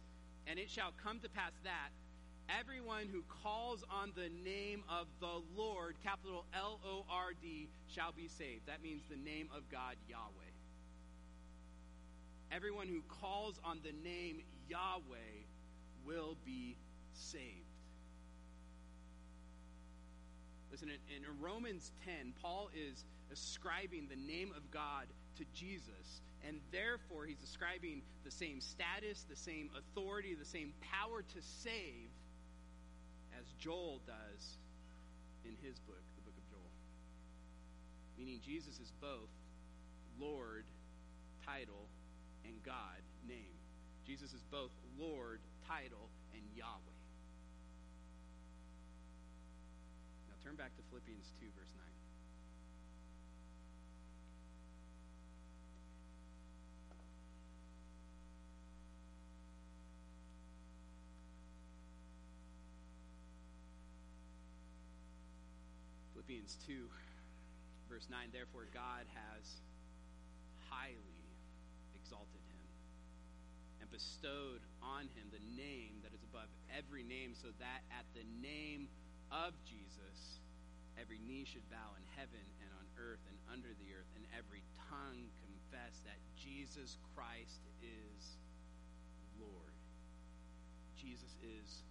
And 0.47 0.59
it 0.59 0.69
shall 0.69 0.93
come 1.03 1.21
to 1.21 1.31
pass 1.31 1.53
that 1.65 1.97
everyone 2.61 3.09
who 3.11 3.23
calls 3.43 3.85
on 3.89 4.13
the 4.15 4.29
name 4.45 4.85
of 4.87 5.07
the 5.21 5.41
Lord, 5.57 5.97
capital 6.05 6.45
L 6.53 6.79
O 6.85 7.07
R 7.09 7.33
D, 7.41 7.71
shall 7.89 8.13
be 8.13 8.29
saved. 8.29 8.67
That 8.67 8.83
means 8.83 9.05
the 9.09 9.17
name 9.17 9.49
of 9.57 9.63
God, 9.73 9.97
Yahweh. 10.11 10.48
Everyone 12.51 12.89
who 12.89 13.03
calls 13.21 13.61
on 13.65 13.81
the 13.83 13.93
name 14.09 14.43
Yahweh 14.69 15.45
will 16.05 16.37
be 16.45 16.77
saved. 17.13 17.69
Listen, 20.71 20.91
in, 20.91 21.25
in, 21.25 21.41
Romans 21.41 21.93
10, 22.05 22.35
Paul 22.43 22.69
is 22.75 23.05
ascribing 23.33 24.09
the 24.09 24.17
name 24.17 24.53
of 24.57 24.71
God 24.71 25.07
to 25.37 25.45
Jesus, 25.55 26.21
and 26.47 26.61
therefore 26.73 27.25
he's 27.25 27.43
ascribing 27.43 28.03
the 28.25 28.31
same 28.31 28.61
status, 28.61 29.25
the 29.29 29.37
same 29.37 29.71
authority, 29.77 30.35
the 30.35 30.45
same 30.45 30.73
power 30.81 31.23
to 31.23 31.43
save 31.43 32.11
as 33.39 33.47
Joel 33.59 34.01
does 34.07 34.59
in 35.45 35.57
his 35.63 35.79
book, 35.81 36.03
the 36.17 36.23
book 36.23 36.35
of 36.37 36.51
Joel. 36.51 36.71
Meaning 38.19 38.41
Jesus 38.45 38.79
is 38.79 38.93
both 39.01 39.31
Lord, 40.21 40.65
title, 41.47 41.87
and 42.49 42.65
God, 42.65 43.05
name. 43.29 43.53
Jesus 44.07 44.33
is 44.33 44.43
both 44.51 44.73
Lord, 44.99 45.41
title, 45.69 46.09
and 46.33 46.43
Yahweh. 46.57 46.97
Now 50.29 50.37
turn 50.43 50.57
back 50.57 50.75
to 50.77 50.83
Philippians 50.89 51.29
2, 51.41 51.47
verse 51.55 51.75
9. 51.77 51.85
Philippians 66.15 66.57
2, 66.67 66.89
verse 67.89 68.09
9. 68.11 68.29
Therefore, 68.33 68.67
God 68.73 69.05
has 69.13 69.61
highly 70.69 71.18
exalted 72.09 72.41
him 72.49 72.65
and 73.85 73.89
bestowed 73.93 74.65
on 74.81 75.05
him 75.13 75.29
the 75.29 75.45
name 75.61 76.01
that 76.01 76.17
is 76.17 76.25
above 76.25 76.49
every 76.73 77.05
name, 77.05 77.37
so 77.37 77.53
that 77.61 77.85
at 77.93 78.09
the 78.17 78.25
name 78.41 78.89
of 79.29 79.53
Jesus 79.69 80.41
every 80.97 81.21
knee 81.29 81.45
should 81.45 81.69
bow 81.69 81.93
in 82.01 82.05
heaven 82.17 82.41
and 82.65 82.71
on 82.81 82.89
earth 82.97 83.21
and 83.29 83.37
under 83.53 83.69
the 83.77 83.93
earth, 83.93 84.09
and 84.17 84.25
every 84.33 84.65
tongue 84.89 85.29
confess 85.45 86.01
that 86.09 86.17
Jesus 86.41 86.97
Christ 87.13 87.61
is 87.85 88.41
Lord. 89.37 89.77
Jesus 90.97 91.37
is 91.45 91.85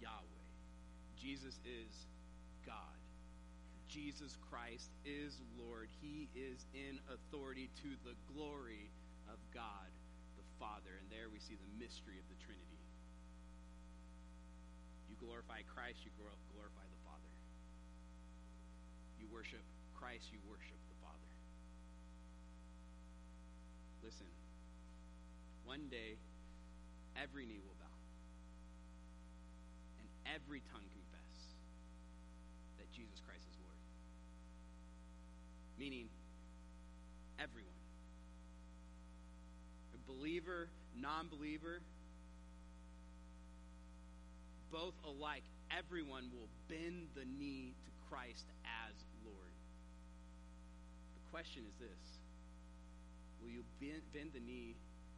Yahweh. 0.00 0.48
Jesus 1.20 1.60
is 1.68 2.08
God. 2.64 2.96
Jesus 3.92 4.40
Christ 4.48 4.88
is 5.04 5.36
Lord. 5.60 5.92
He 6.00 6.30
is 6.32 6.64
in 6.72 6.96
authority 7.12 7.68
to 7.84 7.90
the 8.08 8.16
glory 8.32 8.88
of 9.30 9.38
God 9.54 9.88
the 10.34 10.46
Father. 10.58 10.98
And 10.98 11.06
there 11.08 11.30
we 11.30 11.38
see 11.38 11.54
the 11.54 11.70
mystery 11.78 12.18
of 12.18 12.26
the 12.26 12.38
Trinity. 12.42 12.82
You 15.06 15.14
glorify 15.18 15.62
Christ, 15.70 16.02
you 16.02 16.10
glorify 16.18 16.86
the 16.86 17.00
Father. 17.06 17.32
You 19.18 19.30
worship 19.30 19.62
Christ, 19.94 20.30
you 20.34 20.38
worship 20.46 20.78
the 20.90 20.98
Father. 20.98 21.30
Listen, 24.02 24.30
one 25.64 25.86
day, 25.90 26.16
every 27.20 27.44
knee 27.44 27.60
will 27.60 27.76
bow, 27.78 27.98
and 30.00 30.08
every 30.34 30.64
tongue 30.72 30.88
confess 30.88 31.54
that 32.78 32.90
Jesus 32.90 33.20
Christ 33.20 33.44
is 33.44 33.56
Lord. 33.60 33.76
Meaning, 35.78 36.08
everyone. 37.38 37.76
A 39.92 39.98
believer, 40.40 40.68
non 40.96 41.28
believer, 41.28 41.80
both 44.72 44.94
alike, 45.04 45.44
everyone 45.76 46.30
will 46.32 46.48
bend 46.68 47.08
the 47.14 47.24
knee 47.38 47.74
to 47.84 47.90
Christ 48.08 48.46
as 48.64 48.94
Lord. 49.24 49.52
The 51.14 51.30
question 51.30 51.64
is 51.68 51.76
this 51.76 52.04
Will 53.42 53.50
you 53.50 53.64
bend, 53.80 54.02
bend 54.14 54.30
the 54.32 54.40
knee 54.40 54.76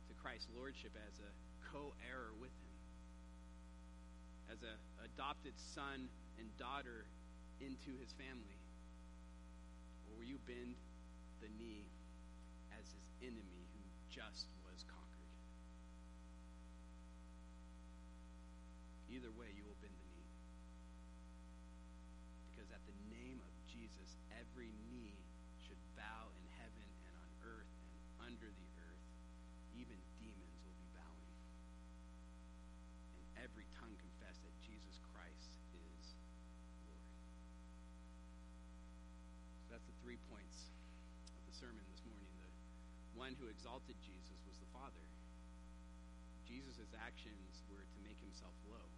to 0.09 0.15
Christ's 0.23 0.49
Lordship 0.57 0.93
as 0.97 1.19
a 1.19 1.31
co 1.71 1.95
heir 2.03 2.35
with 2.41 2.51
Him? 2.51 2.77
As 4.51 4.63
an 4.63 4.77
adopted 5.05 5.55
son 5.57 6.09
and 6.39 6.49
daughter 6.59 7.07
into 7.61 7.95
His 8.01 8.11
family? 8.19 8.59
Or 10.09 10.19
will 10.19 10.27
you 10.27 10.39
bend 10.47 10.75
the 11.41 11.49
knee 11.59 11.87
as 12.79 12.87
his 12.91 13.07
enemy 13.23 13.67
who 13.75 13.83
just 14.11 14.47
was 14.65 14.85
conquered? 14.85 15.13
Either 19.13 19.29
way, 19.37 19.53
you 19.53 19.61
will 19.69 19.77
bend 19.85 19.93
the 19.93 20.09
knee. 20.17 20.33
Because 22.49 22.73
at 22.73 22.81
the 22.89 22.97
name 23.13 23.45
of 23.45 23.53
Jesus, 23.69 24.17
every 24.41 24.73
knee 24.89 25.21
should 25.61 25.77
bow 25.93 26.33
in 26.41 26.49
heaven 26.57 26.89
and 27.05 27.15
on 27.21 27.29
earth 27.45 27.69
and 27.93 28.01
under 28.25 28.49
the 28.49 28.69
earth. 28.81 29.05
Even 29.77 30.01
demons 30.17 30.57
will 30.65 30.73
be 30.81 30.89
bowing. 30.97 31.37
And 33.21 33.25
every 33.45 33.69
tongue 33.77 33.93
confess 34.01 34.41
that 34.49 34.57
Jesus 34.65 34.97
Christ 35.13 35.61
is 35.77 36.17
Lord. 36.89 37.05
So 39.69 39.77
that's 39.77 39.85
the 39.85 39.99
three 40.01 40.17
points 40.33 40.73
of 41.37 41.45
the 41.45 41.53
sermon 41.53 41.85
this 41.93 42.01
morning. 42.09 42.33
The 43.13 43.21
one 43.21 43.37
who 43.37 43.53
exalted 43.53 44.01
Jesus 44.01 44.41
was 44.49 44.57
the 44.57 44.73
Father. 44.73 45.05
Jesus' 46.49 46.97
actions 46.97 47.61
were 47.69 47.85
to 47.85 47.99
make 48.01 48.17
himself 48.25 48.57
low. 48.73 48.89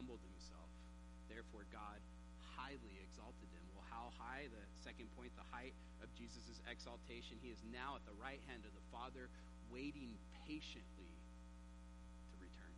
Humbled 0.00 0.24
himself. 0.32 0.72
Therefore, 1.28 1.68
God 1.68 2.00
highly 2.56 2.96
exalted 3.04 3.52
him. 3.52 3.60
Well, 3.76 3.84
how 3.92 4.16
high? 4.16 4.48
The 4.48 4.64
second 4.80 5.12
point, 5.12 5.28
the 5.36 5.44
height 5.52 5.76
of 6.00 6.08
Jesus' 6.16 6.56
exaltation. 6.64 7.36
He 7.44 7.52
is 7.52 7.60
now 7.68 8.00
at 8.00 8.04
the 8.08 8.16
right 8.16 8.40
hand 8.48 8.64
of 8.64 8.72
the 8.72 8.80
Father, 8.88 9.28
waiting 9.68 10.16
patiently 10.48 11.12
to 12.32 12.34
return. 12.40 12.72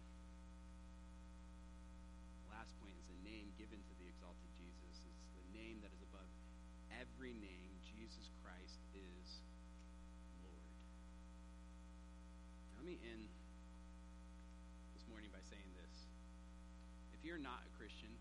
Last 2.51 2.75
point 2.83 2.99
is 2.99 3.07
the 3.07 3.23
name 3.23 3.55
given 3.55 3.79
to 3.79 3.95
the 4.03 4.11
exalted 4.11 4.51
Jesus. 4.59 5.07
It's 5.07 5.31
the 5.39 5.47
name 5.55 5.79
that 5.87 5.95
is 5.95 6.03
above 6.03 6.27
every 6.99 7.39
name. 7.39 7.71
Jesus 7.87 8.35
Christ 8.43 8.83
is 8.99 9.47
Lord. 10.43 10.67
Let 12.75 12.83
me 12.83 12.99
end 13.07 13.31
this 14.99 15.07
morning 15.07 15.31
by 15.31 15.39
saying 15.47 15.71
this. 15.79 16.11
If 17.22 17.22
you're 17.33 17.41
not 17.41 17.65
a 17.65 17.73
Christian, 17.81 18.13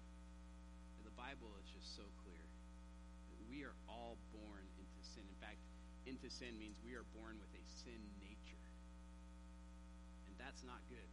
the 1.04 1.12
Bible 1.20 1.52
is 1.60 1.68
just 1.68 2.00
so 2.00 2.08
clear. 2.24 2.48
We 3.52 3.68
are 3.68 3.76
all 3.92 4.16
born 4.32 4.64
into 4.80 5.00
sin. 5.04 5.28
In 5.28 5.36
fact, 5.44 5.60
into 6.08 6.32
sin 6.32 6.56
means 6.56 6.80
we 6.80 6.96
are 6.96 7.04
born 7.12 7.36
with 7.36 7.52
a 7.52 7.64
sin 7.84 8.00
nature. 8.24 8.64
And 10.32 10.34
that's 10.40 10.64
not 10.64 10.80
good. 10.88 11.12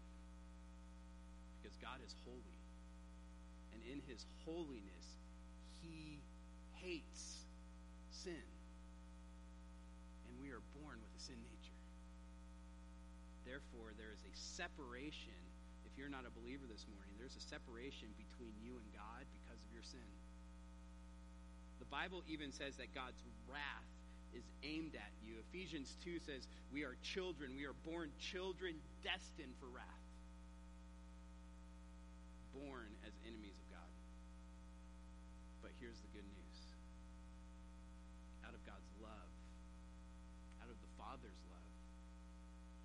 Because 1.59 1.75
God 1.83 1.99
is 2.07 2.15
holy. 2.23 2.63
And 3.75 3.83
in 3.83 3.99
his 4.07 4.23
holiness, 4.47 5.19
he 5.83 6.23
hates 6.79 7.51
sin. 8.15 8.47
And 10.31 10.39
we 10.39 10.55
are 10.55 10.63
born 10.79 11.03
with 11.03 11.11
a 11.19 11.23
sin 11.27 11.43
nature. 11.43 11.83
Therefore, 13.43 13.91
there 13.99 14.15
is 14.15 14.23
a 14.23 14.35
separation. 14.39 15.43
You're 15.99 16.07
not 16.07 16.23
a 16.23 16.31
believer 16.31 16.63
this 16.71 16.87
morning, 16.87 17.19
there's 17.19 17.35
a 17.35 17.43
separation 17.43 18.15
between 18.15 18.55
you 18.63 18.79
and 18.79 18.87
God 18.95 19.27
because 19.35 19.59
of 19.59 19.71
your 19.75 19.83
sin. 19.83 20.07
The 21.83 21.91
Bible 21.91 22.23
even 22.31 22.55
says 22.55 22.79
that 22.79 22.95
God's 22.95 23.19
wrath 23.51 23.91
is 24.31 24.47
aimed 24.63 24.95
at 24.95 25.11
you. 25.27 25.43
Ephesians 25.51 25.99
2 26.07 26.23
says, 26.23 26.47
We 26.71 26.87
are 26.87 26.95
children. 27.03 27.59
We 27.59 27.67
are 27.67 27.75
born 27.83 28.15
children 28.23 28.79
destined 29.03 29.59
for 29.59 29.67
wrath. 29.75 30.07
Born 32.55 32.95
as 33.03 33.15
enemies 33.27 33.59
of 33.59 33.67
God. 33.75 33.93
But 35.63 35.75
here's 35.83 35.99
the 35.99 36.11
good 36.15 36.27
news 36.27 36.59
out 38.47 38.55
of 38.55 38.63
God's 38.65 38.89
love, 39.03 39.33
out 40.63 40.71
of 40.71 40.79
the 40.79 40.93
Father's 40.97 41.43
love, 41.51 41.75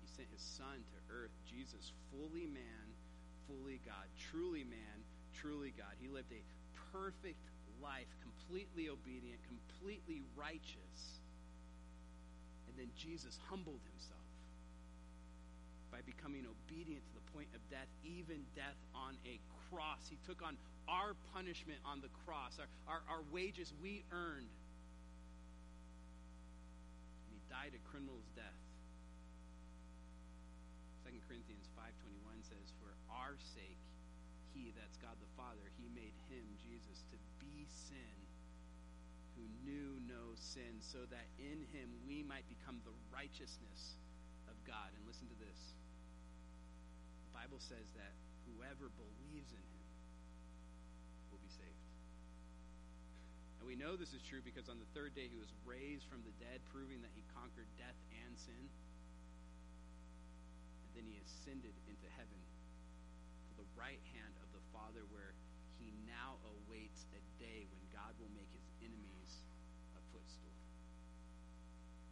He 0.02 0.06
sent 0.10 0.28
His 0.34 0.42
Son 0.42 0.82
to 0.82 0.98
earth, 1.08 1.32
Jesus, 1.46 1.94
fully 2.10 2.46
man, 2.50 2.93
fully 3.46 3.80
God, 3.84 4.06
truly 4.30 4.64
man, 4.64 4.96
truly 5.32 5.72
God. 5.76 5.94
He 6.00 6.08
lived 6.08 6.32
a 6.32 6.42
perfect 6.92 7.42
life, 7.82 8.08
completely 8.22 8.88
obedient, 8.88 9.40
completely 9.44 10.22
righteous. 10.36 11.20
And 12.68 12.78
then 12.78 12.90
Jesus 12.96 13.38
humbled 13.48 13.80
himself 13.92 14.24
by 15.94 16.02
becoming 16.02 16.42
obedient 16.42 17.06
to 17.06 17.14
the 17.14 17.26
point 17.30 17.46
of 17.54 17.62
death, 17.70 17.86
even 18.02 18.42
death 18.58 18.74
on 18.94 19.14
a 19.22 19.38
cross. 19.70 20.10
He 20.10 20.18
took 20.26 20.42
on 20.42 20.58
our 20.88 21.14
punishment 21.32 21.78
on 21.86 22.02
the 22.02 22.10
cross, 22.26 22.58
our, 22.58 22.66
our, 22.90 23.02
our 23.06 23.22
wages 23.30 23.72
we 23.78 24.02
earned. 24.10 24.50
And 27.22 27.30
he 27.30 27.40
died 27.46 27.78
a 27.78 27.82
criminal's 27.86 28.26
death. 28.34 28.58
2 31.06 31.14
Corinthians 31.30 31.70
5.21 31.78 32.42
says, 32.42 32.74
For 32.82 32.90
our 33.24 33.40
sake, 33.56 33.80
he, 34.52 34.76
that's 34.76 35.00
God 35.00 35.16
the 35.16 35.32
Father, 35.32 35.64
he 35.80 35.88
made 35.96 36.12
him, 36.28 36.44
Jesus, 36.60 37.00
to 37.08 37.16
be 37.40 37.64
sin 37.64 38.14
who 39.34 39.48
knew 39.66 39.98
no 40.06 40.36
sin, 40.36 40.78
so 40.78 41.02
that 41.10 41.26
in 41.40 41.66
him 41.74 41.90
we 42.06 42.22
might 42.22 42.46
become 42.46 42.78
the 42.86 42.94
righteousness 43.10 43.98
of 44.46 44.54
God. 44.62 44.92
And 44.94 45.02
listen 45.08 45.26
to 45.26 45.38
this. 45.42 45.58
The 47.32 47.34
Bible 47.34 47.58
says 47.58 47.90
that 47.98 48.14
whoever 48.46 48.94
believes 48.94 49.50
in 49.50 49.64
him 49.64 49.84
will 51.34 51.42
be 51.42 51.50
saved. 51.50 51.82
And 53.58 53.66
we 53.66 53.74
know 53.74 53.98
this 53.98 54.14
is 54.14 54.22
true 54.22 54.44
because 54.44 54.70
on 54.70 54.78
the 54.78 54.86
third 54.94 55.18
day 55.18 55.26
he 55.26 55.40
was 55.40 55.50
raised 55.66 56.06
from 56.06 56.22
the 56.22 56.34
dead, 56.38 56.62
proving 56.70 57.02
that 57.02 57.10
he 57.16 57.26
conquered 57.34 57.66
death 57.74 57.98
and 58.22 58.38
sin. 58.38 58.70
And 60.86 60.90
then 60.94 61.04
he 61.10 61.18
ascended 61.18 61.74
into 61.90 62.06
heaven 62.14 62.38
right 63.78 64.00
hand 64.14 64.34
of 64.42 64.48
the 64.54 64.64
Father, 64.72 65.04
where 65.10 65.34
he 65.78 65.92
now 66.06 66.40
awaits 66.46 67.06
a 67.12 67.20
day 67.42 67.66
when 67.68 67.84
God 67.92 68.14
will 68.18 68.30
make 68.32 68.50
his 68.54 68.66
enemies 68.80 69.44
a 69.98 70.02
footstool. 70.14 70.54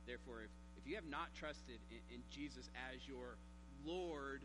Therefore, 0.06 0.42
if, 0.44 0.52
if 0.76 0.84
you 0.86 0.94
have 0.98 1.08
not 1.08 1.32
trusted 1.34 1.78
in, 1.90 2.02
in 2.10 2.20
Jesus 2.30 2.68
as 2.74 3.06
your 3.06 3.38
Lord 3.86 4.44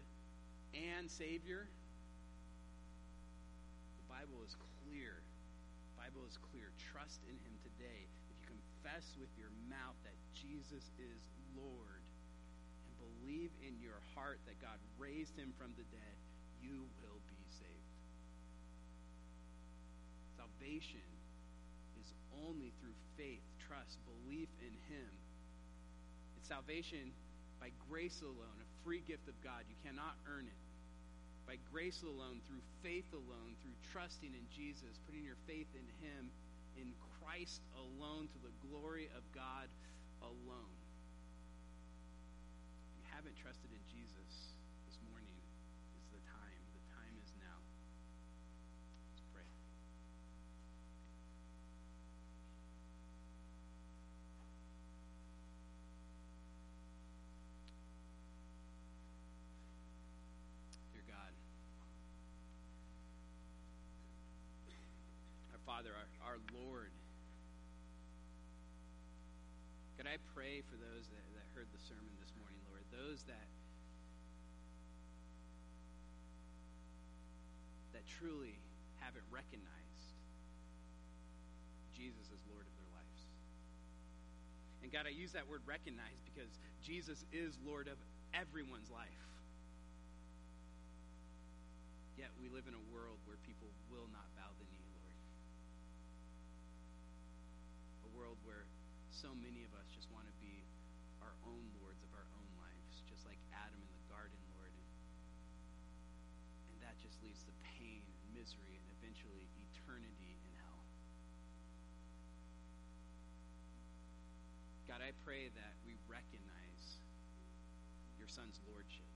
and 0.74 1.10
Savior, 1.10 1.68
the 3.98 4.08
Bible 4.08 4.40
is 4.46 4.56
clear. 4.86 5.20
The 5.94 5.98
Bible 6.08 6.24
is 6.30 6.38
clear. 6.54 6.70
Trust 6.94 7.26
in 7.26 7.36
him 7.42 7.56
today. 7.66 8.06
If 8.06 8.26
you 8.30 8.38
confess 8.46 9.18
with 9.18 9.34
your 9.36 9.52
mouth 9.68 9.98
that 10.06 10.16
Jesus 10.32 10.94
is 11.02 11.20
Lord 11.58 12.06
and 12.86 12.94
believe 13.02 13.50
in 13.66 13.82
your 13.82 13.98
heart 14.14 14.38
that 14.46 14.62
God 14.62 14.78
raised 15.02 15.34
him 15.34 15.54
from 15.58 15.74
the 15.74 15.86
dead, 15.90 16.18
you 16.62 16.86
will 17.02 17.20
be 17.30 17.42
saved. 17.50 17.88
Salvation 20.58 21.06
is 22.02 22.10
only 22.34 22.74
through 22.82 22.98
faith, 23.14 23.46
trust, 23.70 24.02
belief 24.10 24.50
in 24.58 24.74
him. 24.90 25.10
It's 26.38 26.50
salvation 26.50 27.14
by 27.62 27.70
grace 27.90 28.22
alone, 28.26 28.58
a 28.58 28.68
free 28.84 29.06
gift 29.06 29.30
of 29.30 29.38
God. 29.44 29.70
You 29.70 29.78
cannot 29.86 30.18
earn 30.26 30.50
it. 30.50 30.58
By 31.46 31.62
grace 31.72 32.02
alone, 32.02 32.42
through 32.50 32.66
faith 32.82 33.06
alone, 33.14 33.54
through 33.62 33.78
trusting 33.94 34.34
in 34.34 34.46
Jesus, 34.50 34.98
putting 35.06 35.24
your 35.24 35.38
faith 35.46 35.70
in 35.78 35.86
him, 36.02 36.34
in 36.76 36.90
Christ 37.22 37.62
alone, 37.78 38.28
to 38.34 38.40
the 38.42 38.54
glory 38.66 39.10
of 39.14 39.22
God 39.34 39.70
alone. 40.26 40.74
If 42.90 42.98
you 42.98 43.06
haven't 43.14 43.38
trusted 43.38 43.70
in 43.70 43.84
Jesus 43.94 44.58
this 44.90 44.98
morning, 45.06 45.38
is 46.02 46.10
the 46.12 46.22
time. 46.28 46.62
The 46.74 46.84
time 46.92 47.16
is 47.24 47.32
now. 47.40 47.60
Let's 49.14 49.24
pray. 49.32 49.48
Dear 60.94 61.06
God, 61.08 61.34
our 65.54 65.62
Father, 65.66 65.92
our, 66.38 66.44
Lord, 66.54 66.94
could 69.98 70.06
I 70.06 70.22
pray 70.38 70.62
for 70.70 70.78
those 70.78 71.10
that, 71.10 71.26
that 71.34 71.46
heard 71.58 71.66
the 71.74 71.82
sermon 71.82 72.14
this 72.22 72.30
morning, 72.38 72.62
Lord? 72.70 72.86
Those 72.94 73.26
that 73.26 73.50
that 77.94 78.06
truly 78.06 78.62
haven't 79.02 79.26
recognized 79.34 80.14
Jesus 81.98 82.30
as 82.30 82.38
Lord 82.46 82.70
of 82.70 82.76
their 82.78 82.92
lives. 82.94 83.22
And 84.86 84.94
God, 84.94 85.10
I 85.10 85.14
use 85.18 85.34
that 85.34 85.50
word 85.50 85.66
recognize 85.66 86.22
because 86.22 86.62
Jesus 86.86 87.26
is 87.34 87.58
Lord 87.66 87.90
of 87.90 87.98
everyone's 88.38 88.94
life. 88.94 89.26
Yet 92.14 92.30
we 92.38 92.50
live 92.50 92.70
in 92.70 92.78
a 92.78 92.86
world 92.94 93.18
where 93.26 93.38
people 93.42 93.74
will 93.90 94.06
not 94.14 94.30
bow 94.38 94.50
the 94.58 94.66
knee, 94.70 94.86
Lord. 94.94 95.18
A 98.06 98.12
world 98.18 98.38
where 98.42 98.66
so 99.18 99.34
many 99.34 99.66
of 99.66 99.74
us 99.74 99.90
just 99.90 100.14
want 100.14 100.30
to 100.30 100.36
be 100.38 100.62
our 101.26 101.34
own 101.42 101.66
lords 101.82 102.06
of 102.06 102.14
our 102.14 102.30
own 102.38 102.46
lives, 102.54 103.02
just 103.10 103.26
like 103.26 103.42
Adam 103.50 103.82
in 103.82 103.90
the 103.90 104.06
garden, 104.14 104.38
Lord. 104.54 104.70
And, 106.70 106.78
that 106.86 106.94
just 107.02 107.18
leads 107.26 107.42
to 107.50 107.54
pain 107.66 108.06
and 108.06 108.22
misery 108.32 108.78
and 108.78 108.88
eventually 109.02 109.50
eternity 109.74 110.38
in 110.38 110.54
hell. 110.62 110.86
God, 114.86 115.02
I 115.02 115.18
pray 115.26 115.50
that 115.50 115.74
we 115.82 115.98
recognize 116.06 117.02
your 118.22 118.30
son's 118.30 118.62
lordship. 118.70 119.10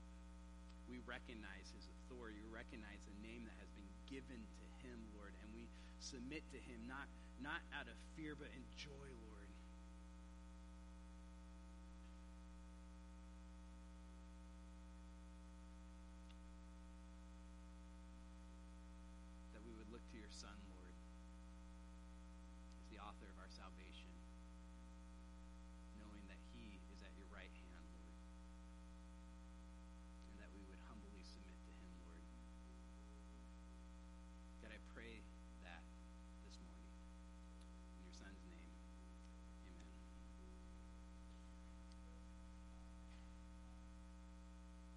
We 0.90 0.98
recognize 1.06 1.70
his 1.78 1.86
authority. 1.86 2.42
We 2.42 2.50
recognize 2.50 2.98
the 3.06 3.16
name 3.22 3.46
that 3.46 3.54
has 3.62 3.70
been 3.78 3.88
given 4.10 4.42
to 4.42 4.64
him, 4.82 4.98
Lord, 5.14 5.32
and 5.40 5.48
we 5.54 5.70
submit 6.02 6.42
to 6.50 6.58
him 6.58 6.90
not, 6.90 7.06
not 7.38 7.62
out 7.70 7.86
of 7.86 7.94
fear 8.18 8.34
but 8.34 8.50
in 8.50 8.66
joy, 8.74 9.08
Lord. 9.30 9.41